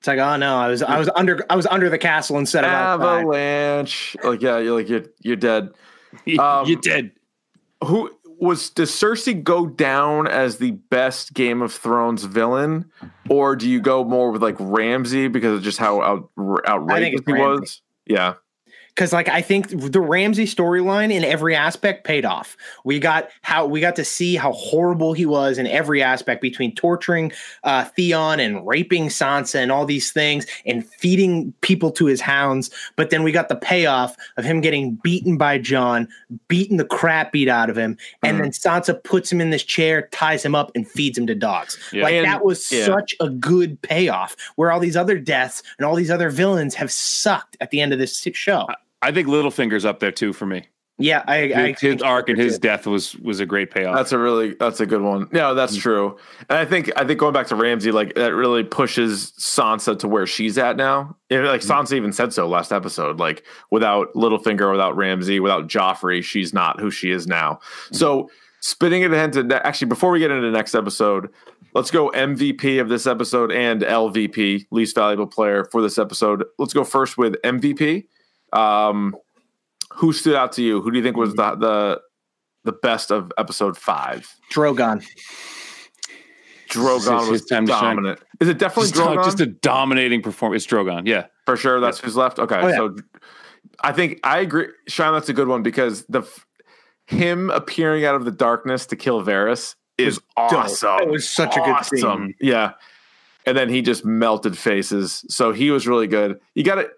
It's 0.00 0.06
like 0.08 0.18
oh 0.18 0.36
no, 0.36 0.56
I 0.56 0.68
was 0.68 0.82
I 0.82 0.98
was 0.98 1.08
under 1.14 1.44
I 1.50 1.56
was 1.56 1.66
under 1.66 1.90
the 1.90 1.98
castle 1.98 2.38
instead 2.38 2.64
of 2.64 2.70
outside. 2.70 3.20
avalanche. 3.20 4.16
Like 4.24 4.40
yeah, 4.42 4.58
you're 4.58 4.76
like 4.78 4.88
you're 4.88 5.04
you're 5.20 5.36
dead. 5.36 5.70
Um, 6.38 6.66
you 6.66 6.76
did. 6.76 7.12
Who 7.84 8.10
was 8.42 8.70
does 8.70 8.90
Cersei 8.90 9.42
go 9.42 9.66
down 9.66 10.26
as 10.26 10.58
the 10.58 10.72
best 10.72 11.32
Game 11.32 11.62
of 11.62 11.72
Thrones 11.72 12.24
villain, 12.24 12.90
or 13.30 13.54
do 13.54 13.70
you 13.70 13.80
go 13.80 14.04
more 14.04 14.32
with 14.32 14.42
like 14.42 14.56
Ramsay 14.58 15.28
because 15.28 15.58
of 15.58 15.62
just 15.62 15.78
how 15.78 16.02
out, 16.02 16.30
outrageous 16.66 17.20
he 17.24 17.32
was? 17.32 17.82
Yeah. 18.04 18.34
Because 18.94 19.12
like 19.12 19.28
I 19.28 19.40
think 19.40 19.68
the 19.68 20.00
Ramsay 20.00 20.44
storyline 20.44 21.10
in 21.10 21.24
every 21.24 21.56
aspect 21.56 22.04
paid 22.04 22.26
off. 22.26 22.56
We 22.84 22.98
got 22.98 23.30
how 23.40 23.64
we 23.64 23.80
got 23.80 23.96
to 23.96 24.04
see 24.04 24.36
how 24.36 24.52
horrible 24.52 25.14
he 25.14 25.24
was 25.24 25.56
in 25.56 25.66
every 25.66 26.02
aspect 26.02 26.42
between 26.42 26.74
torturing 26.74 27.32
uh, 27.64 27.84
Theon 27.84 28.38
and 28.38 28.66
raping 28.66 29.08
Sansa 29.08 29.56
and 29.56 29.72
all 29.72 29.86
these 29.86 30.12
things 30.12 30.46
and 30.66 30.86
feeding 30.86 31.52
people 31.62 31.90
to 31.92 32.04
his 32.04 32.20
hounds. 32.20 32.70
But 32.96 33.08
then 33.08 33.22
we 33.22 33.32
got 33.32 33.48
the 33.48 33.56
payoff 33.56 34.14
of 34.36 34.44
him 34.44 34.60
getting 34.60 34.96
beaten 34.96 35.38
by 35.38 35.56
Jon, 35.56 36.06
beating 36.48 36.76
the 36.76 36.84
crap 36.84 37.32
beat 37.32 37.48
out 37.48 37.70
of 37.70 37.78
him, 37.78 37.96
and 38.22 38.40
then 38.40 38.50
Sansa 38.50 39.02
puts 39.04 39.32
him 39.32 39.40
in 39.40 39.50
this 39.50 39.62
chair, 39.64 40.08
ties 40.12 40.44
him 40.44 40.54
up, 40.54 40.70
and 40.74 40.86
feeds 40.86 41.16
him 41.16 41.26
to 41.28 41.34
dogs. 41.34 41.78
Yeah. 41.92 42.04
Like 42.04 42.14
And- 42.14 42.26
that 42.26 42.44
was 42.44 42.70
yeah. 42.70 42.84
such 42.84 43.14
a 43.20 43.30
good 43.30 43.80
payoff. 43.80 44.36
Where 44.56 44.70
all 44.70 44.80
these 44.80 44.96
other 44.96 45.18
deaths 45.18 45.62
and 45.78 45.86
all 45.86 45.94
these 45.94 46.10
other 46.10 46.28
villains 46.28 46.74
have 46.74 46.92
sucked 46.92 47.56
at 47.60 47.70
the 47.70 47.80
end 47.80 47.94
of 47.94 47.98
this 47.98 48.28
show. 48.34 48.66
I 48.68 48.74
think 49.10 49.26
Littlefinger's 49.26 49.84
up 49.84 49.98
there 49.98 50.12
too 50.12 50.32
for 50.32 50.46
me. 50.46 50.68
Yeah, 50.98 51.24
I, 51.26 51.36
I 51.36 51.68
His, 51.70 51.80
his 51.80 51.80
think 51.80 52.04
arc 52.04 52.28
and 52.28 52.38
his 52.38 52.54
too. 52.54 52.60
death 52.60 52.86
was 52.86 53.16
was 53.16 53.40
a 53.40 53.46
great 53.46 53.70
payoff. 53.70 53.96
That's 53.96 54.12
a 54.12 54.18
really 54.18 54.54
that's 54.54 54.78
a 54.78 54.86
good 54.86 55.00
one. 55.00 55.26
Yeah, 55.32 55.52
that's 55.52 55.72
mm-hmm. 55.72 55.80
true. 55.80 56.18
And 56.48 56.58
I 56.58 56.64
think 56.64 56.92
I 56.96 57.04
think 57.04 57.18
going 57.18 57.32
back 57.32 57.46
to 57.48 57.56
Ramsay, 57.56 57.92
like 57.92 58.14
that 58.14 58.34
really 58.34 58.62
pushes 58.62 59.32
Sansa 59.32 59.98
to 60.00 60.08
where 60.08 60.26
she's 60.26 60.58
at 60.58 60.76
now. 60.76 61.16
And, 61.30 61.46
like 61.46 61.62
mm-hmm. 61.62 61.72
Sansa 61.72 61.94
even 61.94 62.12
said 62.12 62.32
so 62.32 62.46
last 62.46 62.72
episode. 62.72 63.18
Like 63.18 63.44
without 63.70 64.12
Littlefinger, 64.14 64.70
without 64.70 64.96
Ramsay, 64.96 65.40
without 65.40 65.66
Joffrey, 65.66 66.22
she's 66.22 66.52
not 66.52 66.78
who 66.78 66.90
she 66.90 67.10
is 67.10 67.26
now. 67.26 67.54
Mm-hmm. 67.54 67.96
So 67.96 68.30
spinning 68.60 69.02
it 69.02 69.12
into 69.12 69.42
ne- 69.42 69.56
actually 69.56 69.88
before 69.88 70.10
we 70.10 70.18
get 70.18 70.30
into 70.30 70.46
the 70.46 70.56
next 70.56 70.74
episode, 70.74 71.30
let's 71.74 71.90
go 71.90 72.10
MVP 72.10 72.80
of 72.80 72.90
this 72.90 73.06
episode 73.06 73.50
and 73.50 73.80
LVP, 73.80 74.66
least 74.70 74.94
valuable 74.94 75.26
player 75.26 75.64
for 75.64 75.80
this 75.80 75.98
episode. 75.98 76.44
Let's 76.58 76.74
go 76.74 76.84
first 76.84 77.16
with 77.16 77.34
MVP. 77.42 78.04
Um, 78.52 79.16
who 79.94 80.12
stood 80.12 80.34
out 80.34 80.52
to 80.52 80.62
you? 80.62 80.80
Who 80.80 80.90
do 80.90 80.98
you 80.98 81.04
think 81.04 81.16
was 81.16 81.34
the 81.34 81.54
the 81.56 82.00
the 82.64 82.72
best 82.72 83.10
of 83.10 83.32
episode 83.38 83.76
five? 83.76 84.28
Drogon. 84.52 85.04
Drogon 86.68 87.30
was 87.30 87.44
time 87.44 87.66
dominant. 87.66 88.18
Is 88.40 88.48
it 88.48 88.58
definitely 88.58 88.90
Just, 88.92 89.00
Drogon? 89.00 89.24
just 89.24 89.40
a 89.40 89.46
dominating 89.46 90.22
performance. 90.22 90.64
It's 90.64 90.72
Drogon. 90.72 91.06
Yeah. 91.06 91.26
For 91.44 91.56
sure, 91.56 91.80
that's 91.80 91.98
who's 92.00 92.16
left. 92.16 92.38
Okay, 92.38 92.56
Oh, 92.56 92.68
yeah. 92.68 92.76
so 92.76 92.96
I 93.82 93.92
think 93.92 94.20
I 94.24 94.38
agree. 94.40 94.68
Sean, 94.88 95.12
that's 95.12 95.28
a 95.28 95.32
good 95.34 95.48
one 95.48 95.62
because 95.62 96.04
the 96.06 96.22
him 97.06 97.50
appearing 97.50 98.04
out 98.04 98.14
of 98.14 98.24
the 98.24 98.30
darkness 98.30 98.86
to 98.86 98.96
kill 98.96 99.22
Varys 99.22 99.74
is 99.98 100.18
awesome. 100.36 101.00
It 101.02 101.08
was 101.10 101.28
such 101.28 101.56
a 101.56 101.60
good 101.60 101.84
scene. 101.84 102.34
Yeah, 102.40 102.72
and 103.44 103.56
then 103.56 103.68
he 103.68 103.82
just 103.82 104.04
melted 104.04 104.56
faces. 104.56 105.24
So 105.28 105.52
he 105.52 105.70
was 105.70 105.86
really 105.86 106.06
good. 106.06 106.40
You 106.54 106.64
got 106.64 106.78
it. 106.78 106.90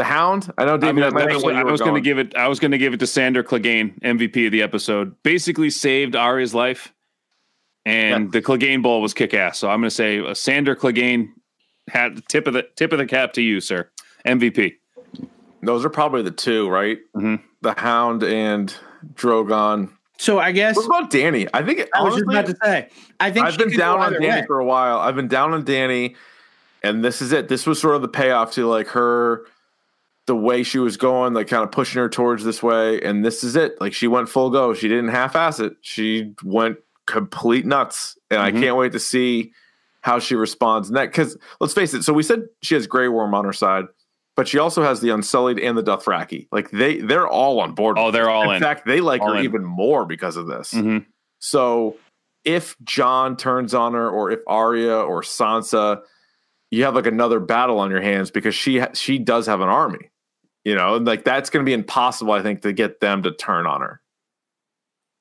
The 0.00 0.04
Hound. 0.04 0.50
I 0.56 0.64
know, 0.64 0.74
I, 0.74 0.76
David. 0.78 0.94
mean, 0.96 1.02
that 1.02 1.12
might 1.12 1.26
be 1.26 1.32
that's 1.34 1.44
what 1.44 1.54
what 1.54 1.66
I 1.66 1.70
was 1.70 1.80
going 1.80 1.94
to 1.94 2.00
give 2.00 2.18
it. 2.18 2.34
I 2.34 2.48
was 2.48 2.58
going 2.58 2.70
to 2.70 2.78
give 2.78 2.94
it 2.94 3.00
to 3.00 3.06
Sandor 3.06 3.42
Clegane, 3.44 4.00
MVP 4.00 4.46
of 4.46 4.52
the 4.52 4.62
episode. 4.62 5.14
Basically, 5.22 5.68
saved 5.68 6.16
Arya's 6.16 6.54
life, 6.54 6.92
and 7.84 8.32
the 8.32 8.40
Clegane 8.40 8.82
ball 8.82 9.02
was 9.02 9.12
kick 9.12 9.34
ass. 9.34 9.58
So 9.58 9.68
I'm 9.68 9.80
going 9.80 9.90
to 9.90 9.94
say 9.94 10.20
uh, 10.20 10.32
Sandor 10.32 10.74
Clegane 10.74 11.28
had 11.88 12.16
the 12.16 12.22
tip 12.22 12.46
of 12.46 12.54
the 12.54 12.66
tip 12.76 12.92
of 12.92 12.98
the 12.98 13.06
cap 13.06 13.34
to 13.34 13.42
you, 13.42 13.60
sir. 13.60 13.90
MVP. 14.26 14.76
Those 15.62 15.84
are 15.84 15.90
probably 15.90 16.22
the 16.22 16.30
two, 16.30 16.68
right? 16.70 16.98
Mhm. 17.14 17.42
The 17.60 17.74
Hound 17.76 18.22
and 18.22 18.74
Drogon. 19.14 19.90
So 20.16 20.38
I 20.38 20.52
guess 20.52 20.76
What 20.76 20.86
about 20.86 21.10
Danny? 21.10 21.46
I 21.52 21.62
think 21.62 21.86
I 21.94 22.02
was 22.02 22.14
just 22.14 22.24
about 22.26 22.46
to 22.46 22.56
say. 22.62 22.88
I 23.20 23.30
think 23.30 23.44
I've 23.46 23.58
been 23.58 23.76
down 23.76 24.00
on 24.00 24.12
Danny 24.14 24.26
way. 24.28 24.44
for 24.46 24.58
a 24.60 24.64
while. 24.64 24.98
I've 24.98 25.14
been 25.16 25.28
down 25.28 25.52
on 25.52 25.64
Danny, 25.64 26.16
and 26.82 27.04
this 27.04 27.20
is 27.20 27.32
it. 27.32 27.48
This 27.48 27.66
was 27.66 27.78
sort 27.80 27.96
of 27.96 28.02
the 28.02 28.08
payoff 28.08 28.52
to 28.52 28.66
like 28.66 28.88
her, 28.88 29.46
the 30.30 30.36
way 30.36 30.62
she 30.62 30.78
was 30.78 30.96
going, 30.96 31.34
like 31.34 31.48
kind 31.48 31.64
of 31.64 31.72
pushing 31.72 32.00
her 32.00 32.08
towards 32.08 32.44
this 32.44 32.62
way. 32.62 33.00
And 33.02 33.24
this 33.24 33.42
is 33.42 33.56
it. 33.56 33.80
Like 33.80 33.92
she 33.92 34.06
went 34.06 34.28
full 34.28 34.48
go. 34.50 34.74
She 34.74 34.86
didn't 34.86 35.08
half 35.08 35.34
ass 35.34 35.58
it. 35.58 35.72
She 35.80 36.34
went 36.44 36.76
complete 37.08 37.66
nuts. 37.66 38.16
And 38.30 38.40
I 38.40 38.52
Mhm. 38.52 38.60
can't 38.60 38.76
wait 38.76 38.92
to 38.92 39.00
see 39.00 39.52
how 40.02 40.20
she 40.20 40.36
responds. 40.36 40.86
And 40.88 40.96
that 40.96 41.06
because 41.06 41.36
let's 41.58 41.74
face 41.74 41.94
it. 41.94 42.04
So 42.04 42.12
we 42.12 42.22
said 42.22 42.44
she 42.62 42.76
has 42.76 42.86
Grey 42.86 43.08
Worm 43.08 43.34
on 43.34 43.44
her 43.44 43.52
side, 43.52 43.86
but 44.36 44.46
she 44.46 44.58
also 44.60 44.84
has 44.84 45.00
the 45.00 45.10
Unsullied 45.10 45.58
and 45.58 45.76
the 45.76 45.82
Dothraki. 45.82 46.46
Like 46.52 46.70
they 46.70 46.98
they're 47.00 47.26
all 47.26 47.58
on 47.58 47.74
board. 47.74 47.96
Oh, 47.98 48.12
they're 48.12 48.30
all 48.30 48.50
in 48.50 48.56
in. 48.58 48.62
fact, 48.62 48.86
they 48.86 49.00
like 49.00 49.20
All 49.22 49.32
her 49.32 49.38
in. 49.38 49.44
even 49.44 49.64
more 49.64 50.06
because 50.06 50.36
of 50.36 50.46
this. 50.46 50.72
Mhm. 50.72 51.06
So 51.40 51.96
if 52.44 52.76
Jon 52.84 53.36
turns 53.36 53.74
on 53.74 53.94
her, 53.94 54.08
or 54.08 54.30
if 54.30 54.38
Arya 54.46 54.94
or 55.00 55.22
Sansa, 55.22 56.02
you 56.70 56.84
have 56.84 56.94
like 56.94 57.06
another 57.06 57.40
battle 57.40 57.80
on 57.80 57.90
your 57.90 58.00
hands 58.00 58.30
because 58.30 58.54
she 58.54 58.78
ha- 58.78 58.90
she 58.94 59.18
does 59.18 59.46
have 59.46 59.60
an 59.60 59.68
army, 59.68 60.09
you 60.64 60.74
know, 60.74 60.96
like 60.96 61.24
that's 61.24 61.50
going 61.50 61.64
to 61.64 61.68
be 61.68 61.74
impossible, 61.74 62.32
I 62.32 62.42
think, 62.42 62.62
to 62.62 62.72
get 62.72 63.00
them 63.00 63.22
to 63.22 63.32
turn 63.32 63.66
on 63.66 63.80
her. 63.80 64.00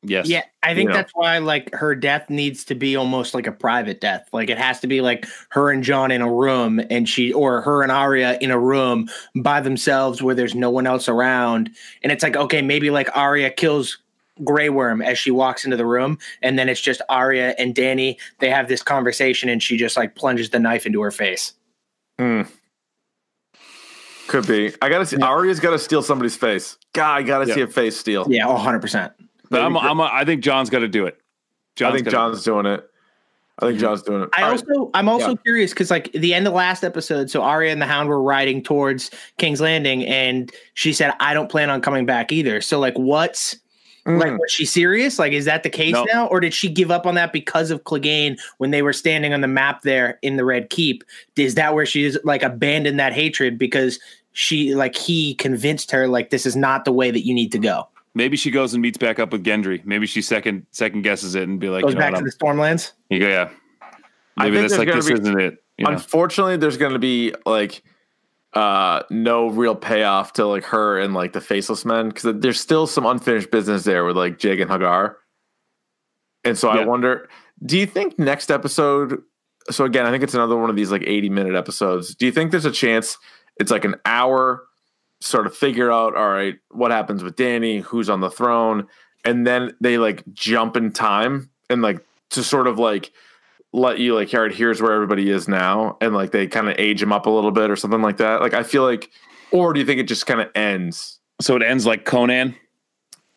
Yes. 0.02 0.30
Yeah, 0.30 0.44
I 0.64 0.74
think 0.74 0.88
You 0.88 0.90
know. 0.90 0.94
that's 0.94 1.12
why 1.14 1.40
like 1.40 1.74
her 1.74 1.94
death 1.94 2.30
needs 2.30 2.64
to 2.66 2.76
be 2.76 2.96
almost 2.96 3.34
like 3.34 3.48
a 3.48 3.52
private 3.52 4.00
death. 4.00 4.30
Like 4.32 4.50
it 4.50 4.58
has 4.58 4.80
to 4.80 4.88
be 4.88 5.02
like 5.02 5.26
her 5.50 5.72
and 5.72 5.84
Jon 5.84 6.10
in 6.10 6.22
a 6.22 6.32
room 6.32 6.80
and 6.90 7.08
she 7.08 7.34
or 7.34 7.62
her 7.62 7.84
and 7.84 7.92
Arya 7.92 8.38
in 8.40 8.50
a 8.50 8.58
room 8.58 9.10
by 9.36 9.60
themselves 9.60 10.22
where 10.22 10.34
there's 10.34 10.56
no 10.56 10.70
one 10.70 10.88
else 10.88 11.10
around. 11.10 11.70
And 12.02 12.14
it's 12.14 12.24
like, 12.24 12.38
okay, 12.38 12.62
maybe 12.62 12.92
like 12.92 13.10
Arya 13.16 13.50
kills 13.50 13.98
Grey 14.42 14.70
Worm 14.70 15.02
as 15.02 15.20
she 15.20 15.32
walks 15.32 15.66
into 15.66 15.76
the 15.76 15.86
room, 15.86 16.18
and 16.42 16.58
then 16.58 16.70
it's 16.70 16.80
just 16.80 17.02
Arya 17.10 17.56
and 17.60 17.76
Danny. 17.76 18.18
They 18.40 18.50
have 18.50 18.70
this 18.70 18.82
conversation 18.82 19.50
and 19.50 19.62
she 19.62 19.76
just 19.76 19.98
like 19.98 20.16
plunges 20.16 20.50
the 20.52 20.60
knife 20.60 20.86
into 20.86 21.02
her 21.02 21.12
face. 21.12 21.52
Hmm. 22.18 22.44
Could 24.30 24.48
be. 24.48 24.72
I 24.82 24.90
gotta 24.90 25.06
see. 25.06 25.18
Arya's 25.18 25.60
got 25.60 25.72
to 25.72 25.80
steal 25.80 26.02
somebody's 26.04 26.36
face. 26.38 26.78
God, 26.94 27.16
I 27.18 27.24
gotta 27.24 27.48
Yeah. 27.48 27.56
see 27.56 27.62
a 27.62 27.68
face 27.68 27.98
steal. 27.98 28.26
Yeah, 28.30 28.48
oh, 28.48 28.56
100%. 28.56 29.12
But 29.50 29.62
I'm, 29.62 29.76
I'm, 29.76 30.00
I 30.00 30.24
think 30.24 30.44
Jon's 30.44 30.70
got 30.70 30.80
to 30.80 30.88
do 30.88 31.06
it. 31.08 31.20
I 31.82 31.92
think 31.92 32.06
gotta- 32.06 32.12
Jon's 32.12 32.44
doing 32.44 32.66
it. 32.68 32.86
I 33.62 33.66
think 33.68 33.80
Jon's 33.80 34.04
doing 34.04 34.22
it. 34.22 34.30
I 34.34 34.44
All 34.44 34.52
right. 34.52 34.64
also 34.70 34.92
I'm 34.94 35.10
also 35.10 35.30
Yeah. 35.32 35.36
curious 35.44 35.72
because 35.72 35.92
like 35.92 36.12
the 36.14 36.34
end 36.34 36.48
of 36.48 36.54
the 36.54 36.58
last 36.58 36.84
episode, 36.86 37.30
so 37.30 37.42
Arya 37.42 37.72
and 37.74 37.82
the 37.82 37.86
Hound 37.88 38.08
were 38.08 38.22
riding 38.22 38.64
towards 38.64 39.12
King's 39.38 39.60
Landing, 39.60 40.06
and 40.06 40.50
she 40.76 40.94
said, 40.94 41.12
"I 41.20 41.34
don't 41.34 41.50
plan 41.50 41.70
on 41.70 41.82
coming 41.82 42.06
back 42.06 42.32
either." 42.32 42.62
So 42.62 42.80
like, 42.80 42.98
what's 42.98 43.58
like 44.06 44.30
Mm. 44.30 44.40
was 44.40 44.50
she 44.52 44.64
serious? 44.66 45.20
Like, 45.20 45.34
is 45.34 45.44
that 45.46 45.64
the 45.64 45.70
case 45.70 45.92
No. 45.94 46.06
now, 46.12 46.28
or 46.28 46.40
did 46.40 46.54
she 46.54 46.70
give 46.70 46.90
up 46.90 47.06
on 47.06 47.16
that 47.16 47.34
because 47.34 47.70
of 47.70 47.84
Clegane 47.84 48.40
when 48.60 48.72
they 48.72 48.82
were 48.82 48.94
standing 48.94 49.34
on 49.34 49.42
the 49.42 49.48
map 49.48 49.82
there 49.82 50.20
in 50.22 50.38
the 50.38 50.46
Red 50.46 50.70
Keep? 50.70 51.04
Is 51.36 51.56
that 51.56 51.74
where 51.76 51.86
she's 51.86 52.18
like 52.24 52.42
abandoned 52.44 52.98
that 53.00 53.12
hatred 53.14 53.58
because 53.58 54.00
she 54.34 54.76
like 54.76 54.96
he 54.96 55.36
convinced 55.36 55.92
her 55.92 56.08
like 56.08 56.30
this 56.30 56.46
is 56.46 56.56
not 56.56 56.86
the 56.86 56.92
way 56.92 57.12
that 57.12 57.26
you 57.26 57.34
need 57.34 57.52
to 57.52 57.60
go? 57.60 57.88
Maybe 58.16 58.38
she 58.38 58.52
goes 58.52 58.74
and 58.74 58.82
meets 58.82 58.98
back 58.98 59.20
up 59.20 59.32
with 59.32 59.44
Gendry. 59.44 59.84
Maybe 59.86 60.06
she 60.08 60.22
second 60.22 60.66
second 60.72 61.04
guesses 61.04 61.36
it 61.36 61.44
and 61.48 61.60
be 61.60 61.70
like, 61.70 61.84
Goes 61.84 61.92
you 61.94 61.96
know 61.96 62.02
back 62.02 62.14
what, 62.14 62.20
to 62.20 62.26
I'm- 62.26 62.56
the 62.56 62.62
Stormlands. 62.62 62.92
you 63.10 63.20
go, 63.20 63.28
yeah. 63.28 63.50
I 64.38 64.46
Maybe 64.46 64.58
think 64.58 64.70
that's 64.70 64.80
like 64.80 64.94
this 64.94 65.08
be- 65.08 65.14
isn't 65.14 65.40
it. 65.40 65.64
You 65.78 65.86
know? 65.86 65.92
Unfortunately, 65.92 66.58
there's 66.58 66.78
going 66.78 66.94
to 66.94 67.00
be 67.00 67.34
like 67.46 67.84
uh 68.54 69.04
no 69.12 69.48
real 69.50 69.76
payoff 69.76 70.34
to 70.34 70.46
like 70.46 70.64
her 70.66 71.00
and 71.00 71.14
like 71.14 71.34
the 71.34 71.42
faceless 71.42 71.86
men 71.86 72.10
because 72.10 72.34
there's 72.40 72.60
still 72.60 72.88
some 72.88 73.06
unfinished 73.06 73.52
business 73.52 73.84
there 73.84 74.04
with 74.06 74.18
like 74.18 74.40
Jaqen 74.40 74.66
H'ghar. 74.66 75.16
And 76.44 76.58
so 76.58 76.70
I 76.70 76.84
wonder, 76.86 77.30
do 77.66 77.78
you 77.78 77.86
think 77.86 78.18
next 78.18 78.50
episode? 78.50 79.22
So 79.70 79.86
again, 79.86 80.06
I 80.06 80.10
think 80.12 80.24
it's 80.24 80.34
another 80.34 80.58
one 80.58 80.70
of 80.70 80.76
these 80.76 80.90
like 80.92 81.04
80 81.06 81.30
minute 81.30 81.54
episodes. 81.56 82.16
Do 82.16 82.26
you 82.26 82.32
think 82.32 82.50
there's 82.52 82.66
a 82.66 82.72
chance 82.72 83.18
it's 83.60 83.72
like 83.72 83.86
an 83.86 83.96
hour, 84.06 84.64
sort 85.20 85.46
of 85.46 85.56
figure 85.56 85.92
out, 85.92 86.16
all 86.16 86.30
right, 86.30 86.56
what 86.72 86.92
happens 86.92 87.24
with 87.24 87.36
Danny, 87.36 87.80
who's 87.80 88.10
on 88.10 88.22
the 88.22 88.32
throne, 88.32 88.88
and 89.26 89.46
then 89.46 89.76
they 89.82 89.98
like 89.98 90.24
jump 90.34 90.78
in 90.78 90.92
time 90.92 91.50
and 91.70 91.82
like 91.82 92.04
to 92.32 92.44
sort 92.44 92.68
of 92.68 92.80
like 92.80 93.12
let 93.74 94.00
you 94.00 94.16
like, 94.16 94.34
all 94.34 94.42
right, 94.42 94.54
here's 94.54 94.82
where 94.82 94.94
everybody 94.94 95.30
is 95.30 95.48
now, 95.48 95.98
and 96.02 96.16
like 96.16 96.32
they 96.32 96.48
kind 96.48 96.70
of 96.70 96.76
age 96.80 97.04
him 97.04 97.12
up 97.12 97.26
a 97.26 97.30
little 97.30 97.52
bit 97.52 97.70
or 97.70 97.76
something 97.76 98.02
like 98.02 98.18
that. 98.18 98.42
Like 98.42 98.54
I 98.54 98.64
feel 98.64 98.84
like, 98.84 99.12
or 99.52 99.74
do 99.74 99.80
you 99.80 99.86
think 99.86 100.00
it 100.00 100.08
just 100.08 100.26
kind 100.26 100.42
of 100.42 100.50
ends? 100.56 101.20
So 101.42 101.56
it 101.56 101.64
ends 101.64 101.86
like 101.86 102.06
Conan, 102.06 102.56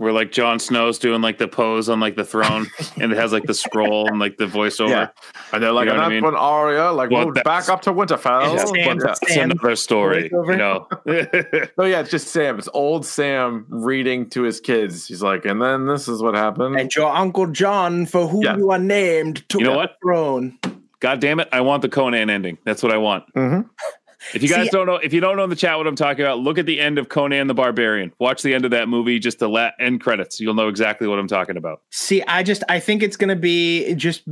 where 0.02 0.12
like 0.12 0.32
Jon 0.32 0.58
Snow's 0.58 0.98
doing 0.98 1.22
like 1.22 1.38
the 1.38 1.46
pose 1.48 1.88
on 1.88 2.00
like 2.00 2.16
the 2.16 2.24
throne, 2.24 2.66
and 3.00 3.12
it 3.12 3.16
has 3.16 3.32
like 3.32 3.44
the 3.44 3.54
scroll 3.54 4.08
and 4.08 4.18
like 4.18 4.36
the 4.36 4.46
voiceover. 4.46 4.90
Yeah. 4.90 5.08
And 5.52 5.62
they're 5.62 5.72
like, 5.72 5.84
You 5.86 5.90
know 5.90 5.92
and 5.94 6.00
I 6.02 6.04
that's 6.06 6.12
mean? 6.14 6.24
when 6.24 6.34
Arya 6.34 6.90
like 6.92 7.10
Well, 7.10 7.26
moved 7.26 7.44
back 7.44 7.68
up 7.68 7.82
to 7.82 7.92
Winterfell. 7.92 8.54
It's 8.54 8.70
Sam, 8.70 8.98
But, 8.98 9.06
uh, 9.06 9.10
it's 9.12 9.20
That's 9.20 9.36
another 9.36 9.76
story. 9.76 10.28
Voiceover. 10.30 10.50
You 10.50 10.56
know. 10.56 10.88
No, 11.78 11.84
yeah, 11.84 12.00
it's 12.00 12.10
just 12.10 12.28
Sam. 12.28 12.58
It's 12.58 12.68
old 12.74 13.06
Sam 13.06 13.64
reading 13.68 14.28
to 14.30 14.42
his 14.42 14.60
kids. 14.60 15.06
He's 15.06 15.22
like, 15.22 15.44
and 15.46 15.60
then 15.62 15.86
this 15.86 16.08
is 16.08 16.22
what 16.22 16.34
happened. 16.34 16.78
And 16.78 16.94
your 16.94 17.08
uncle 17.14 17.46
Jon, 17.46 18.04
for 18.06 18.26
whom 18.28 18.42
Yeah. 18.42 18.56
you 18.56 18.70
are 18.72 18.78
named, 18.78 19.48
took 19.48 19.60
You 19.60 19.66
know 19.68 19.72
the 19.72 19.78
what? 19.78 19.96
throne. 20.02 20.58
God 21.00 21.20
damn 21.20 21.40
it! 21.40 21.48
I 21.50 21.62
want 21.62 21.82
the 21.82 21.88
Conan 21.88 22.30
ending. 22.30 22.58
That's 22.64 22.82
what 22.82 22.92
I 22.92 22.96
want. 22.98 23.24
Mhm. 23.34 23.68
If 24.34 24.42
you 24.42 24.48
guys 24.48 24.64
See- 24.64 24.70
don't 24.70 24.86
know, 24.86 24.96
if 24.96 25.12
you 25.12 25.20
don't 25.20 25.36
know 25.36 25.44
in 25.44 25.50
the 25.50 25.56
chat 25.56 25.76
what 25.78 25.86
I'm 25.86 25.96
talking 25.96 26.24
about, 26.24 26.38
look 26.40 26.58
at 26.58 26.66
the 26.66 26.80
end 26.80 26.98
of 26.98 27.08
Conan 27.08 27.46
the 27.46 27.54
Barbarian. 27.54 28.12
Watch 28.18 28.42
the 28.42 28.54
end 28.54 28.64
of 28.64 28.70
that 28.70 28.88
movie, 28.88 29.18
just 29.18 29.38
the 29.38 29.48
la- 29.48 29.70
end 29.80 30.00
credits. 30.00 30.40
You'll 30.40 30.54
know 30.54 30.68
exactly 30.68 31.06
what 31.08 31.18
I'm 31.18 31.28
talking 31.28 31.56
about. 31.56 31.82
See, 31.90 32.22
I 32.22 32.42
just 32.42 32.62
I 32.68 32.80
think 32.80 33.02
it's 33.02 33.16
gonna 33.16 33.36
be 33.36 33.94
just 33.94 34.22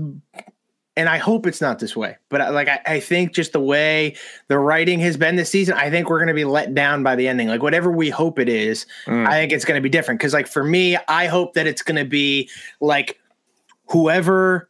and 0.96 1.08
I 1.08 1.18
hope 1.18 1.46
it's 1.46 1.60
not 1.60 1.78
this 1.78 1.96
way, 1.96 2.16
but 2.28 2.40
I- 2.40 2.48
like 2.50 2.68
I, 2.68 2.80
I 2.86 3.00
think 3.00 3.32
just 3.32 3.52
the 3.52 3.60
way 3.60 4.16
the 4.48 4.58
writing 4.58 4.98
has 5.00 5.16
been 5.16 5.36
this 5.36 5.50
season, 5.50 5.74
I 5.76 5.90
think 5.90 6.08
we're 6.10 6.18
gonna 6.20 6.34
be 6.34 6.44
let 6.44 6.74
down 6.74 7.02
by 7.02 7.16
the 7.16 7.28
ending. 7.28 7.48
Like 7.48 7.62
whatever 7.62 7.90
we 7.90 8.10
hope 8.10 8.38
it 8.38 8.48
is, 8.48 8.86
Mm. 9.06 9.26
I 9.26 9.32
think 9.32 9.52
it's 9.52 9.64
gonna 9.64 9.80
be 9.80 9.88
different. 9.88 10.20
Cause 10.20 10.32
like 10.34 10.46
for 10.46 10.64
me, 10.64 10.96
I 11.08 11.26
hope 11.26 11.54
that 11.54 11.66
it's 11.66 11.82
gonna 11.82 12.04
be 12.04 12.48
like 12.80 13.18
whoever 13.88 14.68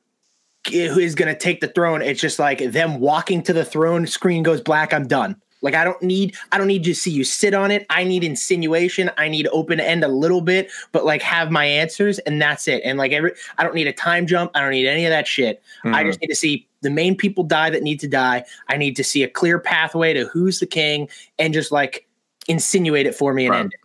who 0.67 0.99
is 0.99 1.15
going 1.15 1.33
to 1.33 1.39
take 1.39 1.61
the 1.61 1.69
throne 1.69 2.03
it's 2.03 2.21
just 2.21 2.39
like 2.39 2.59
them 2.73 3.01
walking 3.01 3.43
to 3.43 3.53
the 3.53 3.65
throne 3.65 4.07
screen 4.07 4.43
goes 4.43 4.61
black 4.61 4.93
i'm 4.93 5.07
done. 5.07 5.35
Like 5.63 5.75
i 5.75 5.85
don't 5.85 6.03
need 6.03 6.35
i 6.53 6.59
don't 6.59 6.67
need 6.67 6.85
to 6.85 6.95
see 6.95 7.11
you 7.11 7.25
sit 7.25 7.55
on 7.55 7.71
it. 7.71 7.87
I 7.91 8.05
need 8.05 8.25
insinuation. 8.25 9.11
I 9.19 9.29
need 9.29 9.47
open 9.53 9.81
end 9.81 10.05
a 10.05 10.09
little 10.09 10.41
bit 10.41 10.71
but 10.93 11.05
like 11.05 11.23
have 11.23 11.51
my 11.51 11.65
answers 11.65 12.19
and 12.21 12.41
that's 12.41 12.69
it. 12.69 12.83
And 12.85 12.99
like 12.99 13.13
every 13.13 13.33
i 13.59 13.65
don't 13.65 13.75
need 13.75 13.87
a 13.87 13.93
time 13.93 14.27
jump. 14.27 14.51
I 14.55 14.61
don't 14.61 14.71
need 14.71 14.87
any 14.87 15.05
of 15.05 15.11
that 15.11 15.27
shit. 15.27 15.63
I 15.85 16.03
hmm. 16.03 16.09
just 16.09 16.21
need 16.21 16.29
to 16.29 16.37
see 16.37 16.67
the 16.83 16.91
main 16.91 17.17
people 17.17 17.45
die 17.45 17.71
that 17.71 17.83
need 17.83 18.01
to 18.01 18.09
die. 18.09 18.45
I 18.69 18.77
need 18.77 18.97
to 18.97 19.05
see 19.05 19.23
a 19.23 19.29
clear 19.29 19.59
pathway 19.59 20.15
to 20.15 20.27
who's 20.27 20.61
the 20.61 20.67
king 20.67 21.09
and 21.39 21.53
just 21.53 21.73
like 21.73 22.07
insinuate 22.49 23.07
it 23.07 23.15
for 23.15 23.35
me 23.35 23.47
and 23.47 23.53
Right. 23.53 23.61
end 23.61 23.75
it 23.75 23.81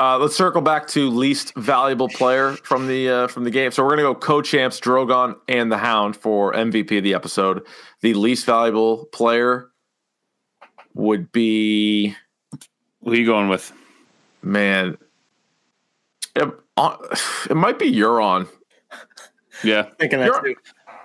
Uh, 0.00 0.16
let's 0.18 0.34
circle 0.34 0.62
back 0.62 0.86
to 0.88 1.10
least 1.10 1.52
valuable 1.56 2.08
player 2.08 2.52
from 2.64 2.86
the 2.86 3.08
uh, 3.10 3.26
from 3.28 3.44
the 3.44 3.50
game. 3.50 3.70
So 3.70 3.82
we're 3.84 3.90
gonna 3.90 4.02
go 4.02 4.14
co-champs 4.14 4.80
Drogon 4.80 5.36
and 5.46 5.70
the 5.70 5.76
Hound 5.76 6.16
for 6.16 6.54
MVP 6.54 6.96
of 6.96 7.04
the 7.04 7.12
episode. 7.12 7.66
The 8.00 8.14
least 8.14 8.46
valuable 8.46 9.04
player 9.12 9.68
would 10.94 11.30
be 11.32 12.14
Who 13.04 13.12
are 13.12 13.14
you 13.14 13.26
going 13.26 13.48
with? 13.48 13.72
man. 14.42 14.96
It, 16.34 16.48
uh, 16.78 16.96
it 17.50 17.54
might 17.56 17.78
be 17.78 17.92
Euron. 17.92 18.48
Yeah, 19.62 19.82
thinking 19.98 20.20
that 20.20 20.26
You're- 20.26 20.54
too 20.54 20.60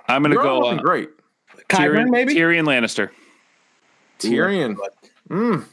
I'm 0.07 0.21
gonna 0.21 0.35
Euron 0.35 0.41
go. 0.43 0.63
Uh, 0.69 0.75
great. 0.77 1.09
Qyburn, 1.67 2.05
Tyrion, 2.05 2.09
maybe 2.11 2.35
Tyrion 2.35 2.63
Lannister. 2.63 3.09
Tyrion. 4.19 4.77
Mm. 5.29 5.65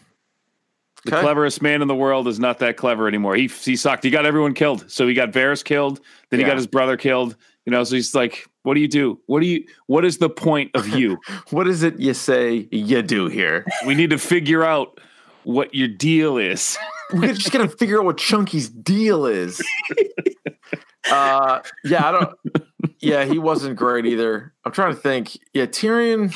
The 1.05 1.13
Okay. 1.17 1.21
cleverest 1.23 1.61
man 1.63 1.83
in 1.83 1.89
the 1.89 1.97
world 1.97 2.29
is 2.29 2.39
not 2.39 2.61
that 2.61 2.77
clever 2.77 3.09
anymore. 3.09 3.35
He 3.35 3.49
he 3.49 3.75
sucked. 3.75 4.05
He 4.05 4.11
got 4.11 4.25
everyone 4.25 4.55
killed. 4.55 4.89
So 4.91 5.09
he 5.09 5.15
got 5.15 5.33
Varys 5.33 5.65
killed. 5.65 6.01
Then 6.31 6.39
he 6.39 6.47
got 6.47 6.57
his 6.57 6.67
brother 6.69 6.97
killed. 6.97 7.37
You 7.67 7.73
know, 7.73 7.83
so 7.85 7.95
he's 7.97 8.15
like, 8.15 8.47
"What 8.63 8.75
do 8.75 8.81
you 8.81 8.89
do? 8.89 9.21
What 9.27 9.41
do 9.41 9.47
you? 9.47 9.65
What 9.87 10.05
is 10.05 10.19
the 10.19 10.29
point 10.31 10.71
of 10.75 10.89
you? 10.89 11.19
What 11.51 11.67
is 11.69 11.83
it 11.83 11.99
you 11.99 12.15
say 12.15 12.69
you 12.71 13.03
do 13.03 13.27
here? 13.27 13.67
we 13.87 13.95
need 13.95 14.11
to 14.11 14.19
figure 14.19 14.65
out 14.65 15.01
what 15.45 15.75
your 15.75 15.89
deal 15.89 16.39
is." 16.39 16.79
We're 17.13 17.35
just 17.35 17.53
gonna 17.53 17.69
figure 17.69 17.99
out 17.99 18.05
what 18.05 18.17
Chunky's 18.19 18.69
deal 18.71 19.27
is. 19.27 19.61
uh, 21.11 21.61
yeah, 21.85 22.09
I 22.09 22.13
don't. 22.13 22.39
Yeah, 23.01 23.25
he 23.25 23.39
wasn't 23.39 23.77
great 23.77 24.07
either. 24.07 24.55
I'm 24.65 24.73
trying 24.73 24.95
to 24.95 25.01
think. 25.01 25.37
Yeah, 25.53 25.67
Tyrion 25.67 26.33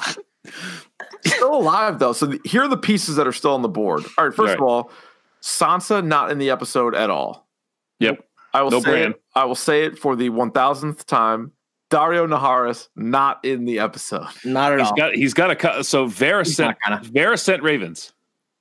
still 1.24 1.54
alive 1.54 1.98
though. 1.98 2.12
So 2.12 2.26
the, 2.26 2.40
here 2.44 2.62
are 2.62 2.68
the 2.68 2.76
pieces 2.76 3.16
that 3.16 3.26
are 3.26 3.32
still 3.32 3.54
on 3.54 3.62
the 3.62 3.68
board. 3.68 4.04
All 4.18 4.26
right, 4.26 4.34
first 4.34 4.50
Right. 4.50 4.56
of 4.56 4.62
all, 4.62 4.90
Sansa 5.42 6.04
not 6.04 6.30
in 6.30 6.38
the 6.38 6.50
episode 6.50 6.94
at 6.94 7.10
all. 7.10 7.46
Yep. 8.00 8.24
I 8.54 8.62
will 8.62 8.70
No 8.70 8.80
say 8.80 8.90
Bran. 8.90 9.10
it, 9.12 9.22
I 9.34 9.44
will 9.44 9.54
say 9.54 9.84
it 9.84 9.98
for 9.98 10.16
the 10.16 10.30
one 10.30 10.50
thousandth 10.50 11.06
time. 11.06 11.52
Daario 11.90 12.26
Naharis 12.26 12.88
not 12.96 13.44
in 13.44 13.64
the 13.64 13.78
episode. 13.78 14.26
Not 14.44 14.72
at 14.72 14.80
He's 14.80 14.88
all. 14.88 14.96
got 14.96 15.14
he's 15.14 15.34
got 15.34 15.50
a 15.50 15.56
cut. 15.56 15.86
So 15.86 16.06
Varys 16.06 16.48
sent. 16.54 16.76
Varys 16.84 17.40
sent 17.40 17.62
ravens. 17.62 18.12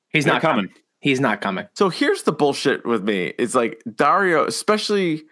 He's 0.09 0.25
They're 0.25 0.33
not 0.33 0.41
coming. 0.41 0.67
coming. 0.67 0.81
He's 0.99 1.19
not 1.19 1.41
coming. 1.41 1.67
So 1.73 1.89
here's 1.89 2.23
the 2.23 2.31
bullshit 2.31 2.85
with 2.85 3.03
me. 3.03 3.33
It's 3.39 3.55
like 3.55 3.81
Daario, 3.87 4.45
especially 4.47 5.23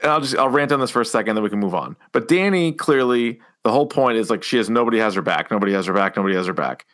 and 0.00 0.10
I'll 0.10 0.20
just 0.20 0.36
I'll 0.36 0.48
rant 0.50 0.72
on 0.72 0.80
this 0.80 0.90
for 0.90 1.00
a 1.00 1.04
second, 1.06 1.34
then 1.36 1.42
we 1.44 1.50
can 1.50 1.60
move 1.60 1.74
on. 1.74 1.96
But 2.12 2.28
Danny 2.28 2.72
clearly 2.72 3.40
the 3.64 3.72
whole 3.72 3.86
point 3.86 4.18
is 4.18 4.30
like 4.30 4.42
she 4.42 4.56
has 4.58 4.68
nobody 4.70 4.98
has 4.98 5.14
her 5.14 5.22
back, 5.22 5.50
nobody 5.50 5.72
has 5.72 5.86
her 5.86 5.92
back, 5.92 6.16
nobody 6.16 6.34
has 6.34 6.46
her 6.46 6.52
back. 6.52 6.86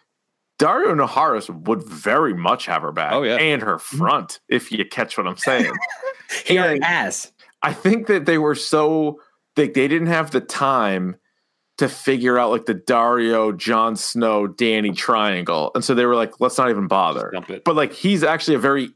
Daario 0.61 0.95
Naharis 1.07 1.49
would 1.67 1.83
very 1.83 2.35
much 2.35 2.67
have 2.67 2.83
her 2.83 2.93
back 2.93 3.13
Oh, 3.13 3.23
yeah. 3.23 3.37
and 3.37 3.63
her 3.63 3.79
front, 3.79 4.41
if 4.49 4.71
you 4.71 4.85
catch 4.85 5.17
what 5.19 5.27
I'm 5.27 5.37
saying. 5.37 5.73
He 6.47 6.59
already 6.59 6.77
And 6.77 6.85
has. 6.85 7.33
I 7.63 7.73
think 7.73 8.07
that 8.07 8.25
they 8.25 8.39
were 8.39 8.55
so 8.55 9.21
they, 9.57 9.67
they 9.67 9.89
didn't 9.89 10.07
have 10.07 10.31
the 10.31 10.41
time 10.41 11.17
to 11.79 11.89
figure 11.89 12.39
out 12.39 12.51
like 12.53 12.67
the 12.67 12.75
Daario, 12.75 13.57
Jon 13.57 13.97
Snow, 13.97 14.47
Danny 14.47 14.93
triangle. 14.93 15.73
And 15.75 15.83
so 15.83 15.93
they 15.95 16.07
were 16.07 16.15
like, 16.15 16.39
let's 16.41 16.57
not 16.57 16.71
even 16.71 16.87
bother. 16.87 17.33
But 17.65 17.75
like 17.75 17.93
he's 17.93 18.23
actually 18.23 18.55
a 18.55 18.59
very 18.61 18.91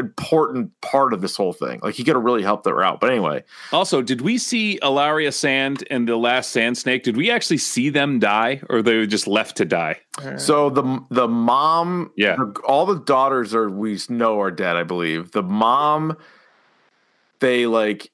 important 0.00 0.72
part 0.80 1.12
of 1.12 1.20
this 1.20 1.36
whole 1.36 1.52
thing. 1.52 1.78
Like 1.82 1.94
he 1.94 2.02
could 2.04 2.16
have 2.16 2.24
really 2.24 2.42
helped 2.42 2.66
her 2.66 2.82
out. 2.82 2.98
But 3.00 3.10
anyway, 3.10 3.44
Also, 3.72 4.02
did 4.02 4.20
we 4.22 4.36
see 4.38 4.78
Ellaria 4.82 5.32
Sand 5.32 5.84
and 5.90 6.08
the 6.08 6.16
last 6.16 6.50
Sand 6.50 6.76
Snake? 6.76 7.04
Did 7.04 7.16
we 7.16 7.30
actually 7.30 7.58
see 7.58 7.88
them 7.90 8.18
die, 8.18 8.60
or 8.68 8.82
they 8.82 8.96
were 8.96 9.06
just 9.06 9.26
left 9.28 9.56
to 9.58 9.64
die? 9.64 10.00
Uh, 10.22 10.36
so 10.36 10.68
the 10.70 10.82
the 11.10 11.28
mom, 11.28 12.10
Yeah. 12.16 12.36
her- 12.36 12.52
all 12.64 12.84
the 12.86 12.98
daughters 13.00 13.54
are 13.54 13.70
we 13.70 13.98
know 14.08 14.40
are 14.40 14.50
dead, 14.50 14.76
I 14.76 14.82
believe. 14.82 15.30
The 15.30 15.42
mom, 15.42 16.16
they 17.40 17.66
like 17.66 18.10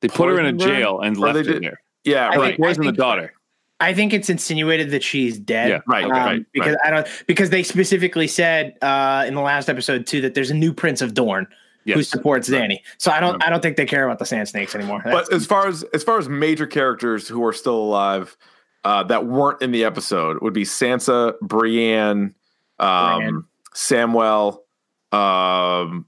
They 0.00 0.08
put 0.08 0.28
her 0.28 0.38
in 0.38 0.46
a 0.46 0.52
jail 0.52 1.00
and 1.00 1.16
left 1.16 1.46
her 1.46 1.58
there. 1.60 1.80
yeah, 2.04 2.28
I 2.28 2.36
right. 2.36 2.40
think- 2.56 2.60
Poison 2.60 2.84
the 2.86 2.92
daughter. 2.92 3.32
I 3.80 3.94
think 3.94 4.12
it's 4.12 4.28
insinuated 4.28 4.90
that 4.90 5.02
she's 5.04 5.38
dead. 5.38 5.70
Yeah, 5.70 5.80
right, 5.86 6.04
Um, 6.04 6.10
right, 6.10 6.46
because 6.52 6.74
right. 6.74 6.86
I 6.86 6.90
don't 6.90 7.24
because 7.26 7.50
they 7.50 7.62
specifically 7.62 8.26
said 8.26 8.76
uh, 8.82 9.24
in 9.26 9.34
the 9.34 9.40
last 9.40 9.68
episode 9.68 10.06
too 10.06 10.20
that 10.22 10.34
there's 10.34 10.50
a 10.50 10.54
new 10.54 10.72
Prince 10.72 11.00
of 11.00 11.14
Dorne 11.14 11.46
who 11.84 11.92
Yes. 12.00 12.08
supports 12.08 12.48
Danny. 12.48 12.82
So 12.98 13.10
I 13.12 13.20
don't 13.20 13.42
I 13.44 13.48
don't 13.50 13.62
think 13.62 13.76
they 13.76 13.86
care 13.86 14.04
about 14.04 14.18
the 14.18 14.26
Sand 14.26 14.48
Snakes 14.48 14.74
anymore. 14.74 15.00
But 15.04 15.32
as 15.32 15.46
far 15.46 15.68
as 15.68 15.84
as 15.94 16.02
far 16.02 16.18
as 16.18 16.28
major 16.28 16.66
characters 16.66 17.28
who 17.28 17.44
are 17.46 17.52
still 17.52 17.76
alive 17.76 18.36
uh, 18.84 19.04
that 19.04 19.26
weren't 19.26 19.62
in 19.62 19.70
the 19.70 19.84
episode 19.84 20.40
would 20.42 20.52
be 20.54 20.64
Sansa, 20.64 21.34
Brienne, 21.40 22.34
um, 22.78 23.18
Bran. 23.18 23.44
Samwell. 23.74 24.58
Um, 25.12 26.04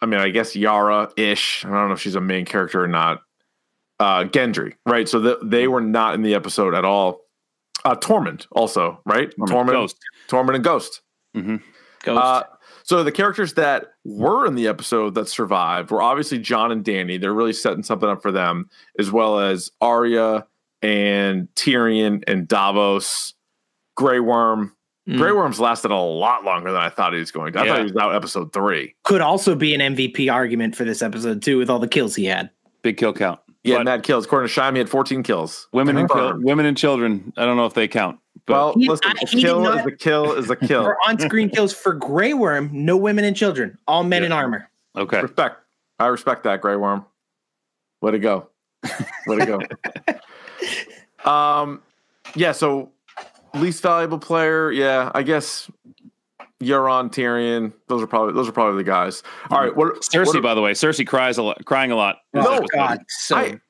I 0.00 0.06
mean, 0.06 0.20
I 0.20 0.30
guess 0.30 0.54
Yara 0.56 1.10
ish. 1.16 1.64
I 1.64 1.70
don't 1.70 1.88
know 1.88 1.94
if 1.94 2.00
she's 2.00 2.14
a 2.14 2.20
main 2.20 2.44
character 2.44 2.82
or 2.82 2.88
not. 2.88 3.20
Uh, 4.00 4.24
Gendry, 4.24 4.74
right? 4.86 5.08
So 5.08 5.20
th- 5.22 5.36
they 5.42 5.66
were 5.68 5.80
not 5.80 6.14
in 6.14 6.22
the 6.22 6.34
episode 6.34 6.74
at 6.74 6.84
all. 6.84 7.20
Uh, 7.84 7.94
Tormund 7.96 8.46
also, 8.52 9.00
right? 9.04 9.32
Tormund, 9.38 9.70
Ghost. 9.70 9.96
Tormund, 10.28 10.54
and 10.54 10.64
Ghost. 10.64 11.00
Ghost. 11.34 11.60
Uh, 12.06 12.42
so 12.84 13.02
the 13.04 13.12
characters 13.12 13.54
that 13.54 13.86
were 14.04 14.46
in 14.46 14.54
the 14.54 14.66
episode 14.68 15.14
that 15.14 15.28
survived 15.28 15.90
were 15.90 16.00
obviously 16.02 16.38
Jon 16.38 16.72
and 16.72 16.84
Danny. 16.84 17.18
They're 17.18 17.34
really 17.34 17.52
setting 17.52 17.82
something 17.82 18.08
up 18.08 18.22
for 18.22 18.32
them, 18.32 18.68
as 18.98 19.10
well 19.12 19.40
as 19.40 19.70
Arya 19.80 20.46
and 20.80 21.48
Tyrion 21.56 22.22
and 22.26 22.46
Davos, 22.48 23.34
Grey 23.96 24.20
Worm. 24.20 24.74
Mm. 25.08 25.16
Grey 25.18 25.32
Worm's 25.32 25.58
lasted 25.60 25.90
a 25.90 25.96
lot 25.96 26.44
longer 26.44 26.70
than 26.72 26.80
I 26.80 26.88
thought 26.88 27.12
he 27.14 27.18
was 27.18 27.30
going 27.32 27.52
to. 27.54 27.60
I 27.60 27.64
Yeah. 27.64 27.70
thought 27.72 27.78
he 27.78 27.84
was 27.92 27.96
out 27.96 28.14
episode 28.14 28.52
three. 28.52 28.94
Could 29.04 29.20
also 29.20 29.54
be 29.54 29.74
an 29.74 29.80
MVP 29.80 30.32
argument 30.32 30.76
for 30.76 30.84
this 30.84 31.02
episode 31.02 31.42
too, 31.42 31.58
with 31.58 31.68
all 31.70 31.78
the 31.78 31.88
kills 31.88 32.14
he 32.14 32.26
had. 32.26 32.50
Big 32.82 32.96
kill 32.96 33.12
count. 33.12 33.40
Yeah, 33.68 33.76
But 33.78 33.84
mad 33.84 34.02
kills. 34.02 34.24
According 34.24 34.48
to 34.48 34.52
Shime, 34.52 34.74
he 34.74 34.78
had 34.78 34.88
14 34.88 35.22
kills. 35.22 35.68
women 35.72 35.96
and 35.96 36.08
chil- 36.08 36.16
Confirmed. 36.16 36.44
women 36.44 36.66
and 36.66 36.76
children. 36.76 37.32
I 37.36 37.44
don't 37.44 37.56
know 37.56 37.66
if 37.66 37.74
they 37.74 37.86
count. 37.88 38.18
But 38.46 38.52
Well, 38.54 38.72
listen, 38.76 39.06
I- 39.06 39.14
a 39.22 39.26
he 39.26 39.40
kill 39.42 39.60
not- 39.60 39.80
is 39.80 39.86
a 39.86 39.92
kill 39.92 40.32
is 40.32 40.50
a 40.50 40.56
kill. 40.56 40.84
For 40.84 40.96
on-screen 41.06 41.50
kills 41.50 41.72
for 41.74 41.92
Grey 41.92 42.32
Worm, 42.34 42.70
no 42.72 42.96
women 42.96 43.24
and 43.24 43.36
children, 43.36 43.76
all 43.86 44.04
men 44.04 44.24
in 44.24 44.32
armor. 44.32 44.68
okay. 44.96 45.20
respect. 45.22 45.58
I 45.98 46.06
respect 46.06 46.44
that, 46.44 46.60
Grey 46.60 46.76
Worm. 46.76 47.04
Way 48.00 48.12
to 48.12 48.18
go. 48.18 48.48
Way 49.26 49.38
to 49.38 49.46
go. 51.24 51.30
um, 51.30 51.82
yeah. 52.34 52.52
So 52.52 52.90
least 53.54 53.82
valuable 53.82 54.18
player. 54.18 54.70
Yeah, 54.70 55.10
I 55.14 55.22
guess 55.22 55.70
Euron, 56.62 57.10
Tyrion. 57.10 57.72
Those 57.88 58.02
are 58.02 58.06
probably 58.06 58.34
those 58.34 58.48
are 58.48 58.52
probably 58.52 58.76
the 58.82 58.88
guys. 58.88 59.22
All 59.50 59.60
right. 59.60 59.74
What 59.74 59.94
Cersei, 60.02 60.26
what- 60.34 60.42
by 60.42 60.54
the 60.54 60.60
way, 60.60 60.72
Cersei 60.72 61.06
cries 61.06 61.38
a 61.38 61.42
lot, 61.42 61.64
crying 61.64 61.90
a 61.92 61.96
lot. 61.96 62.16
Oh, 62.34 62.40
no, 62.40 62.66
God, 62.74 62.98
so 63.08 63.36
I 63.36 63.60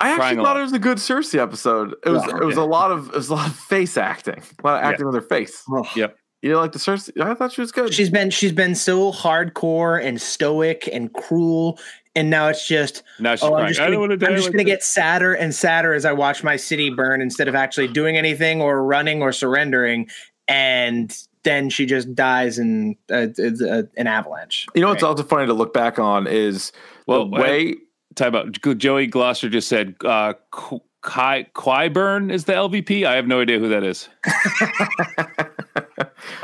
I 0.00 0.10
actually 0.10 0.36
thought 0.36 0.44
lot. 0.44 0.56
it 0.58 0.62
was 0.62 0.72
a 0.72 0.78
good 0.78 0.98
Cersei 0.98 1.38
episode. 1.40 1.94
It 2.06 2.10
was 2.10 2.22
Oh, 2.26 2.36
it 2.38 2.44
was 2.44 2.56
a 2.56 2.64
lot 2.64 2.90
of 2.92 3.08
it 3.08 3.14
was 3.16 3.28
a 3.28 3.34
lot 3.34 3.48
of 3.48 3.56
face 3.56 3.96
acting, 3.96 4.40
a 4.62 4.66
lot 4.66 4.76
of 4.78 4.82
Yeah. 4.84 4.88
acting 4.90 5.06
with 5.06 5.14
her 5.14 5.20
face. 5.22 5.62
Ugh. 5.76 5.86
Yep. 5.96 6.16
You 6.40 6.50
know, 6.52 6.58
like 6.58 6.72
the 6.72 6.78
Cersei. 6.78 7.20
I 7.20 7.34
thought 7.34 7.52
she 7.52 7.60
was 7.60 7.70
good. 7.70 7.92
she's 7.94 8.10
been 8.10 8.30
she's 8.30 8.52
been 8.52 8.74
so 8.74 9.12
hardcore 9.12 10.02
and 10.04 10.20
stoic 10.20 10.88
and 10.92 11.12
cruel, 11.12 11.78
and 12.16 12.30
now 12.30 12.48
it's 12.48 12.66
just 12.66 13.02
Now 13.20 13.34
she's 13.36 13.42
oh, 13.44 13.48
I'm 13.48 13.52
crying. 13.52 13.68
just 13.68 13.80
I 13.80 13.84
gonna, 13.84 13.92
don't 13.92 14.00
want 14.00 14.10
to 14.12 14.16
die. 14.16 14.26
I'm 14.28 14.36
just 14.36 14.46
like 14.48 14.52
gonna 14.54 14.64
this." 14.64 14.72
get 14.72 14.82
sadder 14.82 15.34
and 15.34 15.54
sadder 15.54 15.92
as 15.94 16.04
I 16.04 16.12
watch 16.12 16.42
my 16.42 16.56
city 16.56 16.90
burn 16.90 17.20
instead 17.20 17.46
of 17.46 17.54
actually 17.54 17.88
doing 17.88 18.16
anything 18.16 18.60
or 18.62 18.82
running 18.84 19.20
or 19.22 19.32
surrendering, 19.32 20.08
and 20.48 21.16
then 21.44 21.68
she 21.70 21.86
just 21.86 22.14
dies 22.14 22.58
in 22.58 22.96
uh, 23.10 23.26
uh, 23.38 23.82
an 23.96 24.06
avalanche. 24.06 24.66
you 24.74 24.80
know 24.80 24.88
what's 24.88 25.02
also 25.02 25.22
funny 25.22 25.46
to 25.46 25.52
look 25.54 25.72
back 25.74 25.98
on 25.98 26.26
is 26.26 26.72
Well, 27.06 27.28
the 27.28 27.40
way. 27.40 27.74
Time 28.14 28.34
out. 28.34 28.52
Joey 28.76 29.06
Gloucester 29.06 29.48
just 29.48 29.68
said 29.68 29.94
uh, 30.04 30.34
Qu- 30.50 30.82
Kai 31.00 31.46
Qyburn 31.54 32.30
is 32.30 32.44
the 32.44 32.52
LVP. 32.52 33.04
I 33.06 33.16
have 33.16 33.26
no 33.26 33.40
idea 33.40 33.58
who 33.58 33.68
that 33.70 33.82
is. 33.82 34.08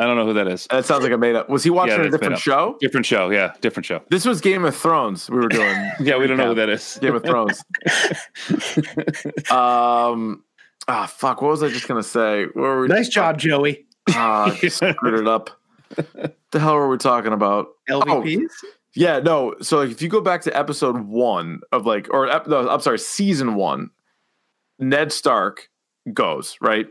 I 0.00 0.04
don't 0.04 0.16
know 0.16 0.24
who 0.26 0.32
that 0.34 0.48
is. 0.48 0.66
That 0.70 0.84
sounds 0.84 1.02
like 1.02 1.12
a 1.12 1.18
made 1.18 1.36
up. 1.36 1.48
Was 1.50 1.62
he 1.64 1.70
watching 1.70 2.00
Yeah, 2.00 2.06
a 2.06 2.10
different 2.10 2.38
show? 2.38 2.76
Different 2.80 3.04
show. 3.06 3.30
Yeah, 3.30 3.52
different 3.60 3.84
show. 3.86 4.00
This 4.10 4.24
was 4.24 4.40
Game 4.40 4.64
of 4.64 4.74
Thrones. 4.74 5.28
We 5.30 5.36
were 5.38 5.48
doing. 5.48 5.90
Yeah, 6.00 6.16
we 6.16 6.26
don't 6.26 6.36
know 6.38 6.48
who 6.48 6.54
that 6.54 6.68
is. 6.70 6.98
Game 7.02 7.14
of 7.14 7.22
Thrones. 7.22 7.62
um. 9.50 10.42
Ah, 10.90 11.04
fuck. 11.06 11.42
What 11.42 11.50
was 11.50 11.62
I 11.62 11.68
just 11.68 11.86
gonna 11.86 12.02
say? 12.02 12.44
What 12.44 12.54
were 12.56 12.80
we 12.82 12.88
Nice 12.88 13.08
job, 13.08 13.38
Joey. 13.38 13.84
Ah, 14.10 14.54
just 14.60 14.76
screwed 14.78 15.20
it 15.20 15.28
up. 15.28 15.50
the 15.96 16.58
hell 16.60 16.74
are 16.74 16.88
we 16.88 16.96
talking 16.98 17.32
about? 17.32 17.68
LVPs. 17.90 18.50
Yeah, 18.94 19.20
no. 19.20 19.54
So 19.60 19.78
like, 19.78 19.90
if 19.90 20.02
you 20.02 20.08
go 20.08 20.20
back 20.20 20.42
to 20.42 20.56
episode 20.56 20.96
one 21.06 21.60
of 21.72 21.86
like, 21.86 22.08
or 22.12 22.26
no, 22.46 22.68
I'm 22.68 22.80
sorry, 22.80 22.98
season 22.98 23.54
one, 23.54 23.90
Ned 24.78 25.12
Stark 25.12 25.68
goes 26.12 26.56
right, 26.60 26.86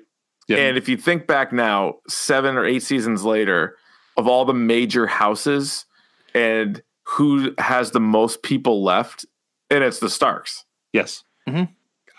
Yeah. 0.47 0.57
and 0.57 0.77
if 0.77 0.87
you 0.87 0.95
think 0.97 1.25
back 1.27 1.51
now, 1.51 1.95
seven 2.07 2.55
or 2.57 2.65
eight 2.65 2.83
seasons 2.83 3.23
later, 3.23 3.77
of 4.15 4.27
all 4.27 4.45
the 4.45 4.53
major 4.53 5.07
houses, 5.07 5.85
and 6.33 6.81
who 7.03 7.53
has 7.57 7.91
the 7.91 7.99
most 7.99 8.41
people 8.43 8.83
left, 8.83 9.25
and 9.69 9.83
it's 9.83 9.99
the 9.99 10.09
Starks. 10.09 10.65
yes. 10.93 11.23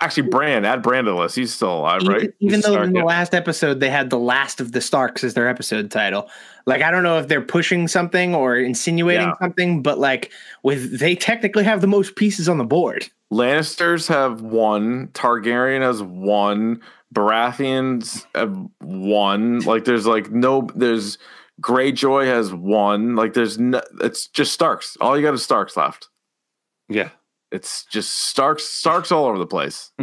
Actually, 0.01 0.29
Brand, 0.29 0.65
add 0.65 0.81
Bran 0.83 1.05
to 1.05 1.11
the 1.11 1.17
list. 1.17 1.35
He's 1.35 1.53
still 1.53 1.79
alive, 1.79 2.03
Even, 2.03 2.13
right? 2.15 2.33
even 2.39 2.61
though 2.61 2.71
Stark, 2.71 2.87
in 2.87 2.93
the 2.93 3.01
yeah. 3.01 3.05
last 3.05 3.35
episode 3.35 3.81
they 3.81 3.91
had 3.91 4.11
the 4.11 4.19
last 4.19 4.61
of 4.61 4.71
the 4.73 4.81
Starks 4.81 5.25
as 5.25 5.35
their 5.35 5.49
episode 5.49 5.91
title. 5.91 6.31
Like 6.67 6.83
I 6.83 6.91
don't 6.93 7.03
know 7.03 7.19
if 7.19 7.27
they're 7.27 7.41
pushing 7.43 7.89
something 7.89 8.35
or 8.35 8.57
insinuating 8.57 9.27
Yeah. 9.29 9.35
something, 9.41 9.83
but 9.83 9.99
like 9.99 10.31
with 10.63 10.99
they 11.01 11.17
technically 11.17 11.65
have 11.65 11.81
the 11.81 11.87
most 11.89 12.15
pieces 12.15 12.49
on 12.49 12.59
the 12.59 12.65
board. 12.65 13.09
Lannisters 13.33 14.07
have 14.09 14.41
one. 14.41 15.09
Targaryen 15.09 15.81
has 15.81 16.03
one. 16.03 16.81
Baratheons 17.15 18.25
have 18.35 18.57
one. 18.81 19.61
Like 19.61 19.85
there's 19.85 20.07
like 20.07 20.31
no. 20.31 20.69
There's 20.77 21.19
Greyjoy 21.61 22.27
has 22.27 22.53
one. 22.55 23.17
Like 23.17 23.33
there's 23.35 23.59
no. 23.59 23.83
It's 24.01 24.29
just 24.29 24.53
Starks. 24.53 24.97
All 25.01 25.17
you 25.17 25.25
got 25.25 25.35
is 25.35 25.43
Starks 25.43 25.77
left. 25.77 26.09
Yeah. 26.89 27.09
It's 27.51 27.85
just 27.87 28.15
Starks. 28.15 28.65
Starks 28.65 29.11
all 29.11 29.27
over 29.27 29.39
the 29.39 29.47
place. 29.47 29.91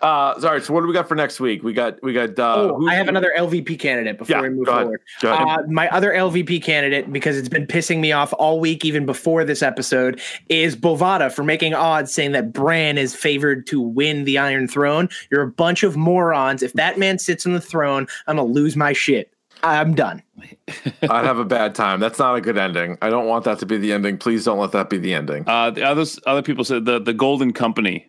Uh, 0.00 0.38
sorry. 0.40 0.60
So 0.60 0.72
what 0.72 0.82
do 0.82 0.86
we 0.86 0.92
got 0.92 1.08
for 1.08 1.16
next 1.16 1.40
week? 1.40 1.62
We 1.62 1.72
got 1.72 2.00
we 2.02 2.12
got. 2.12 2.38
Uh, 2.38 2.72
Oh, 2.72 2.86
I 2.86 2.94
have 2.94 3.08
another 3.08 3.32
LVP 3.36 3.78
candidate 3.78 4.18
before 4.18 4.36
Yeah, 4.36 4.42
we 4.42 4.50
move 4.50 4.66
forward. 4.66 5.00
Uh, 5.22 5.62
my 5.68 5.88
other 5.88 6.12
LVP 6.12 6.62
candidate, 6.62 7.12
because 7.12 7.36
it's 7.36 7.48
been 7.48 7.66
pissing 7.66 7.98
me 7.98 8.12
off 8.12 8.32
all 8.38 8.60
week, 8.60 8.84
even 8.84 9.06
before 9.06 9.44
this 9.44 9.62
episode, 9.62 10.20
is 10.48 10.76
Bovada 10.76 11.32
for 11.32 11.42
making 11.42 11.74
odds 11.74 12.12
saying 12.12 12.32
that 12.32 12.52
Bran 12.52 12.96
is 12.96 13.14
favored 13.14 13.66
to 13.68 13.80
win 13.80 14.24
the 14.24 14.38
Iron 14.38 14.68
Throne. 14.68 15.08
You're 15.30 15.42
a 15.42 15.50
bunch 15.50 15.82
of 15.82 15.96
morons. 15.96 16.62
If 16.62 16.74
that 16.74 16.98
man 16.98 17.18
sits 17.18 17.44
on 17.46 17.52
the 17.52 17.60
throne, 17.60 18.06
I'm 18.26 18.36
gonna 18.36 18.48
lose 18.48 18.76
my 18.76 18.92
shit. 18.92 19.32
I'm 19.62 19.94
done. 19.94 20.22
I'd 21.02 21.24
have 21.24 21.38
a 21.38 21.44
bad 21.44 21.74
time. 21.74 22.00
That's 22.00 22.18
not 22.18 22.36
a 22.36 22.40
good 22.40 22.56
ending. 22.58 22.96
I 23.02 23.10
don't 23.10 23.26
want 23.26 23.44
that 23.44 23.58
to 23.60 23.66
be 23.66 23.76
the 23.78 23.92
ending. 23.92 24.18
Please 24.18 24.44
don't 24.44 24.58
let 24.58 24.72
that 24.72 24.88
be 24.90 24.98
the 24.98 25.14
ending. 25.14 25.44
Uh, 25.46 25.70
the 25.70 25.82
others, 25.82 26.18
other 26.26 26.42
people 26.42 26.64
said 26.64 26.84
the 26.84 26.98
the 27.00 27.12
Golden 27.14 27.52
Company. 27.52 28.06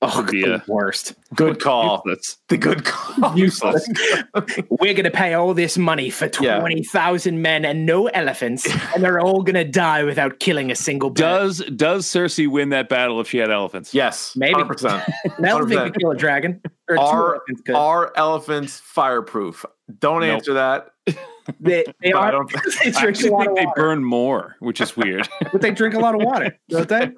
Oh, 0.00 0.18
would 0.22 0.28
the 0.28 0.44
a- 0.54 0.64
worst. 0.68 1.14
Good 1.34 1.60
call. 1.62 2.02
Useless. 2.06 2.36
The 2.48 2.56
good 2.56 2.84
call. 2.84 3.36
Useless. 3.36 3.88
We're 4.70 4.94
gonna 4.94 5.10
pay 5.10 5.34
all 5.34 5.54
this 5.54 5.76
money 5.76 6.08
for 6.10 6.30
Yeah. 6.40 6.60
twenty 6.60 6.84
thousand 6.84 7.42
men 7.42 7.64
and 7.64 7.84
no 7.84 8.06
elephants, 8.06 8.68
and 8.94 9.02
they're 9.02 9.18
all 9.20 9.42
gonna 9.42 9.64
die 9.64 10.04
without 10.04 10.38
killing 10.38 10.70
a 10.70 10.76
single 10.76 11.10
bird. 11.10 11.16
Does 11.22 11.58
does 11.74 12.06
Cersei 12.06 12.48
win 12.48 12.68
that 12.68 12.88
battle 12.88 13.20
if 13.20 13.28
she 13.28 13.38
had 13.38 13.50
elephants? 13.50 13.92
Yes, 13.92 14.34
Maybe. 14.36 14.54
100%. 14.54 15.04
An 15.38 15.44
elephant 15.44 15.72
100%. 15.72 15.84
could 15.92 16.00
kill 16.00 16.10
a 16.12 16.16
dragon. 16.16 16.60
Or 16.88 16.98
Are 16.98 17.34
elephants 17.34 17.62
are 17.74 18.12
elephants 18.16 18.80
fireproof? 18.80 19.64
Don't 20.00 20.20
Nope. 20.20 20.30
answer 20.36 20.54
that. 20.54 20.90
They, 21.60 21.82
they 22.02 22.12
But 22.12 22.20
I 22.20 22.30
don't- 22.30 22.52
they 22.84 22.90
I 22.90 22.90
drink 22.90 22.96
a 22.96 23.08
actually 23.08 23.30
lot 23.30 23.38
think 23.46 23.48
of 23.52 23.56
they 23.56 23.64
water. 23.64 23.80
burn 23.82 24.04
more, 24.04 24.56
which 24.60 24.82
is 24.82 24.94
weird. 24.98 25.26
But 25.50 25.62
they 25.62 25.70
drink 25.70 25.94
a 25.94 25.98
lot 25.98 26.14
of 26.14 26.20
water, 26.20 26.54
don't 26.68 26.86
they? 26.86 27.12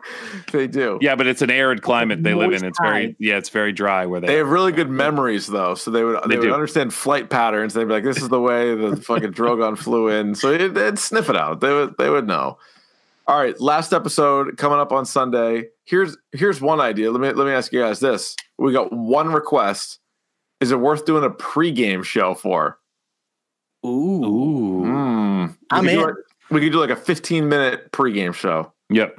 They 0.52 0.68
do. 0.68 0.98
yeah, 1.00 1.16
but 1.16 1.26
it's 1.26 1.42
an 1.42 1.50
arid 1.50 1.82
climate 1.82 2.22
they 2.22 2.34
live 2.34 2.52
in. 2.52 2.60
Moist 2.60 2.64
It's 2.66 2.78
very 2.80 3.16
yeah, 3.18 3.38
it's 3.38 3.48
very 3.48 3.72
dry 3.72 4.06
where 4.06 4.20
they. 4.20 4.28
They 4.28 4.36
have 4.36 4.48
really 4.50 4.70
good 4.70 4.88
memories 4.88 5.48
though, 5.48 5.74
so 5.74 5.90
they 5.90 6.04
would 6.04 6.22
they, 6.22 6.28
They 6.28 6.36
would 6.36 6.44
do. 6.46 6.54
understand 6.54 6.94
flight 6.94 7.28
patterns. 7.28 7.74
They'd 7.74 7.86
be 7.86 7.92
like, 7.92 8.04
"This 8.04 8.18
is 8.22 8.28
the 8.28 8.40
way 8.40 8.72
the 8.76 8.94
fucking 8.94 9.32
Drogon 9.32 9.76
flew 9.76 10.06
in," 10.06 10.36
so 10.36 10.52
it, 10.52 10.74
they'd 10.74 10.96
sniff 11.00 11.28
it 11.28 11.34
out. 11.36 11.60
They 11.60 11.72
would 11.72 11.96
they 11.98 12.08
would 12.08 12.28
know. 12.28 12.58
All 13.30 13.38
right, 13.38 13.58
last 13.60 13.92
episode 13.92 14.56
coming 14.56 14.80
up 14.80 14.90
on 14.90 15.06
Sunday. 15.06 15.68
Here's 15.84 16.16
here's 16.32 16.60
one 16.60 16.80
idea. 16.80 17.12
Let 17.12 17.20
me 17.20 17.28
let 17.32 17.46
me 17.46 17.52
ask 17.52 17.72
you 17.72 17.80
guys 17.80 18.00
this: 18.00 18.34
We 18.58 18.72
got 18.72 18.92
one 18.92 19.28
request. 19.32 20.00
Is 20.60 20.72
it 20.72 20.80
worth 20.80 21.04
doing 21.06 21.22
a 21.22 21.30
pregame 21.30 22.02
show 22.04 22.34
for? 22.34 22.78
Ooh. 23.86 24.24
Ooh. 24.24 24.84
Hmm. 24.84 25.46
I'm 25.70 25.88
in. 25.88 26.00
like- 26.02 26.14
we 26.50 26.60
could 26.60 26.72
do 26.72 26.80
like 26.80 26.90
a 26.90 26.96
15 26.96 27.48
minute 27.48 27.92
pregame 27.92 28.34
show. 28.34 28.72
Yep. 28.88 29.14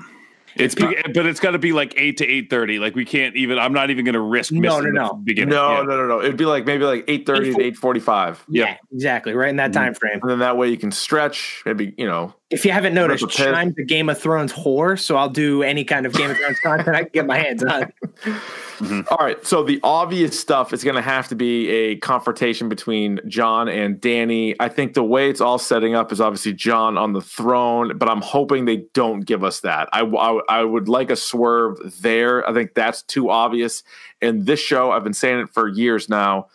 It's 0.57 0.76
be, 0.76 0.84
but 1.14 1.26
it's 1.26 1.39
got 1.39 1.51
to 1.51 1.59
be 1.59 1.72
like 1.72 1.93
eight 1.95 2.18
to 2.18 2.28
eight 2.28 2.49
thirty. 2.49 2.78
Like 2.80 2.93
we 2.93 3.05
can't 3.05 3.38
even. 3.38 3.57
I'm 3.57 3.72
not 3.72 3.89
even 3.91 4.03
going 4.03 4.16
to 4.16 4.20
risk 4.20 4.51
No, 4.51 4.59
missing 4.59 4.93
no, 4.93 5.07
the 5.07 5.14
no. 5.14 5.14
beginning. 5.24 5.49
No, 5.51 5.72
Yeah. 5.72 5.84
no, 5.84 5.95
no, 5.95 6.07
no. 6.07 6.20
It'd 6.20 6.36
be 6.36 6.43
like 6.43 6.66
maybe 6.66 6.84
like 6.84 7.07
8:30 7.07 7.55
to 7.55 7.72
8:45, 7.72 8.28
Yep. 8.28 8.68
Yeah, 8.68 8.76
exactly. 8.91 9.34
Right 9.34 9.47
in 9.49 9.55
that 9.55 9.72
time 9.72 9.93
frame. 9.93 10.20
and 10.22 10.30
then 10.30 10.39
that 10.39 10.57
way 10.57 10.68
you 10.68 10.76
can 10.78 10.91
stretch. 10.91 11.64
Maybe 11.66 11.95
you 11.97 12.05
know 12.05 12.36
If 12.51 12.65
you 12.65 12.71
haven't 12.71 12.93
noticed, 12.93 13.23
Rip 13.39 13.53
a. 13.53 13.57
I'm 13.57 13.73
the 13.73 13.85
Game 13.85 14.09
of 14.09 14.19
Thrones 14.19 14.51
whore, 14.51 14.99
so 14.99 15.15
I'll 15.15 15.29
do 15.29 15.63
any 15.63 15.85
kind 15.85 16.05
of 16.05 16.13
Game 16.13 16.29
of 16.29 16.37
Thrones 16.37 16.59
content 16.59 16.95
I 16.95 17.03
can 17.03 17.11
get 17.13 17.25
my 17.25 17.37
hands 17.37 17.63
on. 17.63 17.91
Mm-hmm. 18.81 19.01
All 19.11 19.17
right. 19.19 19.45
So 19.45 19.61
the 19.61 19.79
obvious 19.83 20.39
stuff 20.39 20.73
is 20.73 20.83
going 20.83 20.95
to 20.95 21.03
have 21.03 21.27
to 21.27 21.35
be 21.35 21.69
a 21.69 21.97
confrontation 21.97 22.67
between 22.67 23.19
Jon 23.27 23.69
and 23.69 24.01
Danny. 24.01 24.55
I 24.59 24.69
think 24.69 24.95
the 24.95 25.03
way 25.03 25.29
it's 25.29 25.39
all 25.39 25.59
setting 25.59 25.93
up 25.93 26.11
is 26.11 26.19
obviously 26.19 26.53
Jon 26.53 26.97
on 26.97 27.13
the 27.13 27.21
throne, 27.21 27.95
but 27.99 28.09
I'm 28.09 28.21
hoping 28.21 28.65
they 28.65 28.85
don't 28.93 29.21
give 29.21 29.43
us 29.43 29.59
that. 29.59 29.87
I, 29.93 30.01
I, 30.01 30.41
I 30.49 30.63
would 30.63 30.89
like 30.89 31.11
a 31.11 31.15
swerve 31.15 31.77
there. 32.01 32.47
I 32.49 32.53
think 32.53 32.73
that's 32.73 33.03
too 33.03 33.29
obvious. 33.29 33.83
And 34.19 34.47
this 34.47 34.59
show, 34.59 34.91
I've 34.91 35.03
been 35.03 35.13
saying 35.13 35.41
it 35.41 35.49
for 35.49 35.67
years 35.67 36.09
now, 36.09 36.47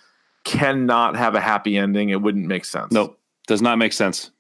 cannot 0.43 1.15
have 1.15 1.37
a 1.37 1.41
happy 1.41 1.77
ending. 1.77 2.09
It 2.09 2.23
wouldn't 2.23 2.47
make 2.47 2.65
sense. 2.65 2.91
Nope. 2.91 3.21
Does 3.47 3.63
not 3.63 3.79
make 3.79 3.93
sense. 3.93 4.33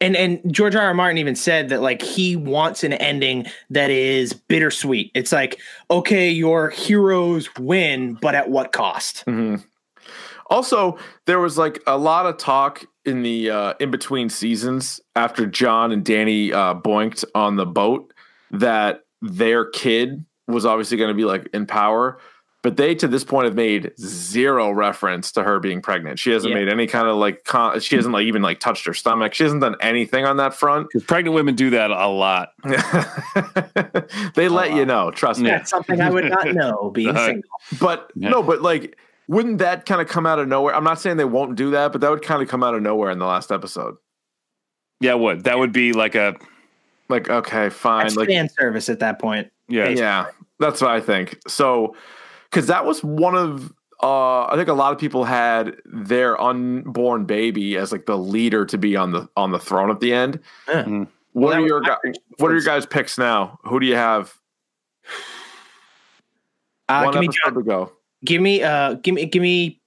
And 0.00 0.14
and 0.14 0.40
George 0.52 0.74
R. 0.74 0.82
R. 0.82 0.94
Martin 0.94 1.18
even 1.18 1.34
said 1.36 1.70
that 1.70 1.80
like 1.80 2.02
he 2.02 2.36
wants 2.36 2.84
an 2.84 2.92
ending 2.94 3.46
that 3.70 3.90
is 3.90 4.34
bittersweet. 4.34 5.10
It's 5.14 5.32
like, 5.32 5.58
okay, 5.90 6.30
your 6.30 6.70
heroes 6.70 7.48
win, 7.58 8.14
but 8.14 8.34
at 8.34 8.50
what 8.50 8.72
cost? 8.72 9.24
Mhm. 9.26 9.64
Also, 10.48 10.98
there 11.24 11.40
was 11.40 11.58
like 11.58 11.82
a 11.86 11.96
lot 11.96 12.26
of 12.26 12.36
talk 12.36 12.84
in 13.04 13.22
the 13.22 13.50
uh, 13.50 13.74
in 13.80 13.90
between 13.90 14.28
seasons 14.28 15.00
after 15.14 15.46
Jon 15.46 15.92
and 15.92 16.04
Danny 16.04 16.52
uh, 16.52 16.74
boinked 16.74 17.24
on 17.34 17.56
the 17.56 17.66
boat 17.66 18.12
that 18.50 19.00
their 19.22 19.64
kid 19.64 20.24
was 20.46 20.66
obviously 20.66 20.96
going 20.96 21.08
to 21.08 21.14
be 21.14 21.24
like 21.24 21.48
in 21.52 21.66
power, 21.66 22.18
but 22.66 22.76
they 22.76 22.96
to 22.96 23.06
this 23.06 23.22
point 23.22 23.44
have 23.44 23.54
made 23.54 23.92
zero 23.96 24.72
reference 24.72 25.30
to 25.30 25.44
her 25.44 25.60
being 25.60 25.80
pregnant. 25.80 26.18
She 26.18 26.32
hasn't 26.32 26.52
Yeah. 26.52 26.58
made 26.58 26.68
any 26.68 26.88
kind 26.88 27.06
of 27.06 27.14
like 27.16 27.44
con- 27.44 27.78
she 27.78 27.94
hasn't 27.94 28.12
like 28.12 28.24
even 28.24 28.42
like 28.42 28.58
touched 28.58 28.86
her 28.86 28.92
stomach. 28.92 29.34
She 29.34 29.44
hasn't 29.44 29.60
done 29.60 29.76
anything 29.80 30.24
on 30.24 30.38
that 30.38 30.52
front. 30.52 30.88
Because 30.88 31.04
pregnant 31.04 31.36
women 31.36 31.54
do 31.54 31.70
that 31.70 31.92
a 31.92 32.08
lot. 32.08 32.48
they 34.34 34.48
let 34.48 34.72
you 34.74 34.84
know, 34.84 35.12
trust 35.12 35.38
me. 35.40 35.48
That's 35.48 35.70
something 35.70 36.00
I 36.00 36.10
would 36.10 36.24
not 36.24 36.46
know 36.54 36.90
being 36.90 37.16
Uh, 37.16 37.24
single. 37.26 37.50
But 37.80 38.10
Yeah. 38.16 38.30
no, 38.30 38.42
but 38.42 38.62
like, 38.62 38.98
wouldn't 39.28 39.58
that 39.58 39.86
kind 39.86 40.00
of 40.00 40.08
come 40.08 40.26
out 40.26 40.40
of 40.40 40.48
nowhere? 40.48 40.74
I'm 40.74 40.82
not 40.82 41.00
saying 41.00 41.18
they 41.18 41.24
won't 41.24 41.54
do 41.54 41.70
that, 41.70 41.92
but 41.92 42.00
that 42.00 42.10
would 42.10 42.22
kind 42.22 42.42
of 42.42 42.48
come 42.48 42.64
out 42.64 42.74
of 42.74 42.82
nowhere 42.82 43.10
in 43.10 43.20
the 43.20 43.26
last 43.26 43.52
episode. 43.52 43.94
Yeah, 45.00 45.14
would 45.14 45.44
that 45.44 45.56
would 45.58 45.72
be 45.72 45.92
like 45.92 46.16
a 46.16 46.34
Like, 47.08 47.30
okay, 47.30 47.68
fine. 47.70 48.04
That's 48.06 48.16
like, 48.16 48.28
fan 48.28 48.48
service 48.48 48.88
at 48.88 48.98
that 48.98 49.20
point. 49.20 49.52
yeah. 49.68 49.88
yeah, 49.90 50.26
that's 50.58 50.80
what 50.80 50.90
I 50.90 51.00
think. 51.00 51.38
So, 51.46 51.94
because 52.50 52.66
that 52.68 52.84
was 52.84 53.02
one 53.04 53.34
of, 53.34 53.72
uh, 54.02 54.44
I 54.46 54.54
think 54.56 54.68
a 54.68 54.72
lot 54.74 54.92
of 54.92 54.98
people 54.98 55.24
had 55.24 55.76
their 55.84 56.40
unborn 56.40 57.24
baby 57.24 57.76
as 57.76 57.92
like 57.92 58.06
the 58.06 58.18
leader 58.18 58.64
to 58.66 58.78
be 58.78 58.96
on 58.96 59.12
the 59.12 59.28
on 59.36 59.52
the 59.52 59.58
throne 59.58 59.90
at 59.90 60.00
the 60.00 60.12
end. 60.12 60.40
Yeah. 60.68 60.84
Mhm. 60.84 61.08
What 61.32 61.48
Well, 61.50 61.62
are 61.62 61.66
your 61.66 61.80
guys? 61.82 62.14
What 62.38 62.50
are 62.50 62.54
your 62.54 62.62
guys' 62.64 62.86
picks 62.86 63.18
now? 63.18 63.58
Who 63.64 63.78
do 63.80 63.86
you 63.86 63.96
have? 63.96 64.34
Uh, 66.88 67.02
one 67.02 67.12
give 67.14 67.20
me 67.22 67.26
episode 67.26 67.40
John, 67.44 67.54
to 67.54 67.62
go. 67.62 67.92
give 68.24 68.40
me 68.40 68.62
uh 68.62 68.94
give 68.94 69.14
me 69.16 69.26
give 69.26 69.42
me 69.42 69.80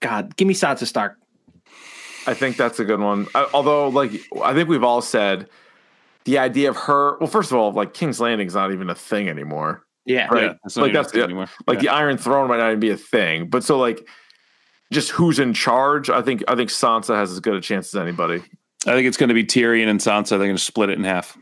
God, 0.00 0.36
give 0.36 0.46
me 0.46 0.52
Sansa 0.52 0.86
Stark. 0.86 1.16
I 2.26 2.34
think 2.34 2.58
that's 2.58 2.78
a 2.78 2.84
good 2.84 3.00
one. 3.00 3.26
I, 3.34 3.48
although, 3.54 3.88
like, 3.88 4.10
I 4.44 4.52
think 4.52 4.68
we've 4.68 4.84
all 4.84 5.00
said 5.00 5.48
the 6.24 6.36
idea 6.36 6.68
of 6.68 6.76
her. 6.76 7.16
Well, 7.18 7.28
first 7.28 7.50
of 7.50 7.56
all, 7.56 7.72
like 7.72 7.94
King's 7.94 8.20
Landing's 8.20 8.54
not 8.54 8.72
even 8.72 8.90
a 8.90 8.94
thing 8.94 9.30
anymore. 9.30 9.82
Yeah. 10.08 10.26
Right. 10.30 10.42
Yeah, 10.44 10.52
that's 10.64 10.76
Like, 10.76 10.92
that's- 10.92 11.08
a 11.08 11.10
thing 11.10 11.18
yeah, 11.20 11.24
anymore. 11.24 11.48
Like 11.66 11.76
Yeah. 11.76 11.82
the 11.82 11.88
Iron 11.96 12.16
Throne 12.18 12.48
might 12.48 12.56
not 12.58 12.68
even 12.68 12.80
be 12.80 12.90
a 12.90 12.96
thing. 12.96 13.48
But 13.48 13.62
so, 13.62 13.78
like, 13.78 14.06
just 14.92 15.10
who's 15.10 15.38
in 15.38 15.52
charge? 15.54 16.08
I 16.10 16.22
think 16.22 16.42
I 16.48 16.54
think 16.56 16.70
Sansa 16.70 17.14
has 17.14 17.30
as 17.30 17.40
good 17.40 17.54
a 17.54 17.60
chance 17.60 17.94
as 17.94 18.00
anybody. 18.00 18.42
I 18.86 18.92
think 18.92 19.06
it's 19.06 19.16
going 19.18 19.28
to 19.28 19.34
be 19.34 19.44
Tyrion 19.44 19.88
and 19.88 20.00
Sansa. 20.00 20.30
They're 20.30 20.38
going 20.38 20.56
to 20.56 20.58
split 20.58 20.88
it 20.88 20.96
in 20.98 21.04
half. 21.04 21.36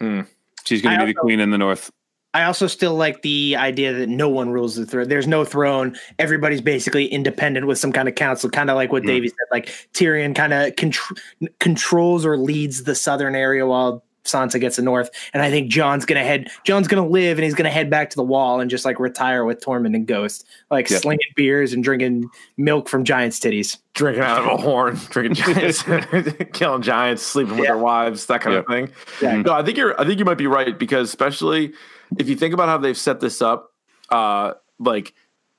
Hmm. 0.00 0.20
She's 0.64 0.80
going 0.82 0.96
I 0.96 1.00
to 1.00 1.06
be 1.06 1.12
the 1.12 1.18
queen 1.18 1.40
in 1.40 1.50
the 1.50 1.58
north. 1.58 1.90
I 2.34 2.44
also 2.44 2.66
still 2.66 2.94
like 2.94 3.20
the 3.22 3.56
idea 3.58 3.92
that 3.92 4.08
no 4.08 4.28
one 4.28 4.50
rules 4.50 4.76
the 4.76 4.86
throne. 4.86 5.08
There's 5.08 5.26
no 5.26 5.44
throne. 5.44 5.96
Everybody's 6.18 6.60
basically 6.62 7.06
independent 7.06 7.66
with 7.66 7.78
some 7.78 7.92
kind 7.92 8.08
of 8.08 8.14
council, 8.14 8.48
kind 8.48 8.70
of 8.70 8.76
like 8.76 8.90
what 8.92 9.02
Mm. 9.02 9.06
Davey 9.08 9.28
said. 9.28 9.36
Like 9.50 9.66
Tyrion 9.92 10.34
kind 10.34 10.52
of 10.54 10.72
contr- 10.76 11.18
controls 11.60 12.24
or 12.24 12.38
leads 12.38 12.84
the 12.84 12.94
southern 12.94 13.34
area 13.34 13.66
while 13.66 14.02
Sansa 14.24 14.60
gets 14.60 14.76
the 14.76 14.82
north. 14.82 15.10
And 15.34 15.42
I 15.42 15.50
think 15.50 15.70
Jon's 15.70 16.04
gonna 16.04 16.22
head. 16.24 16.48
Jon's 16.64 16.86
gonna 16.88 17.06
live, 17.06 17.38
and 17.38 17.44
he's 17.44 17.54
gonna 17.54 17.70
head 17.70 17.90
back 17.90 18.10
to 18.10 18.16
the 18.16 18.22
wall 18.22 18.60
and 18.60 18.70
just 18.70 18.84
like 18.84 19.00
retire 19.00 19.44
with 19.44 19.60
Tormund 19.60 19.94
and 19.96 20.06
Ghost, 20.06 20.46
like 20.70 20.88
Yeah. 20.90 20.98
slinging 20.98 21.26
beers 21.34 21.72
and 21.72 21.82
drinking 21.82 22.28
milk 22.56 22.88
from 22.88 23.04
giants' 23.04 23.40
titties. 23.40 23.78
Drinking 23.94 24.22
out 24.22 24.40
of 24.40 24.46
a 24.46 24.56
horn, 24.56 24.98
drinking 25.10 25.34
giants, 25.34 25.82
killing 26.52 26.82
giants, 26.82 27.22
sleeping 27.22 27.54
with 27.56 27.64
Yeah. 27.64 27.72
their 27.72 27.78
wives, 27.78 28.26
that 28.26 28.40
kind 28.40 28.56
of 28.56 28.66
thing. 28.66 28.90
Yeah. 29.20 29.36
No, 29.42 29.52
I 29.52 29.62
think 29.62 29.76
you're. 29.76 30.00
I 30.00 30.04
think 30.06 30.18
you 30.18 30.24
might 30.24 30.38
be 30.38 30.46
right 30.46 30.78
because 30.78 31.08
especially 31.08 31.72
if 32.18 32.28
you 32.28 32.36
think 32.36 32.54
about 32.54 32.68
how 32.68 32.78
they've 32.78 32.96
set 32.96 33.20
this 33.20 33.42
up, 33.42 33.70
uh, 34.10 34.52
like 34.78 35.14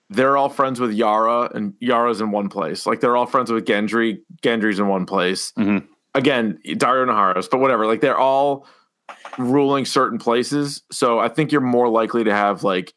they're 0.09 0.37
all 0.37 0.49
friends 0.49 0.79
with 0.79 0.91
Yara, 0.93 1.49
and 1.55 1.73
Yara's 1.79 2.21
in 2.21 2.29
one 2.31 2.47
place. 2.49 2.85
Like 2.85 2.99
they're 3.01 3.15
all 3.17 3.25
friends 3.25 3.51
with 3.51 3.65
Gendry. 3.65 4.19
Gendry's 4.43 4.79
in 4.79 4.87
one 4.87 5.05
place. 5.05 5.51
Mhm. 5.57 5.87
Again, 6.15 6.59
Daario 6.65 7.07
Naharis, 7.07 7.49
but 7.49 7.59
whatever. 7.59 7.85
Like 7.87 8.01
they're 8.01 8.17
all 8.17 8.67
ruling 9.37 9.85
certain 9.85 10.19
places. 10.19 10.83
So 10.91 11.19
I 11.19 11.27
think 11.27 11.51
you're 11.51 11.61
more 11.61 11.89
likely 11.89 12.23
to 12.25 12.33
have 12.33 12.63
like 12.63 12.93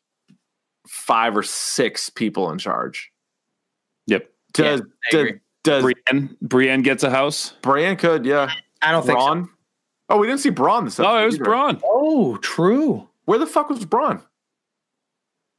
five 0.86 1.36
or 1.36 1.42
six 1.42 2.10
people 2.10 2.50
in 2.50 2.58
charge. 2.58 3.10
Yep. 4.06 4.30
Does 4.52 4.80
I 4.80 5.10
does, 5.10 5.32
does 5.64 5.82
Brienne, 5.82 6.36
Brienne 6.42 6.82
gets 6.82 7.02
a 7.02 7.10
house. 7.10 7.54
Brienne 7.62 7.96
could? 7.96 8.24
Yeah. 8.26 8.52
I 8.82 8.92
don't 8.92 9.04
think. 9.04 9.18
So. 9.18 9.48
Oh, 10.08 10.18
we 10.18 10.26
didn't 10.26 10.40
see 10.40 10.50
Bronn 10.50 10.84
this 10.84 11.00
Oh, 11.00 11.16
it 11.20 11.24
was 11.26 11.34
either. 11.36 11.44
Bronn. 11.44 11.80
Oh, 11.84 12.36
true. 12.36 13.08
Where 13.24 13.38
the 13.38 13.46
fuck 13.46 13.68
was 13.68 13.84
Bronn? 13.84 14.22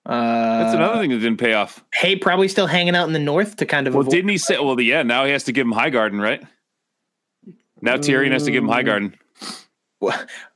Uh, 0.05 0.63
That's 0.63 0.73
another 0.75 1.01
thing 1.01 1.09
that 1.09 1.17
didn't 1.17 1.37
pay 1.37 1.53
off. 1.53 1.83
Hey, 1.93 2.15
probably 2.15 2.47
still 2.47 2.67
hanging 2.67 2.95
out 2.95 3.07
in 3.07 3.13
the 3.13 3.19
north 3.19 3.57
to 3.57 3.65
kind 3.65 3.87
of. 3.87 3.93
Well, 3.93 4.01
avoid- 4.01 4.11
didn't 4.11 4.29
he 4.29 4.37
say? 4.37 4.57
Well, 4.57 4.79
yeah. 4.79 5.03
Now 5.03 5.25
he 5.25 5.31
has 5.31 5.43
to 5.45 5.51
give 5.51 5.67
him 5.67 5.73
Highgarden, 5.73 6.21
right? 6.21 6.41
Now 7.81 7.95
Tyrion 7.97 8.31
has 8.31 8.43
to 8.43 8.51
give 8.51 8.63
him 8.63 8.69
Highgarden. 8.69 9.13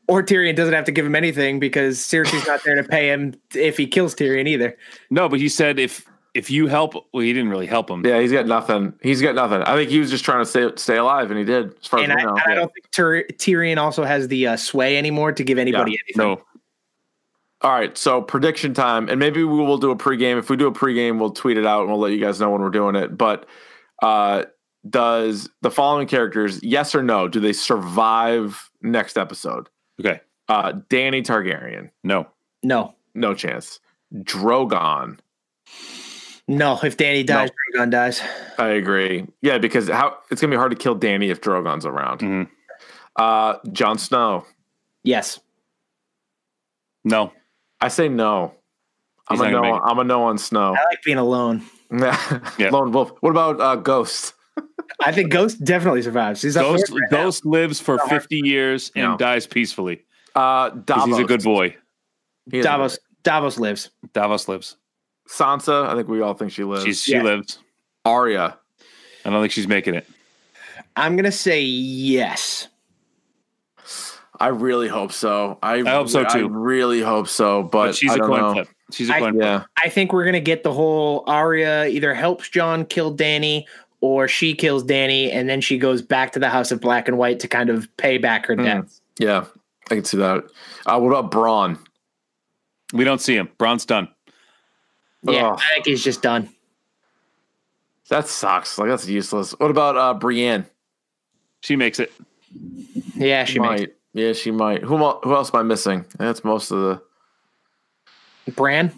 or 0.07 0.24
Tyrion 0.24 0.55
doesn't 0.55 0.74
have 0.74 0.86
to 0.86 0.91
give 0.91 1.05
him 1.05 1.15
anything 1.15 1.59
because 1.59 1.99
Cersei's 1.99 2.45
not 2.47 2.63
there 2.63 2.76
to 2.76 2.84
pay 2.84 3.09
him 3.09 3.34
if 3.55 3.78
he 3.78 3.88
kills 3.88 4.13
Tyrion 4.15 4.47
either. 4.47 4.78
No, 5.09 5.28
but 5.30 5.39
he 5.39 5.49
said 5.49 5.80
if 5.80 6.05
if 6.34 6.49
you 6.49 6.67
help, 6.67 6.93
well, 7.13 7.22
he 7.24 7.34
didn't 7.34 7.49
really 7.49 7.65
help 7.67 7.89
him. 7.89 8.05
Yeah, 8.05 8.22
he's 8.22 8.32
got 8.32 8.47
nothing. 8.47 8.93
He's 9.01 9.22
got 9.22 9.36
nothing. 9.36 9.61
I 9.63 9.76
think 9.76 9.89
he 9.89 9.99
was 9.99 10.09
just 10.09 10.24
trying 10.24 10.39
to 10.39 10.45
stay 10.45 10.69
stay 10.78 10.97
alive, 10.97 11.30
and 11.30 11.38
he 11.38 11.43
did. 11.45 11.76
As 11.82 11.88
far 11.88 11.99
And 11.99 12.11
as 12.11 12.17
I, 12.19 12.24
know. 12.24 12.30
and 12.30 12.51
I 12.53 12.55
don't 12.55 12.72
think 12.74 12.89
Tyr- 12.91 13.26
Tyrion 13.34 13.78
also 13.78 14.03
has 14.03 14.28
the 14.30 14.47
uh, 14.47 14.55
sway 14.57 14.97
anymore 14.97 15.32
to 15.34 15.43
give 15.43 15.57
anybody 15.57 15.91
Yeah, 15.91 15.97
anything. 16.07 16.28
No, 16.38 16.41
All 17.61 17.72
right, 17.72 17.97
so 17.97 18.22
prediction 18.22 18.74
time, 18.74 19.09
and 19.09 19.19
maybe 19.19 19.43
we 19.43 19.57
will 19.59 19.78
do 19.78 19.91
a 19.91 19.95
pregame. 19.97 20.38
If 20.39 20.49
we 20.49 20.55
do 20.55 20.67
a 20.67 20.72
pregame, 20.72 21.19
we'll 21.19 21.32
tweet 21.32 21.57
it 21.57 21.65
out 21.65 21.82
and 21.82 21.89
we'll 21.89 21.99
let 21.99 22.11
you 22.13 22.19
guys 22.19 22.39
know 22.39 22.49
when 22.49 22.61
we're 22.61 22.69
doing 22.69 22.95
it. 22.95 23.17
But 23.17 23.45
uh, 24.01 24.45
does 24.89 25.49
the 25.61 25.71
following 25.71 26.07
characters, 26.07 26.61
yes 26.63 26.95
or 26.95 27.03
no, 27.03 27.27
do 27.27 27.39
they 27.39 27.53
survive 27.53 28.69
next 28.82 29.17
episode? 29.17 29.69
okay, 29.99 30.21
Uh, 30.49 30.73
Danny 30.89 31.21
Targaryen, 31.21 31.89
no, 32.03 32.27
No, 32.63 32.95
no 33.13 33.34
chance. 33.34 33.79
Drogon, 34.13 35.19
no. 36.47 36.77
If 36.84 36.97
Danny 36.97 37.23
dies, 37.23 37.49
Drogon 37.75 37.91
dies. 37.91 38.21
I 38.57 38.69
agree. 38.69 39.25
Yeah, 39.41 39.57
because 39.59 39.88
how 39.88 40.17
it's 40.32 40.41
gonna 40.41 40.51
be 40.51 40.57
hard 40.57 40.71
to 40.71 40.77
kill 40.77 40.95
Danny 40.95 41.29
if 41.29 41.39
Drogon's 41.41 41.86
around. 41.86 42.19
Mhm. 42.19 42.49
Uh, 43.15 43.55
Jon 43.71 43.97
Snow, 43.97 44.45
Yes. 45.03 45.39
no. 47.03 47.32
I 47.79 47.88
say 47.88 48.09
no. 48.09 48.53
I'm 49.27 49.39
a 49.41 49.49
no. 49.49 49.63
I'm 49.63 49.97
a 49.99 50.03
no 50.03 50.23
on 50.23 50.38
Snow. 50.38 50.75
I 50.75 50.84
like 50.86 51.03
being 51.05 51.17
alone. 51.17 51.63
Yeah. 51.91 52.69
Lone 52.71 52.91
Wolf. 52.91 53.11
What 53.21 53.32
about 53.32 53.59
uh, 53.59 53.75
Ghost? 53.75 54.34
I 55.00 55.12
think 55.12 55.32
Ghost 55.32 55.64
definitely 55.64 56.02
survives. 56.02 56.42
He's 56.42 56.58
up 56.58 56.64
Ghost 56.64 56.89
north 56.89 57.02
right 57.02 57.12
now. 57.12 57.24
Ghost 57.24 57.46
lives 57.46 57.80
for 57.80 57.98
fifty 58.10 58.42
years 58.44 58.92
and 58.96 59.12
No. 59.12 59.18
dies 59.18 59.48
peacefully. 59.48 60.04
Uh, 60.36 60.70
'Cause 60.70 60.80
Davos. 60.86 61.06
He's 61.08 61.20
a 61.20 61.24
good 61.24 61.44
boy. 61.44 61.76
He 62.52 62.60
is 62.60 62.66
a 62.66 62.70
Davos. 62.70 63.00
Davos 63.24 63.60
lives. 63.60 63.89
Davos 64.14 64.48
lives. 64.48 64.78
Sansa, 65.30 65.88
I 65.88 65.96
think 65.96 66.08
we 66.08 66.22
all 66.22 66.34
think 66.34 66.52
she 66.52 66.64
lives. 66.64 66.84
She's 66.86 67.02
she 67.04 67.14
Yeah. 67.14 67.24
lives. 67.24 67.60
Arya. 68.06 68.58
I 69.24 69.30
don't 69.30 69.42
think 69.42 69.52
she's 69.54 69.68
making 69.68 69.96
it. 69.96 70.08
I'm 70.96 71.16
gonna 71.16 71.32
say 71.32 71.62
yes. 71.62 72.68
I 74.39 74.48
really 74.48 74.88
hope 74.88 75.12
so. 75.12 75.60
I, 75.62 75.76
I 75.76 75.89
hope 75.92 76.10
so, 76.10 76.22
I 76.28 76.39
too. 76.39 76.50
really 76.50 77.00
hope 77.02 77.28
so, 77.28 77.62
but, 77.62 77.88
But, 77.88 77.96
she's 77.96 78.10
I 78.10 78.16
a 78.16 78.18
don't 78.18 78.28
coin 78.28 78.39
know. 78.42 78.54
flip. 78.54 78.68
She's 78.92 79.10
a 79.10 79.16
I- 79.16 79.20
coin 79.20 79.34
flip. 79.34 79.44
Yeah, 79.44 79.64
I 79.84 79.89
think 79.89 80.12
we're 80.14 80.26
gonna 80.26 80.39
get 80.39 80.64
the 80.64 80.74
whole 80.74 81.24
Arya 81.28 81.86
either 81.86 82.14
helps 82.16 82.50
Jon 82.50 82.86
kill 82.86 83.12
Danny 83.12 83.68
or 84.02 84.28
she 84.28 84.54
kills 84.56 84.84
Danny 84.84 85.32
and 85.32 85.47
then 85.47 85.62
she 85.62 85.78
goes 85.78 86.02
back 86.02 86.34
to 86.34 86.39
the 86.39 86.49
House 86.49 86.72
of 86.72 86.82
Black 86.82 87.08
and 87.08 87.18
White 87.18 87.39
to 87.41 87.47
kind 87.47 87.70
of 87.70 87.88
pay 87.97 88.18
back 88.18 88.47
her 88.47 88.56
debt. 88.56 88.86
yeah, 89.20 89.45
I 89.89 89.95
can 89.95 90.04
see 90.04 90.18
that. 90.18 90.43
Uh, 90.86 90.99
what 90.99 91.10
about 91.10 91.32
Bronn? 91.32 91.78
We 92.93 93.04
don't 93.04 93.22
see 93.22 93.36
him. 93.36 93.49
Bronn's 93.58 93.86
done. 93.86 94.10
Yeah, 95.24 95.52
Ugh. 95.52 95.60
I 95.62 95.74
think 95.76 95.86
he's 95.86 96.04
just 96.04 96.22
done. 96.22 96.49
That 98.10 98.28
sucks. 98.28 98.78
Like 98.78 98.89
that's 98.89 99.08
useless. 99.08 99.52
What 99.52 99.72
about 99.72 99.95
uh, 99.95 100.14
Brienne? 100.16 100.66
She 101.62 101.76
makes 101.76 101.99
it. 101.99 102.12
Yeah, 103.16 103.45
she 103.45 103.60
might. 103.60 103.80
makes 103.80 103.93
Yeah, 104.14 104.34
she 104.34 104.52
might. 104.52 104.82
Who 104.82 104.97
who 104.97 105.36
else 105.36 105.54
am 105.54 105.60
I 105.60 105.64
missing? 105.64 106.06
That's 106.18 106.43
most 106.43 106.72
of 106.72 106.80
the. 106.80 108.52
Bran. 108.54 108.91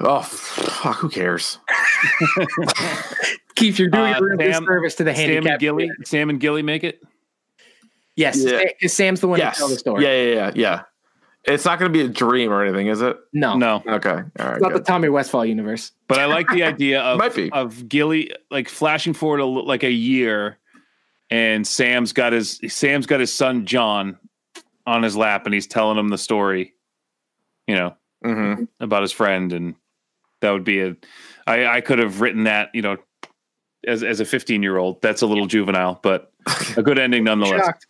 Oh 0.00 0.22
fuck! 0.22 0.96
Who 0.98 1.08
cares? 1.10 1.58
Keith, 3.54 3.78
you're 3.78 3.88
doing 3.88 4.14
Uh, 4.14 4.18
a 4.18 4.22
real 4.22 4.38
Sam- 4.52 4.62
disservice 4.64 4.94
to 4.96 5.04
the 5.04 5.14
Sam 5.14 5.24
and 5.24 5.32
handicap. 5.34 5.60
Gilly. 5.60 5.90
Sam 6.04 6.30
and 6.30 6.40
Gilly 6.40 6.62
make 6.62 6.84
it. 6.84 7.02
Yes, 8.16 8.42
Yeah. 8.42 8.62
because 8.66 8.92
Sam's 8.92 9.20
the 9.20 9.28
one 9.28 9.38
yes. 9.38 9.54
to 9.56 9.58
tell 9.60 9.68
the 9.68 9.76
story. 9.78 10.04
Yeah, 10.04 10.12
yeah, 10.22 10.34
yeah, 10.34 10.50
yeah. 10.54 10.82
It's 11.44 11.64
not 11.64 11.78
going 11.78 11.90
to 11.90 11.98
be 11.98 12.04
a 12.04 12.08
dream 12.08 12.52
or 12.52 12.62
anything, 12.62 12.88
is 12.88 13.00
it? 13.00 13.16
No, 13.32 13.56
No, 13.56 13.82
Okay. 13.86 14.10
All 14.10 14.16
right. 14.16 14.52
it's 14.54 14.60
not 14.62 14.72
the. 14.74 14.80
Tommy 14.80 15.08
Westphall 15.08 15.44
universe. 15.46 15.92
but 16.06 16.18
I 16.18 16.26
like 16.26 16.48
the 16.50 16.62
idea 16.64 17.00
of 17.02 17.18
Might 17.18 17.34
be. 17.34 17.50
of 17.52 17.88
Gilly 17.88 18.32
like 18.50 18.68
flashing 18.68 19.14
forward 19.14 19.40
a, 19.40 19.46
like 19.46 19.82
a 19.82 19.90
year, 19.90 20.58
and 21.30 21.66
Sam's 21.66 22.12
got 22.12 22.32
his 22.34 22.60
Sam's 22.68 23.06
got 23.06 23.20
his 23.20 23.32
son 23.32 23.64
Jon 23.66 24.18
on 24.86 25.02
his 25.02 25.16
lap, 25.16 25.46
and 25.46 25.54
he's 25.54 25.66
telling 25.66 25.96
him 25.98 26.08
the 26.08 26.18
story. 26.18 26.74
You 27.66 27.74
know 27.76 27.96
Mhm. 28.24 28.68
about 28.80 29.00
his 29.02 29.12
friend, 29.12 29.52
and 29.54 29.74
that 30.40 30.50
would 30.50 30.64
be 30.64 30.80
a. 30.80 30.96
I 31.46 31.66
I 31.66 31.80
could 31.80 31.98
have 31.98 32.20
written 32.20 32.44
that. 32.44 32.70
You 32.74 32.82
know. 32.82 32.96
As, 33.88 34.02
as 34.02 34.20
a 34.20 34.26
15 34.26 34.62
year 34.62 34.76
old, 34.76 35.00
that's 35.00 35.22
a 35.22 35.26
little 35.26 35.46
juvenile, 35.46 36.00
but 36.02 36.30
a 36.76 36.82
good 36.82 36.98
ending 36.98 37.24
nonetheless. 37.24 37.64
Shocked. 37.64 37.86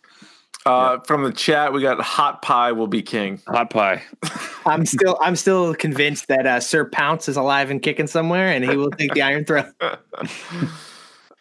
Uh, 0.65 0.99
From 1.01 1.23
the 1.23 1.33
chat, 1.33 1.73
we 1.73 1.81
got 1.81 1.99
hot 1.99 2.41
pie 2.41 2.71
will 2.71 2.87
be 2.87 3.01
king. 3.01 3.41
Hot 3.47 3.69
pie. 3.69 4.01
I'm 4.65 4.85
still 4.85 5.17
I'm 5.21 5.35
still 5.35 5.75
convinced 5.75 6.29
that 6.29 6.47
uh, 6.47 6.61
Sir 6.61 6.85
Pounce 6.85 7.27
is 7.27 7.35
alive 7.35 7.71
and 7.71 7.81
kicking 7.81 8.07
somewhere, 8.07 8.47
and 8.47 8.63
he 8.63 8.77
will 8.77 8.91
take 8.91 9.13
the 9.13 9.21
Iron 9.21 9.43
Throne. 9.43 9.73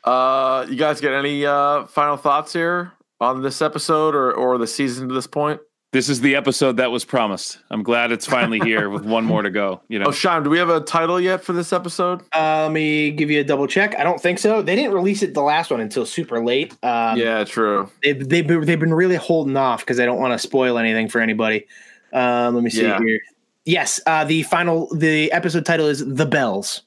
Uh, 0.02 0.66
you 0.68 0.76
guys 0.76 1.00
got 1.00 1.12
any 1.12 1.44
uh, 1.44 1.86
final 1.86 2.16
thoughts 2.16 2.52
here 2.52 2.92
on 3.20 3.42
this 3.42 3.60
episode 3.60 4.14
or, 4.14 4.32
or 4.32 4.56
the 4.56 4.66
season 4.66 5.08
to 5.08 5.14
this 5.14 5.26
point? 5.26 5.60
This 5.92 6.08
is 6.08 6.20
the 6.20 6.36
episode 6.36 6.76
that 6.76 6.92
was 6.92 7.04
promised. 7.04 7.58
I'm 7.68 7.82
glad 7.82 8.12
it's 8.12 8.24
finally 8.24 8.60
here 8.60 8.88
with 8.88 9.04
one 9.04 9.24
more 9.24 9.42
to 9.42 9.50
go. 9.50 9.80
You 9.88 9.98
know, 9.98 10.06
Oh, 10.06 10.12
Sean, 10.12 10.44
do 10.44 10.50
we 10.50 10.56
have 10.58 10.68
a 10.68 10.80
title 10.80 11.20
yet 11.20 11.42
for 11.42 11.52
this 11.52 11.72
episode? 11.72 12.22
Uh, 12.32 12.62
let 12.64 12.72
me 12.72 13.10
give 13.10 13.28
you 13.28 13.40
a 13.40 13.44
double 13.44 13.66
check. 13.66 13.96
I 13.98 14.04
don't 14.04 14.20
think 14.20 14.38
so. 14.38 14.62
They 14.62 14.76
didn't 14.76 14.92
release 14.94 15.24
it 15.24 15.34
the 15.34 15.42
last 15.42 15.68
one 15.68 15.80
until 15.80 16.06
super 16.06 16.44
late. 16.44 16.72
Um, 16.84 17.18
yeah, 17.18 17.42
true. 17.42 17.90
they, 18.04 18.12
they've 18.12 18.46
been, 18.46 18.64
they've 18.64 18.78
been 18.78 18.94
really 18.94 19.16
holding 19.16 19.56
off 19.56 19.80
because 19.80 19.96
they 19.96 20.06
don't 20.06 20.20
want 20.20 20.32
to 20.32 20.38
spoil 20.38 20.78
anything 20.78 21.08
for 21.08 21.20
anybody. 21.20 21.66
Um, 22.12 22.54
let 22.54 22.62
me 22.62 22.70
see 22.70 22.82
Yeah. 22.82 23.00
here. 23.00 23.20
Yes, 23.64 24.00
uh, 24.06 24.24
the 24.24 24.44
final 24.44 24.94
the 24.94 25.30
episode 25.32 25.66
title 25.66 25.86
is 25.86 26.06
The 26.06 26.24
Bells. 26.26 26.82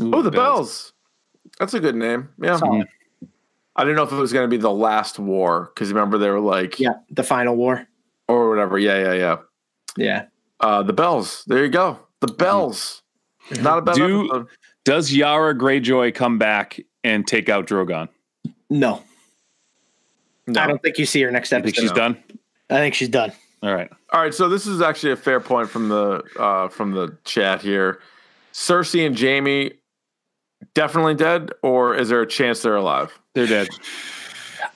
Oh, 0.00 0.22
the 0.22 0.30
bells. 0.30 0.92
That's 1.58 1.74
a 1.74 1.80
good 1.80 1.94
name. 1.96 2.28
Yeah. 2.40 2.58
Solid. 2.58 2.86
I 3.74 3.82
didn't 3.82 3.96
know 3.96 4.02
if 4.04 4.12
it 4.12 4.16
was 4.16 4.32
going 4.32 4.48
to 4.48 4.56
be 4.56 4.60
the 4.60 4.70
last 4.72 5.18
war 5.18 5.72
because 5.74 5.88
remember 5.92 6.16
they 6.16 6.30
were 6.30 6.40
like, 6.40 6.78
Yeah, 6.78 6.94
the 7.10 7.24
final 7.24 7.56
war. 7.56 7.88
Or 8.28 8.48
whatever. 8.48 8.78
Yeah, 8.78 8.98
yeah, 9.02 9.12
yeah. 9.14 9.36
Yeah. 9.96 10.24
Uh, 10.60 10.82
the 10.82 10.92
bells. 10.92 11.44
There 11.46 11.62
you 11.64 11.70
go. 11.70 11.98
The 12.20 12.28
bells. 12.28 13.02
Not 13.60 13.78
a 13.78 13.82
bad 13.82 13.94
Do- 13.96 14.24
episode. 14.24 14.46
does 14.84 15.12
Yara 15.12 15.54
Greyjoy 15.54 16.14
come 16.14 16.38
back 16.38 16.80
and 17.02 17.26
take 17.26 17.48
out 17.48 17.66
Drogon? 17.66 18.08
No, 18.70 19.02
No. 20.46 20.60
I 20.60 20.66
don't 20.66 20.80
think 20.82 20.96
you 20.98 21.04
see 21.06 21.20
her 21.22 21.30
next 21.30 21.52
I 21.52 21.56
episode. 21.58 21.74
think 21.74 21.82
she's 21.84 21.92
done. 21.92 22.16
I 22.70 22.78
think 22.78 22.94
she's 22.94 23.08
done. 23.10 23.32
All 23.62 23.74
right. 23.74 23.90
All 24.12 24.20
right, 24.22 24.32
so 24.34 24.48
this 24.48 24.66
is 24.66 24.80
actually 24.80 25.12
a 25.12 25.16
fair 25.16 25.38
point 25.40 25.68
from 25.68 25.88
the 25.90 26.22
uh, 26.38 26.68
from 26.68 26.92
the 26.92 27.16
chat 27.24 27.60
here. 27.62 28.00
Cersei 28.52 29.06
and 29.06 29.18
Jaime 29.18 29.72
definitely 30.74 31.14
dead, 31.14 31.50
or 31.62 31.94
is 31.94 32.08
there 32.08 32.22
a 32.22 32.26
chance 32.26 32.62
they're 32.62 32.76
alive? 32.76 33.18
They're 33.34 33.46
dead. 33.46 33.68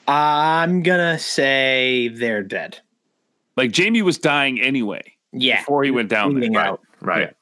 I'm 0.07 0.81
gonna 0.83 1.19
say 1.19 2.09
they're 2.09 2.43
dead. 2.43 2.79
Like 3.59 3.75
Jaime 3.75 4.01
was 4.03 4.17
dying 4.17 4.61
anyway 4.61 5.01
Yeah, 5.33 5.59
before 5.59 5.83
he 5.83 5.91
went 5.91 6.07
down 6.07 6.39
there. 6.39 6.57
Out. 6.57 6.79
Right. 7.01 7.35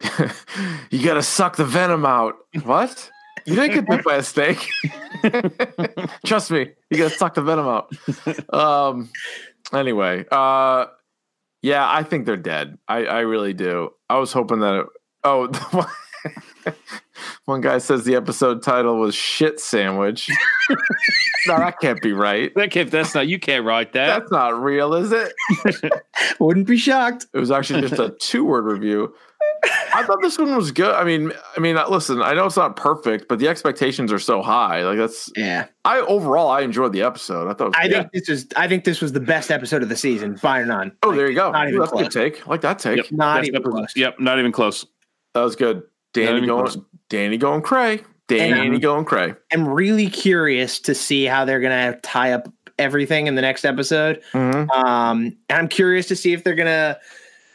you 0.90 1.04
got 1.04 1.14
to 1.14 1.22
suck 1.22 1.54
the 1.54 1.64
venom 1.64 2.04
out. 2.04 2.34
What? 2.64 3.08
You 3.46 3.54
didn't 3.54 3.74
get 3.74 3.86
bit 3.86 4.04
by 4.04 4.16
a 4.16 4.22
snake. 4.24 4.68
Trust 6.26 6.50
me, 6.50 6.72
you 6.90 6.98
got 6.98 7.12
to 7.12 7.16
suck 7.16 7.34
the 7.34 7.42
venom 7.42 7.68
out. 7.68 7.92
Um. 8.52 9.10
Anyway, 9.72 10.24
uh, 10.32 10.86
yeah, 11.62 11.88
I 11.88 12.02
think 12.02 12.26
they're 12.26 12.36
dead. 12.36 12.76
I 12.88 13.04
I 13.04 13.20
really 13.20 13.54
do. 13.54 13.90
I 14.08 14.18
was 14.18 14.32
hoping 14.32 14.58
that. 14.60 14.80
It, 14.80 14.86
oh. 15.22 15.94
One 17.44 17.60
guy 17.60 17.78
says 17.78 18.04
the 18.04 18.14
episode 18.14 18.62
title 18.62 18.96
was 18.98 19.14
"Shit 19.14 19.60
Sandwich." 19.60 20.28
no, 21.46 21.58
that 21.58 21.78
can't 21.80 22.00
be 22.00 22.12
right. 22.12 22.52
That 22.54 22.70
can't, 22.70 22.90
that's 22.90 23.14
not 23.14 23.28
you 23.28 23.38
can't 23.38 23.64
write 23.64 23.92
that. 23.92 24.06
That's 24.20 24.32
not 24.32 24.60
real, 24.60 24.94
is 24.94 25.12
it? 25.12 25.32
Wouldn't 26.40 26.66
be 26.66 26.76
shocked. 26.76 27.26
It 27.34 27.38
was 27.38 27.50
actually 27.50 27.82
just 27.82 28.00
a 28.00 28.14
two-word 28.20 28.64
review. 28.64 29.14
I 29.94 30.04
thought 30.04 30.18
this 30.22 30.38
one 30.38 30.54
was 30.56 30.70
good. 30.72 30.94
I 30.94 31.04
mean, 31.04 31.32
I 31.56 31.60
mean, 31.60 31.76
listen, 31.88 32.22
I 32.22 32.32
know 32.34 32.46
it's 32.46 32.56
not 32.56 32.76
perfect, 32.76 33.26
but 33.28 33.38
the 33.38 33.48
expectations 33.48 34.12
are 34.12 34.18
so 34.18 34.40
high. 34.42 34.82
Like 34.84 34.96
that's, 34.98 35.30
Yeah, 35.36 35.66
I 35.84 36.00
overall, 36.00 36.48
I 36.50 36.60
enjoyed 36.60 36.92
the 36.92 37.02
episode. 37.02 37.48
I 37.50 37.54
thought. 37.54 37.74
I 37.76 37.88
good. 37.88 37.94
think 37.94 38.12
this 38.12 38.28
was. 38.28 38.46
I 38.56 38.68
think 38.68 38.84
this 38.84 39.00
was 39.00 39.12
the 39.12 39.20
best 39.20 39.50
episode 39.50 39.82
of 39.82 39.88
the 39.88 39.96
season, 39.96 40.38
bar 40.40 40.64
none. 40.64 40.92
Oh, 41.02 41.12
there 41.12 41.28
you 41.28 41.34
go. 41.34 41.50
not 41.50 41.68
even 41.68 41.80
that's 41.80 41.92
a 41.92 41.96
good 41.96 42.00
close. 42.12 42.14
take. 42.14 42.46
I 42.46 42.50
like 42.50 42.60
that 42.62 42.78
take. 42.78 42.96
Yep. 42.98 43.12
Not 43.12 43.36
Best 43.38 43.48
even 43.48 43.60
episode. 43.60 43.72
close. 43.76 43.96
Yep, 43.96 44.20
not 44.20 44.38
even 44.38 44.52
close. 44.52 44.86
That 45.34 45.42
was 45.42 45.56
good. 45.56 45.82
Danny 46.12 46.46
going, 46.46 46.66
close. 46.66 46.78
Danny 47.08 47.36
going 47.36 47.62
cray. 47.62 48.02
Danny 48.28 48.60
And, 48.60 48.74
um, 48.74 48.80
going 48.80 49.04
cray. 49.04 49.34
I'm 49.52 49.66
really 49.66 50.08
curious 50.08 50.78
to 50.80 50.94
see 50.94 51.24
how 51.24 51.44
they're 51.44 51.60
gonna 51.60 51.98
tie 52.02 52.32
up 52.32 52.48
everything 52.78 53.26
in 53.26 53.34
the 53.34 53.42
next 53.42 53.64
episode. 53.64 54.22
Mhm. 54.32 54.70
Um, 54.70 55.36
and 55.48 55.58
I'm 55.58 55.68
curious 55.68 56.06
to 56.08 56.16
see 56.16 56.32
if 56.32 56.44
they're 56.44 56.54
gonna, 56.54 56.98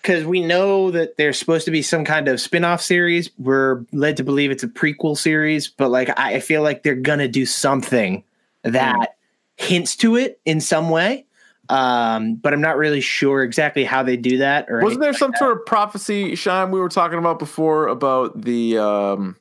because 0.01 0.25
we 0.25 0.41
know 0.41 0.91
that 0.91 1.17
there's 1.17 1.39
supposed 1.39 1.65
to 1.65 1.71
be 1.71 1.81
some 1.81 2.05
kind 2.05 2.27
of 2.27 2.39
spin-off 2.39 2.81
series. 2.81 3.31
We're 3.39 3.85
led 3.91 4.17
to 4.17 4.23
believe 4.23 4.51
it's 4.51 4.63
a 4.63 4.67
prequel 4.67 5.17
series, 5.17 5.67
but 5.67 5.89
like 5.89 6.09
I 6.19 6.35
I 6.35 6.39
feel 6.41 6.61
like 6.61 6.83
they're 6.83 6.95
gonna 6.95 7.27
do 7.27 7.45
something 7.45 8.23
that 8.63 9.15
hints 9.55 9.95
to 9.97 10.15
it 10.17 10.39
in 10.45 10.59
some 10.59 10.89
way. 10.89 11.25
Um, 11.69 12.35
but 12.35 12.53
I'm 12.53 12.61
not 12.61 12.77
really 12.77 13.01
sure 13.01 13.43
exactly 13.43 13.83
how 13.83 14.03
they 14.03 14.17
do 14.17 14.37
that. 14.37 14.67
Or 14.69 14.81
Wasn't 14.81 15.01
there 15.01 15.13
some 15.13 15.31
like 15.31 15.37
sort 15.37 15.57
of 15.57 15.65
prophecy, 15.65 16.35
Shine, 16.35 16.71
we 16.71 16.79
were 16.79 16.89
talking 16.89 17.17
about 17.17 17.39
before 17.39 17.87
about 17.87 18.41
the 18.41 18.77
um 18.77 19.35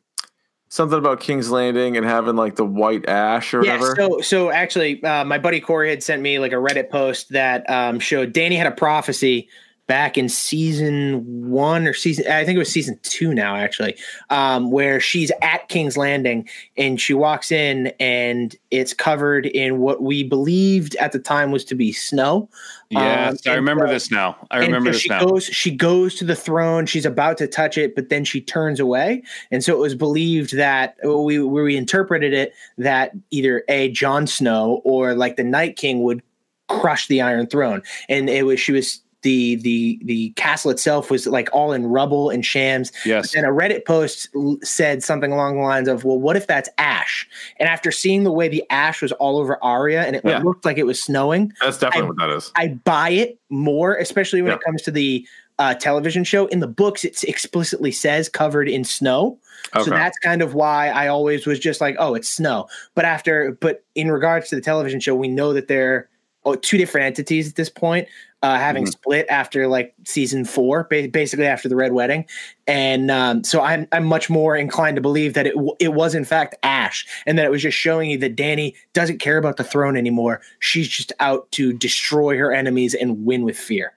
something 0.69 0.99
about 0.99 1.21
King's 1.21 1.51
Landing 1.51 1.97
and 1.97 2.05
having 2.05 2.35
like 2.35 2.57
the 2.57 2.65
white 2.65 3.09
ash 3.09 3.55
or 3.55 3.65
Yeah, 3.65 3.79
whatever? 3.79 3.97
so 3.97 4.21
so 4.21 4.51
actually, 4.51 5.03
uh, 5.05 5.25
my 5.25 5.39
buddy 5.39 5.61
Corey 5.61 5.91
had 5.91 6.03
sent 6.03 6.21
me 6.21 6.39
like 6.39 6.53
a 6.53 6.57
Reddit 6.57 6.91
post 6.91 7.31
that 7.31 7.69
um, 7.71 8.01
showed 8.01 8.33
Danny 8.33 8.57
had 8.57 8.67
a 8.67 8.73
prophecy 8.73 9.49
back 9.87 10.17
in 10.17 10.29
season 10.31 11.23
one 11.51 11.87
or 11.87 11.93
season 11.93 12.27
I 12.31 12.45
think 12.45 12.57
it 12.57 12.59
was 12.59 12.71
season 12.73 12.99
two 13.03 13.35
now 13.35 13.57
actually, 13.57 13.97
um, 14.31 14.71
where 14.71 14.99
she's 14.99 15.31
at 15.43 15.69
King's 15.69 15.97
Landing 15.97 16.49
and 16.77 17.01
she 17.01 17.13
walks 17.13 17.53
in 17.53 17.89
and 18.01 18.57
it's 18.71 18.95
covered 18.95 19.47
in 19.47 19.79
what 19.79 20.03
we 20.03 20.23
believed 20.25 20.97
at 20.97 21.13
the 21.13 21.19
time 21.19 21.51
was 21.53 21.65
to 21.67 21.75
be 21.75 21.93
snow. 21.93 22.49
Yes, 22.91 23.47
Um, 23.47 23.53
I 23.53 23.57
remember 23.57 23.87
so- 23.87 23.93
this 23.93 24.11
now. 24.11 24.37
I 24.51 24.59
remember 24.59 24.89
so 24.91 24.93
this 24.93 25.03
she 25.03 25.09
now. 25.11 25.25
goes 25.27 25.45
she 25.45 25.71
goes 25.71 26.15
to 26.17 26.25
the 26.25 26.37
throne 26.37 26.87
she's 26.87 27.07
about 27.07 27.37
to 27.39 27.47
touch 27.47 27.77
it 27.77 27.95
but 27.95 28.09
then 28.09 28.25
she 28.25 28.41
turns 28.41 28.81
away 28.81 29.23
and 29.51 29.63
so 29.63 29.73
it 29.75 29.79
was 29.79 29.95
believed 29.95 30.57
that 30.57 30.97
we 31.05 31.39
we 31.41 31.77
interpreted 31.77 32.33
it 32.33 32.53
that 32.79 33.13
either 33.31 33.65
a 33.69 33.91
Jon 33.91 34.27
Snow 34.27 34.81
or 34.85 35.15
like 35.15 35.37
the 35.37 35.45
Night 35.45 35.77
King 35.77 36.03
would 36.05 36.23
crush 36.69 37.07
the 37.09 37.21
Iron 37.21 37.47
Throne 37.47 37.83
and 38.09 38.31
it 38.31 38.47
was 38.47 38.59
she 38.59 38.73
was 38.73 39.01
the 39.25 39.57
the 39.57 39.99
the 40.05 40.31
castle 40.37 40.71
itself 40.71 41.11
was 41.11 41.27
like 41.27 41.49
all 41.53 41.73
in 41.73 41.87
rubble 41.87 42.31
and 42.31 42.47
shams 42.47 42.93
yes. 43.05 43.35
and 43.35 43.45
a 43.45 43.49
Reddit 43.49 43.85
post 43.85 44.29
l- 44.37 44.59
said 44.63 45.03
something 45.03 45.33
along 45.33 45.57
the 45.57 45.63
lines 45.63 45.89
of, 45.89 46.05
"Well, 46.05 46.21
what 46.21 46.37
if 46.37 46.47
that's 46.47 46.69
ash?" 46.79 47.27
And 47.59 47.69
after 47.69 47.91
seeing 47.91 48.23
the 48.23 48.31
way 48.31 48.49
the 48.49 48.63
ash 48.71 49.03
was 49.03 49.11
all 49.13 49.39
over 49.39 49.63
Arya 49.65 50.03
and 50.03 50.15
it 50.15 50.23
Yeah. 50.25 50.39
looked 50.39 50.65
like 50.65 50.79
it 50.79 50.87
was 50.87 51.03
snowing, 51.03 51.53
That's 51.61 51.79
definitely 51.79 52.03
I- 52.03 52.09
what 52.09 52.17
that 52.19 52.31
is. 52.37 52.53
I 52.55 52.69
buy 52.85 53.11
it 53.11 53.39
more, 53.51 53.97
especially 53.97 54.43
when 54.43 54.51
Yeah. 54.53 54.57
it 54.57 54.63
comes 54.65 54.83
to 54.83 54.91
the 54.91 55.27
uh, 55.59 55.73
television 55.75 56.25
show. 56.25 56.47
In 56.47 56.59
the 56.61 56.67
books, 56.67 57.05
it 57.05 57.23
explicitly 57.25 57.93
says 57.93 58.29
covered 58.29 58.69
in 58.69 58.83
snow. 58.85 59.39
Okay. 59.75 59.85
So 59.85 59.91
that's 59.91 60.19
kind 60.19 60.43
of 60.43 60.55
why 60.55 60.89
I 60.89 61.07
always 61.07 61.47
was 61.47 61.59
just 61.61 61.81
like, 61.81 61.95
oh, 61.99 62.15
it's 62.15 62.29
snow. 62.29 62.67
But 62.97 63.05
after, 63.05 63.57
but 63.61 63.85
in 63.95 64.11
regards 64.11 64.49
to 64.49 64.57
the 64.57 64.61
television 64.61 64.99
show, 65.01 65.15
we 65.15 65.29
know 65.29 65.53
that 65.53 65.69
they're 65.69 66.09
oh, 66.47 66.55
two 66.57 66.77
different 66.77 67.07
entities 67.07 67.49
at 67.49 67.55
this 67.55 67.71
point, 67.71 68.07
uh, 68.45 68.59
having 68.59 68.85
Mhm. 68.85 68.89
split 68.93 69.27
after 69.31 69.67
like 69.69 69.95
season 70.05 70.45
four, 70.45 70.87
ba- 70.91 71.09
basically 71.09 71.47
after 71.47 71.69
the 71.69 71.77
Red 71.77 71.93
Wedding. 71.93 72.27
And 72.67 73.11
um, 73.11 73.43
so 73.43 73.63
I'm 73.63 73.89
I'm 73.93 74.05
much 74.05 74.29
more 74.29 74.55
inclined 74.55 74.97
to 74.97 75.01
believe 75.01 75.33
that 75.35 75.47
it 75.47 75.55
w- 75.55 75.75
it 75.81 75.95
was 75.95 76.15
in 76.15 76.25
fact 76.27 76.55
Ash, 76.63 77.07
and 77.27 77.39
that 77.39 77.47
it 77.47 77.51
was 77.51 77.63
just 77.63 77.79
showing 77.79 78.11
you 78.11 78.19
that 78.19 78.37
Danny 78.37 78.75
doesn't 78.93 79.19
care 79.19 79.39
about 79.39 79.57
the 79.57 79.65
throne 79.65 79.97
anymore. 79.97 80.43
She's 80.61 80.89
just 80.89 81.13
out 81.21 81.51
to 81.53 81.73
destroy 81.73 82.37
her 82.37 82.53
enemies 82.53 82.93
and 82.95 83.25
win 83.25 83.45
with 83.45 83.57
fear. 83.59 83.95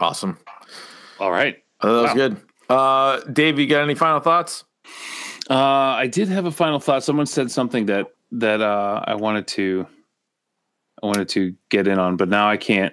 awesome. 0.00 0.36
All 1.20 1.30
right. 1.30 1.62
Uh, 1.80 1.86
that 1.92 2.02
was 2.02 2.08
Wow. 2.10 2.14
good. 2.14 2.36
Uh 2.68 3.20
Dave, 3.32 3.58
you 3.58 3.66
got 3.66 3.82
any 3.82 3.94
final 3.94 4.20
thoughts? 4.20 4.64
Uh, 5.48 5.54
I 5.54 6.06
did 6.08 6.28
have 6.28 6.44
a 6.46 6.50
final 6.52 6.78
thought. 6.80 7.02
Someone 7.04 7.26
said 7.26 7.50
something 7.50 7.86
that 7.86 8.06
that 8.32 8.60
uh, 8.60 9.02
I 9.06 9.14
wanted 9.14 9.46
to 9.48 9.86
I 11.02 11.06
wanted 11.06 11.28
to 11.30 11.54
get 11.70 11.86
in 11.88 11.98
on, 11.98 12.16
but 12.16 12.28
now 12.28 12.50
I 12.50 12.56
can't. 12.56 12.92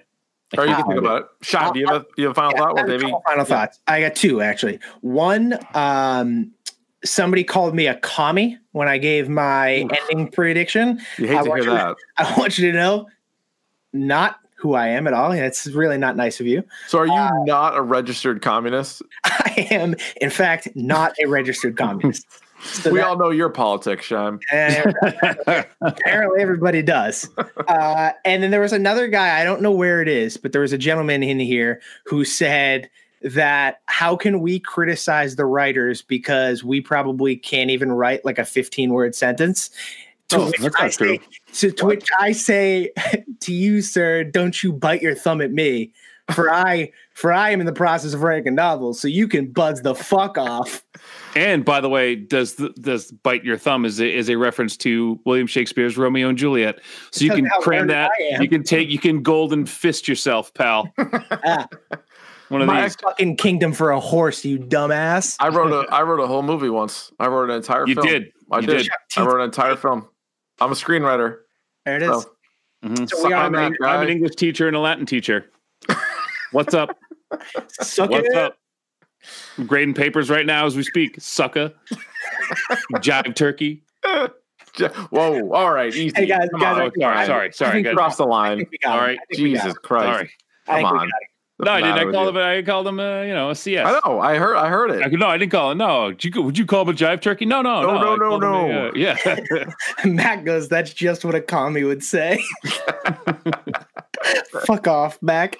Or 0.57 0.65
you 0.65 0.75
can't 0.75 0.87
think 0.87 0.99
about 0.99 1.21
it. 1.23 1.27
Shine, 1.41 1.73
do 1.73 1.79
you 1.79 1.87
have 1.87 2.01
a, 2.03 2.05
you 2.17 2.23
have 2.25 2.31
a 2.31 2.35
final 2.35 2.51
Yeah, 2.53 2.59
thought? 2.59 2.75
Well, 2.75 2.87
Davey, 2.87 3.13
final 3.25 3.45
thoughts. 3.45 3.79
I 3.87 3.99
got 4.01 4.15
two 4.15 4.41
actually. 4.41 4.79
One, 5.01 5.57
um, 5.73 6.51
somebody 7.03 7.43
called 7.43 7.75
me 7.75 7.87
a 7.87 7.95
commie 7.95 8.57
when 8.71 8.87
I 8.87 8.97
gave 8.97 9.27
my 9.27 9.87
ending 10.09 10.29
prediction. 10.31 11.01
you 11.17 11.27
hate 11.27 11.37
I 11.37 11.43
to 11.43 11.49
hear 11.49 11.57
you- 11.63 11.69
that. 11.71 11.95
I 12.17 12.37
want 12.37 12.57
you 12.57 12.71
to 12.71 12.77
know, 12.77 13.07
not 13.91 14.39
who 14.57 14.73
I 14.73 14.87
am 14.89 15.05
at 15.07 15.13
all. 15.13 15.31
and 15.31 15.41
It's 15.41 15.67
really 15.67 15.97
not 15.97 16.15
nice 16.15 16.39
of 16.39 16.45
you. 16.47 16.63
So 16.87 16.99
are 16.99 17.05
you 17.07 17.13
Uh, 17.13 17.31
not 17.45 17.75
a 17.77 17.81
registered 17.81 18.41
communist? 18.41 19.01
I 19.25 19.67
am, 19.71 19.95
in 20.21 20.29
fact, 20.29 20.69
not 20.75 21.13
a 21.23 21.27
registered 21.27 21.75
communist. 21.77 22.25
So 22.63 22.91
we 22.91 22.99
that- 22.99 23.07
all 23.07 23.17
know 23.17 23.29
your 23.31 23.49
politics. 23.49 24.11
Eh, 24.11 24.91
apparently 25.81 26.41
everybody 26.41 26.81
does. 26.81 27.29
Uh, 27.67 28.11
and 28.23 28.41
then 28.41 28.51
there 28.51 28.61
was 28.61 28.73
another 28.73 29.07
guy, 29.07 29.39
I 29.39 29.43
don't 29.43 29.61
know 29.61 29.71
where 29.71 30.01
it 30.01 30.07
is, 30.07 30.37
but 30.37 30.51
there 30.51 30.61
was 30.61 30.73
a 30.73 30.77
gentleman 30.77 31.21
in 31.23 31.39
here 31.39 31.81
who 32.05 32.25
said 32.25 32.89
that 33.21 33.81
how 33.87 34.15
can 34.15 34.39
we 34.41 34.59
criticize 34.59 35.35
the 35.35 35.45
writers 35.45 36.01
because 36.01 36.63
we 36.63 36.79
probably 36.81 37.35
can't 37.35 37.71
even 37.71 37.91
write 37.91 38.23
like 38.25 38.37
a 38.39 38.45
15 38.45 38.91
word 38.93 39.15
sentence. 39.15 39.69
To 40.29 40.37
Oh, 40.37 40.45
which 40.47 40.59
that's 40.59 40.75
I 40.77 40.89
true. 40.89 41.15
say- 41.17 41.21
So 41.51 41.69
to 41.69 41.85
which 41.85 42.07
I 42.19 42.31
say 42.31 42.91
to 43.41 43.53
you, 43.53 43.81
sir, 43.81 44.23
don't 44.23 44.61
you 44.63 44.73
bite 44.73 45.01
your 45.01 45.15
thumb 45.15 45.41
at 45.41 45.51
me. 45.51 45.91
For 46.31 46.51
I 46.51 46.91
for 47.13 47.31
I 47.31 47.51
am 47.51 47.59
in 47.59 47.67
the 47.67 47.73
process 47.73 48.15
of 48.15 48.23
writing 48.23 48.47
a 48.47 48.51
novel, 48.51 48.95
so 48.95 49.07
you 49.07 49.27
can 49.27 49.45
buzz 49.51 49.83
the 49.83 49.93
fuck 49.93 50.39
off. 50.39 50.83
And 51.35 51.65
by 51.65 51.81
the 51.81 51.89
way, 51.89 52.15
does 52.15 52.55
the, 52.55 52.69
does 52.69 53.11
bite 53.11 53.43
your 53.43 53.57
thumb 53.57 53.83
is 53.85 53.99
a, 53.99 54.09
is 54.13 54.29
a 54.29 54.35
reference 54.37 54.77
to 54.77 55.19
William 55.25 55.47
Shakespeare's 55.47 55.97
Romeo 55.97 56.29
and 56.29 56.37
Juliet. 56.37 56.79
So 57.11 57.25
you 57.25 57.31
can 57.35 57.49
cram 57.61 57.87
that. 57.87 58.09
You 58.39 58.47
can 58.47 58.63
take. 58.63 58.89
You 58.89 58.99
can 58.99 59.21
golden 59.21 59.65
fist 59.65 60.07
yourself, 60.07 60.53
pal. 60.53 60.89
Ah. 60.97 61.67
One 62.49 62.61
of 62.61 62.67
My 62.67 62.83
these. 62.83 62.95
fucking 62.97 63.37
kingdom 63.37 63.73
for 63.73 63.89
a 63.89 63.99
horse, 63.99 64.45
you 64.45 64.59
dumbass. 64.59 65.35
I 65.39 65.47
wrote 65.49 65.71
a 65.71 65.91
I 65.91 66.03
wrote 66.03 66.19
a 66.19 66.27
whole 66.27 66.43
movie 66.43 66.69
once. 66.69 67.11
I 67.19 67.25
wrote 67.27 67.49
an 67.49 67.55
entire 67.55 67.87
You 67.87 67.95
film. 67.95 68.05
did. 68.07 68.31
I 68.51 68.59
You 68.59 68.67
did. 68.67 68.77
did. 68.83 68.89
I 69.17 69.25
wrote 69.25 69.37
an 69.39 69.45
entire 69.45 69.75
film. 69.75 70.07
I'm 70.61 70.71
a 70.71 70.75
screenwriter. 70.75 71.37
There 71.85 71.95
it 71.97 72.03
is. 72.03 72.09
So, 72.21 72.31
Mhm. 72.85 73.09
So 73.09 73.27
we 73.27 73.33
are 73.33 73.45
I'm, 73.45 73.55
an, 73.55 73.75
I'm 73.83 74.03
an. 74.03 74.09
English 74.09 74.35
teacher 74.35 74.67
and 74.67 74.75
a 74.77 74.79
Latin 74.79 75.07
teacher. 75.07 75.49
What's 76.51 76.75
up? 76.75 76.95
Suck 77.81 78.11
What's 78.11 78.27
it. 78.27 78.35
up? 78.35 78.55
I'm 79.57 79.65
grading 79.65 79.95
papers 79.95 80.29
right 80.29 80.45
now 80.45 80.65
as 80.65 80.75
we 80.75 80.83
speak. 80.83 81.15
Sucker. 81.19 81.73
Jive 82.95 83.35
turkey. 83.35 83.83
Whoa! 85.09 85.51
All 85.53 85.71
right, 85.71 85.93
easy. 85.95 86.11
Hey, 86.15 86.25
guys, 86.25 86.49
Come 86.51 86.59
guys, 86.59 86.75
on. 86.77 86.81
Oh, 86.81 86.91
sorry, 86.99 87.25
sorry, 87.25 87.51
sorry. 87.53 87.71
think 87.71 87.85
guys. 87.85 87.91
you 87.91 87.97
crossed 87.97 88.17
the 88.17 88.25
line. 88.25 88.57
think 88.57 88.71
we 88.71 88.77
got 88.79 88.91
All 88.91 88.97
him. 88.99 89.03
right. 89.05 89.19
I 89.21 89.25
think 89.35 89.43
we 89.43 89.53
got 89.53 89.63
Jesus. 89.63 89.77
Christ! 89.79 90.31
Sorry. 90.67 90.83
Come 90.83 90.97
on. 90.99 91.09
No, 91.57 91.71
I 91.71 91.79
didn't. 91.79 92.09
I 92.09 92.11
called 92.11 92.35
him. 92.35 92.37
I 92.37 92.61
called 92.61 92.85
him. 92.87 92.99
Uh, 92.99 93.21
you 93.21 93.33
know, 93.33 93.49
a 93.51 93.55
CS. 93.55 93.87
I 93.87 93.91
know. 94.05 94.19
I 94.19 94.35
heard. 94.35 94.57
I 94.57 94.67
heard 94.67 94.91
I, 94.91 95.05
it. 95.05 95.13
no, 95.13 95.27
I 95.27 95.37
didn't 95.37 95.53
call 95.53 95.71
him. 95.71 95.77
No, 95.77 96.11
Did 96.11 96.35
you, 96.35 96.41
would 96.41 96.57
you 96.57 96.65
call 96.65 96.81
him 96.81 96.89
a 96.89 96.93
jive 96.93 97.21
turkey? 97.21 97.45
No, 97.45 97.61
no, 97.61 97.81
No, 97.81 97.97
no, 97.97 98.15
no, 98.17 98.37
no, 98.37 98.71
a, 98.71 98.89
uh, 98.89 98.91
yeah. 98.93 99.15
Matt 100.05 100.43
goes, 100.43 100.67
that's 100.67 100.93
just 100.93 101.23
what 101.23 101.33
a 101.33 101.39
commie 101.39 101.85
would 101.85 102.03
say. 102.03 102.43
Fuck 104.65 104.89
off, 104.89 105.17
Mac. 105.21 105.55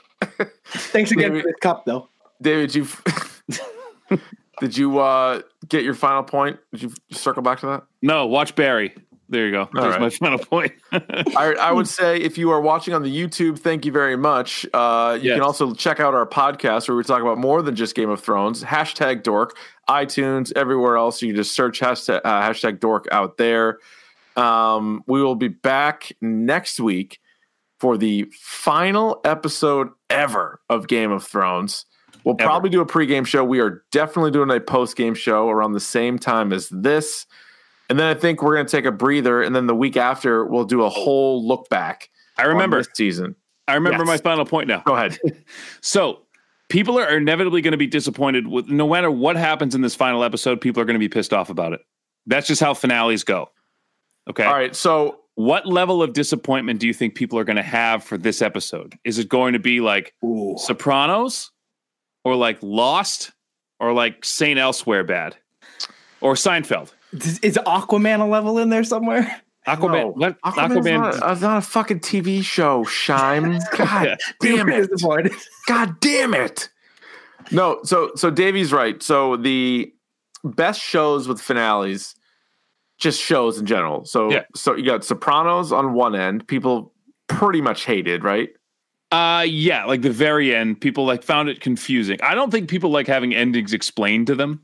Thanks 0.66 1.12
again 1.12 1.32
Maybe- 1.32 1.44
for 1.44 1.48
this 1.48 1.56
cup, 1.62 1.86
though. 1.86 2.10
David, 2.42 2.76
you 2.76 2.84
did 4.60 4.78
you 4.78 5.00
uh, 5.00 5.42
get 5.68 5.84
your 5.84 5.94
final 5.94 6.24
point? 6.24 6.60
Did 6.72 6.84
you 6.84 6.94
circle 7.12 7.42
back 7.44 7.60
to 7.62 7.66
that? 7.68 7.84
no, 8.02 8.26
watch 8.28 8.56
Barry. 8.56 8.94
There 9.28 9.48
you 9.48 9.52
go. 9.52 9.68
There's 9.74 9.94
right. 9.94 10.02
my 10.02 10.10
final 10.12 10.38
point. 10.38 10.74
I, 10.92 11.56
I 11.60 11.72
would 11.72 11.88
say 11.88 12.18
if 12.18 12.38
you 12.38 12.52
are 12.52 12.62
watching 12.62 12.94
on 12.94 13.02
the 13.02 13.10
YouTube, 13.10 13.58
thank 13.58 13.84
you 13.84 13.92
very 13.92 14.16
much. 14.16 14.68
Uh, 14.72 15.18
you 15.20 15.30
Yes. 15.30 15.38
can 15.38 15.42
also 15.42 15.74
check 15.74 16.00
out 16.00 16.14
our 16.14 16.28
podcast 16.28 16.88
where 16.88 16.96
we 16.96 17.04
talk 17.04 17.22
about 17.24 17.40
more 17.40 17.64
than 17.64 17.76
just 17.76 17.96
Game 17.96 18.12
of 18.12 18.22
Thrones. 18.22 18.64
Hashtag 18.64 19.24
Dork, 19.24 19.58
iTunes, 19.90 20.54
everywhere 20.56 20.96
else. 20.96 21.24
You 21.24 21.30
can 21.30 21.38
just 21.38 21.56
search 21.56 21.80
hashtag, 21.80 22.22
uh, 22.24 22.42
hashtag 22.44 22.80
Dork 22.80 23.08
out 23.12 23.38
there. 23.38 23.80
Um, 24.36 25.04
we 25.08 25.24
will 25.24 25.34
be 25.36 25.48
back 25.48 26.12
next 26.22 26.80
week 26.80 27.20
for 27.80 27.98
the 27.98 28.30
final 28.40 29.22
episode 29.26 29.90
ever 30.08 30.62
of 30.70 30.88
Game 30.88 31.12
of 31.12 31.24
Thrones. 31.24 31.88
We'll 32.26 32.36
Ever. 32.40 32.48
probably 32.50 32.70
do 32.70 32.82
a 32.82 32.86
pregame 32.86 33.26
show. 33.26 33.44
We 33.46 33.60
are 33.62 33.84
definitely 33.92 34.32
doing 34.32 34.50
a 34.50 34.60
postgame 34.60 35.16
show 35.16 35.48
around 35.50 35.72
the 35.74 35.80
same 35.80 36.20
time 36.20 36.52
as 36.52 36.68
this. 36.70 37.26
And 37.90 38.00
then 38.00 38.08
I 38.08 38.16
think 38.20 38.42
we're 38.42 38.56
going 38.56 38.66
to 38.66 38.72
take 38.72 38.86
a 38.86 38.92
breather. 38.92 39.42
And 39.44 39.56
then 39.56 39.68
the 39.68 39.76
week 39.76 39.96
after, 39.96 40.44
we'll 40.44 40.66
do 40.66 40.82
a 40.84 40.90
whole 40.90 41.48
look 41.48 41.70
back. 41.70 42.10
I 42.38 42.44
remember. 42.46 42.78
this 42.78 42.90
season. 42.96 43.36
I 43.68 43.76
remember 43.76 44.00
Yes. 44.00 44.08
my 44.08 44.18
final 44.18 44.44
point 44.46 44.68
now. 44.68 44.82
Go 44.86 44.96
ahead. 44.96 45.18
So 45.82 46.22
people 46.68 46.98
are 47.00 47.16
inevitably 47.16 47.62
going 47.62 47.74
to 47.74 47.78
be 47.78 47.86
disappointed 47.88 48.48
with 48.48 48.68
no 48.70 48.90
matter 48.90 49.12
what 49.12 49.36
happens 49.36 49.76
in 49.76 49.82
this 49.82 49.94
final 49.96 50.24
episode. 50.24 50.60
People 50.60 50.82
are 50.82 50.86
going 50.86 50.96
to 50.96 51.00
be 51.00 51.08
pissed 51.10 51.32
off 51.32 51.52
about 51.52 51.74
it. 51.74 51.82
That's 52.26 52.48
just 52.48 52.60
how 52.60 52.74
finales 52.74 53.24
go. 53.24 53.52
Okay. 54.28 54.44
All 54.46 54.54
right. 54.54 54.76
So 54.76 55.20
What 55.36 55.68
level 55.68 56.02
of 56.02 56.14
disappointment 56.14 56.80
do 56.80 56.88
you 56.88 56.94
think 56.94 57.14
people 57.14 57.38
are 57.38 57.44
going 57.44 57.58
to 57.58 57.62
have 57.62 58.04
for 58.04 58.18
this 58.18 58.42
episode? 58.42 58.98
Is 59.04 59.20
it 59.20 59.30
going 59.30 59.54
to 59.54 59.60
be 59.60 59.80
like 59.80 60.16
Sopranos 60.58 61.52
or 62.26 62.36
like 62.36 62.58
Lost 62.62 63.32
or 63.80 63.94
like 63.94 64.26
Saint 64.26 64.60
Elsewhere 64.60 65.06
bad 65.06 65.38
or 66.20 66.34
Seinfeld? 66.34 66.92
Is, 67.14 67.40
is 67.40 67.58
Aquaman 67.66 68.20
a 68.20 68.26
level 68.26 68.58
in 68.60 68.70
there 68.70 68.84
somewhere? 68.84 69.42
Aquaman. 69.68 69.92
no, 69.92 70.08
What? 70.10 70.42
Aquaman's 70.42 70.86
Aquaman. 70.86 71.00
Not, 71.00 71.14
it's 71.16 71.24
uh, 71.24 71.48
not 71.48 71.58
a 71.58 71.62
fucking 71.62 72.02
TV 72.02 72.44
show, 72.44 72.84
Shime. 72.84 73.60
God 73.78 74.18
damn 74.42 74.70
it. 74.70 74.90
God 75.68 76.00
damn 76.02 76.34
it. 76.34 76.70
No, 77.52 77.80
so 77.84 78.12
so 78.16 78.30
Davey's 78.30 78.74
right. 78.74 79.02
So 79.02 79.38
the 79.38 79.92
best 80.44 80.82
shows 80.82 81.28
with 81.28 81.40
finales, 81.42 82.16
just 82.98 83.20
shows 83.22 83.60
in 83.60 83.66
general. 83.66 84.06
So 84.06 84.32
Yeah. 84.32 84.44
so 84.56 84.76
you 84.76 84.86
got 84.86 85.04
Sopranos 85.04 85.72
on 85.72 85.94
one 85.94 86.16
end, 86.16 86.48
people 86.48 86.94
pretty 87.28 87.62
much 87.62 87.86
hated, 87.86 88.24
right? 88.24 88.50
Uh 89.12 89.46
yeah, 89.48 89.86
like 89.86 90.02
the 90.02 90.10
very 90.12 90.54
end, 90.56 90.82
people 90.82 91.06
like 91.06 91.24
found 91.24 91.48
it 91.50 91.62
confusing. 91.62 92.18
I 92.24 92.36
don't 92.36 92.52
think 92.52 92.70
people 92.70 92.90
like 92.90 93.08
having 93.08 93.34
endings 93.36 93.74
explained 93.74 94.28
to 94.28 94.36
them. 94.36 94.62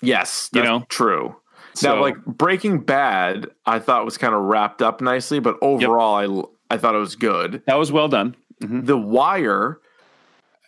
Yes, 0.00 0.48
You 0.54 0.62
know? 0.62 0.86
true. 0.88 1.34
So- 1.74 1.94
now, 1.96 2.00
like 2.00 2.16
Breaking 2.24 2.80
Bad, 2.80 3.48
I 3.66 3.78
thought 3.78 4.04
was 4.04 4.16
kind 4.18 4.34
of 4.34 4.42
wrapped 4.42 4.80
up 4.82 5.00
nicely, 5.00 5.38
but 5.40 5.56
overall, 5.62 6.52
I 6.70 6.74
I 6.74 6.78
thought 6.78 6.94
it 6.94 6.98
was 6.98 7.16
good. 7.16 7.62
That 7.66 7.78
was 7.78 7.90
well 7.92 8.08
done. 8.08 8.36
Mhm. 8.62 8.86
The 8.86 8.96
Wire 8.98 9.80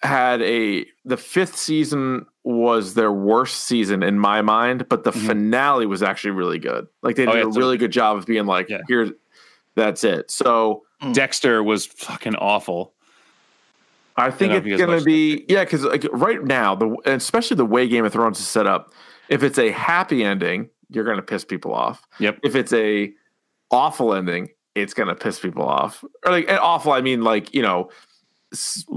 had 0.02 0.40
a 0.42 0.86
the 1.04 1.16
fifth 1.16 1.56
season 1.56 2.26
was 2.42 2.94
their 2.94 3.12
worst 3.12 3.64
season 3.64 4.02
in 4.02 4.18
my 4.18 4.40
mind, 4.40 4.88
but 4.88 5.04
the 5.04 5.12
finale 5.12 5.84
was 5.86 6.02
actually 6.02 6.30
really 6.30 6.58
good. 6.58 6.86
Like 7.02 7.16
they 7.16 7.22
Mm-hmm. 7.24 7.30
Oh, 7.30 7.34
did 7.44 7.54
yeah, 7.54 7.56
a 7.56 7.58
really 7.60 7.76
good 7.76 7.92
job 7.92 8.16
of 8.16 8.24
being 8.26 8.46
like, 8.46 8.68
Yeah. 8.68 8.80
here's 8.88 9.10
that's 9.74 10.02
it. 10.04 10.30
So 10.30 10.84
Mm. 11.02 11.14
Dexter 11.14 11.62
was 11.62 11.86
fucking 11.86 12.34
awful. 12.36 12.94
I 14.16 14.30
think 14.30 14.50
know 14.50 14.56
it's 14.58 14.66
if 14.66 14.70
you 14.70 14.76
guys 14.76 14.86
gonna 14.86 15.00
be 15.02 15.44
yeah, 15.48 15.64
because 15.64 15.84
like 15.84 16.04
right 16.12 16.42
now, 16.44 16.74
the 16.74 16.94
especially 17.06 17.56
the 17.56 17.64
way 17.64 17.88
Game 17.88 18.04
of 18.04 18.12
Thrones 18.12 18.38
is 18.38 18.46
set 18.46 18.66
up, 18.66 18.92
if 19.28 19.42
it's 19.42 19.58
a 19.58 19.70
happy 19.70 20.22
ending, 20.24 20.68
you're 20.90 21.04
gonna 21.04 21.22
piss 21.22 21.44
people 21.44 21.72
off. 21.72 22.02
Yep. 22.18 22.40
If 22.42 22.54
it's 22.54 22.72
a 22.72 23.12
awful 23.70 24.12
ending, 24.14 24.48
it's 24.74 24.92
gonna 24.92 25.14
piss 25.14 25.40
people 25.40 25.62
off. 25.62 26.04
Or 26.26 26.32
like 26.32 26.48
and 26.48 26.58
awful, 26.58 26.92
I 26.92 27.00
mean 27.00 27.22
like 27.22 27.54
you 27.54 27.62
know, 27.62 27.88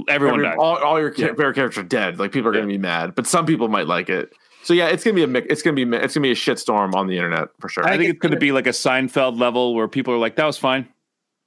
Everyone 0.09 0.43
every- 0.43 0.57
all, 0.57 0.77
all 0.77 0.99
your 0.99 1.13
Yeah. 1.15 1.27
favorite 1.27 1.53
characters 1.55 1.77
are 1.77 1.87
dead. 1.87 2.19
Like 2.19 2.31
people 2.31 2.49
are 2.49 2.53
gonna 2.53 2.65
Yeah. 2.65 2.77
be 2.77 2.77
mad, 2.79 3.15
but 3.15 3.27
some 3.27 3.45
people 3.45 3.67
might 3.69 3.87
like 3.87 4.09
it. 4.09 4.33
So 4.63 4.73
yeah, 4.73 4.87
it's 4.87 5.03
gonna 5.03 5.13
be 5.15 5.23
a 5.23 5.27
mix. 5.27 5.47
It's 5.49 5.61
gonna 5.61 5.75
be 5.75 5.83
it's 5.97 6.15
gonna 6.15 6.23
be 6.23 6.31
a 6.31 6.35
shitstorm 6.35 6.95
on 6.95 7.07
the 7.07 7.15
internet 7.17 7.49
for 7.59 7.69
sure. 7.69 7.85
I 7.85 7.91
think 7.91 8.01
think 8.01 8.09
it's 8.15 8.19
going 8.19 8.31
to 8.31 8.39
be 8.39 8.51
like 8.51 8.65
a 8.65 8.71
Seinfeld 8.71 9.37
level 9.39 9.75
where 9.75 9.87
people 9.89 10.13
are 10.13 10.17
like, 10.17 10.37
"That 10.37 10.45
was 10.45 10.57
fine," 10.57 10.87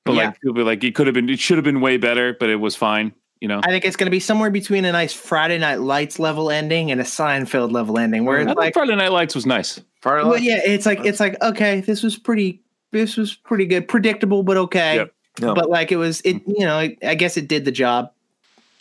but 0.07 0.15
Yeah. 0.15 0.27
like 0.27 0.41
people 0.41 0.55
be 0.55 0.63
like, 0.63 0.83
"It 0.83 0.95
could 0.95 1.07
have 1.07 1.15
been, 1.15 1.29
it 1.29 1.39
should 1.39 1.59
have 1.59 1.65
been 1.65 1.81
way 1.81 1.97
better, 1.99 2.35
but 2.39 2.49
it 2.49 2.57
was 2.57 2.75
fine." 2.75 3.13
You 3.41 3.49
know, 3.49 3.61
I 3.65 3.69
think 3.69 3.85
it's 3.85 3.97
going 3.97 4.07
to 4.07 4.11
be 4.11 4.21
somewhere 4.21 4.51
between 4.51 4.87
a 4.87 4.93
nice 4.93 5.13
Friday 5.13 5.59
Night 5.59 5.81
Lights 5.81 6.19
level 6.19 6.51
ending 6.51 6.91
and 6.91 7.01
a 7.03 7.05
Seinfeld 7.05 7.71
level 7.71 7.99
ending, 7.99 8.25
where 8.25 8.39
I 8.39 8.43
it's 8.43 8.49
thought 8.49 8.57
like, 8.57 8.73
Friday 8.73 8.97
Night 8.97 9.13
Lights 9.13 9.35
was 9.35 9.45
nice. 9.45 9.79
Fire 10.01 10.17
well, 10.19 10.31
Life? 10.31 10.43
yeah, 10.43 10.61
it's 10.65 10.87
like 10.87 11.05
it's 11.05 11.21
like 11.21 11.37
okay, 11.43 11.81
this 11.81 12.03
was 12.03 12.17
pretty, 12.17 12.63
this 12.93 13.17
was 13.17 13.35
pretty 13.35 13.67
good, 13.67 13.89
predictable, 13.89 14.43
but 14.43 14.57
okay. 14.57 14.97
Yep. 14.97 15.13
Yeah. 15.43 15.53
But 15.55 15.69
like 15.69 15.93
it 15.93 15.97
was, 15.97 16.23
it 16.23 16.41
you 16.47 16.65
know, 16.65 16.79
I 16.79 17.15
guess 17.15 17.37
it 17.37 17.47
did 17.47 17.67
the 17.67 17.73
job. 17.73 18.11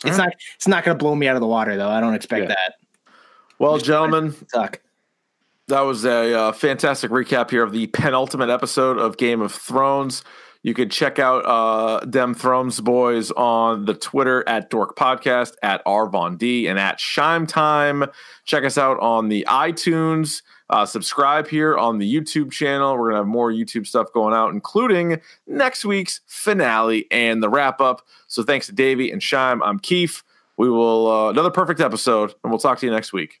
It's 0.04 0.16
not, 0.16 0.32
it's 0.54 0.68
not 0.68 0.84
going 0.84 0.96
to 0.96 1.02
blow 1.02 1.14
me 1.14 1.26
out 1.28 1.36
of 1.36 1.40
the 1.40 1.46
water 1.46 1.76
though. 1.76 1.88
I 1.88 2.00
don't 2.00 2.14
expect 2.14 2.44
Yeah. 2.44 2.48
that. 2.54 2.74
Well, 3.58 3.78
gentlemen, 3.78 4.34
Suck. 4.48 4.80
That 5.68 5.80
was 5.80 6.04
a 6.04 6.32
uh, 6.38 6.52
fantastic 6.52 7.10
recap 7.10 7.50
here 7.50 7.62
of 7.62 7.72
the 7.72 7.88
penultimate 7.88 8.50
episode 8.50 8.98
of 8.98 9.16
Game 9.16 9.40
of 9.40 9.52
Thrones. 9.52 10.22
You 10.66 10.74
could 10.74 10.90
check 10.90 11.20
out 11.20 11.46
uh, 11.46 12.04
Dem 12.06 12.34
Thrones 12.34 12.80
Boys 12.80 13.30
on 13.30 13.84
the 13.84 13.94
Twitter 13.94 14.42
at 14.48 14.68
Dork 14.68 14.96
Podcast, 14.96 15.52
at 15.62 15.84
Arvon 15.84 16.36
D, 16.36 16.66
and 16.66 16.76
at 16.76 16.98
Shime 16.98 17.46
Time. 17.46 18.04
Check 18.46 18.64
us 18.64 18.76
out 18.76 18.98
on 18.98 19.28
the 19.28 19.46
iTunes. 19.48 20.42
Uh, 20.68 20.84
subscribe 20.84 21.46
here 21.46 21.78
on 21.78 21.98
the 21.98 22.12
YouTube 22.12 22.50
channel. 22.50 22.94
We're 22.94 23.10
going 23.10 23.12
to 23.12 23.18
have 23.18 23.28
more 23.28 23.52
YouTube 23.52 23.86
stuff 23.86 24.12
going 24.12 24.34
out, 24.34 24.52
including 24.54 25.20
next 25.46 25.84
week's 25.84 26.20
finale 26.26 27.06
and 27.12 27.40
the 27.40 27.48
wrap 27.48 27.80
up. 27.80 28.04
So 28.26 28.42
thanks 28.42 28.66
to 28.66 28.72
Davey 28.72 29.12
and 29.12 29.22
Shime. 29.22 29.60
I'm 29.62 29.78
Keith. 29.78 30.24
We 30.56 30.68
will, 30.68 31.06
uh, 31.06 31.30
another 31.30 31.52
perfect 31.52 31.78
episode, 31.78 32.34
and 32.42 32.50
we'll 32.50 32.58
talk 32.58 32.80
to 32.80 32.86
you 32.86 32.90
next 32.90 33.12
week. 33.12 33.40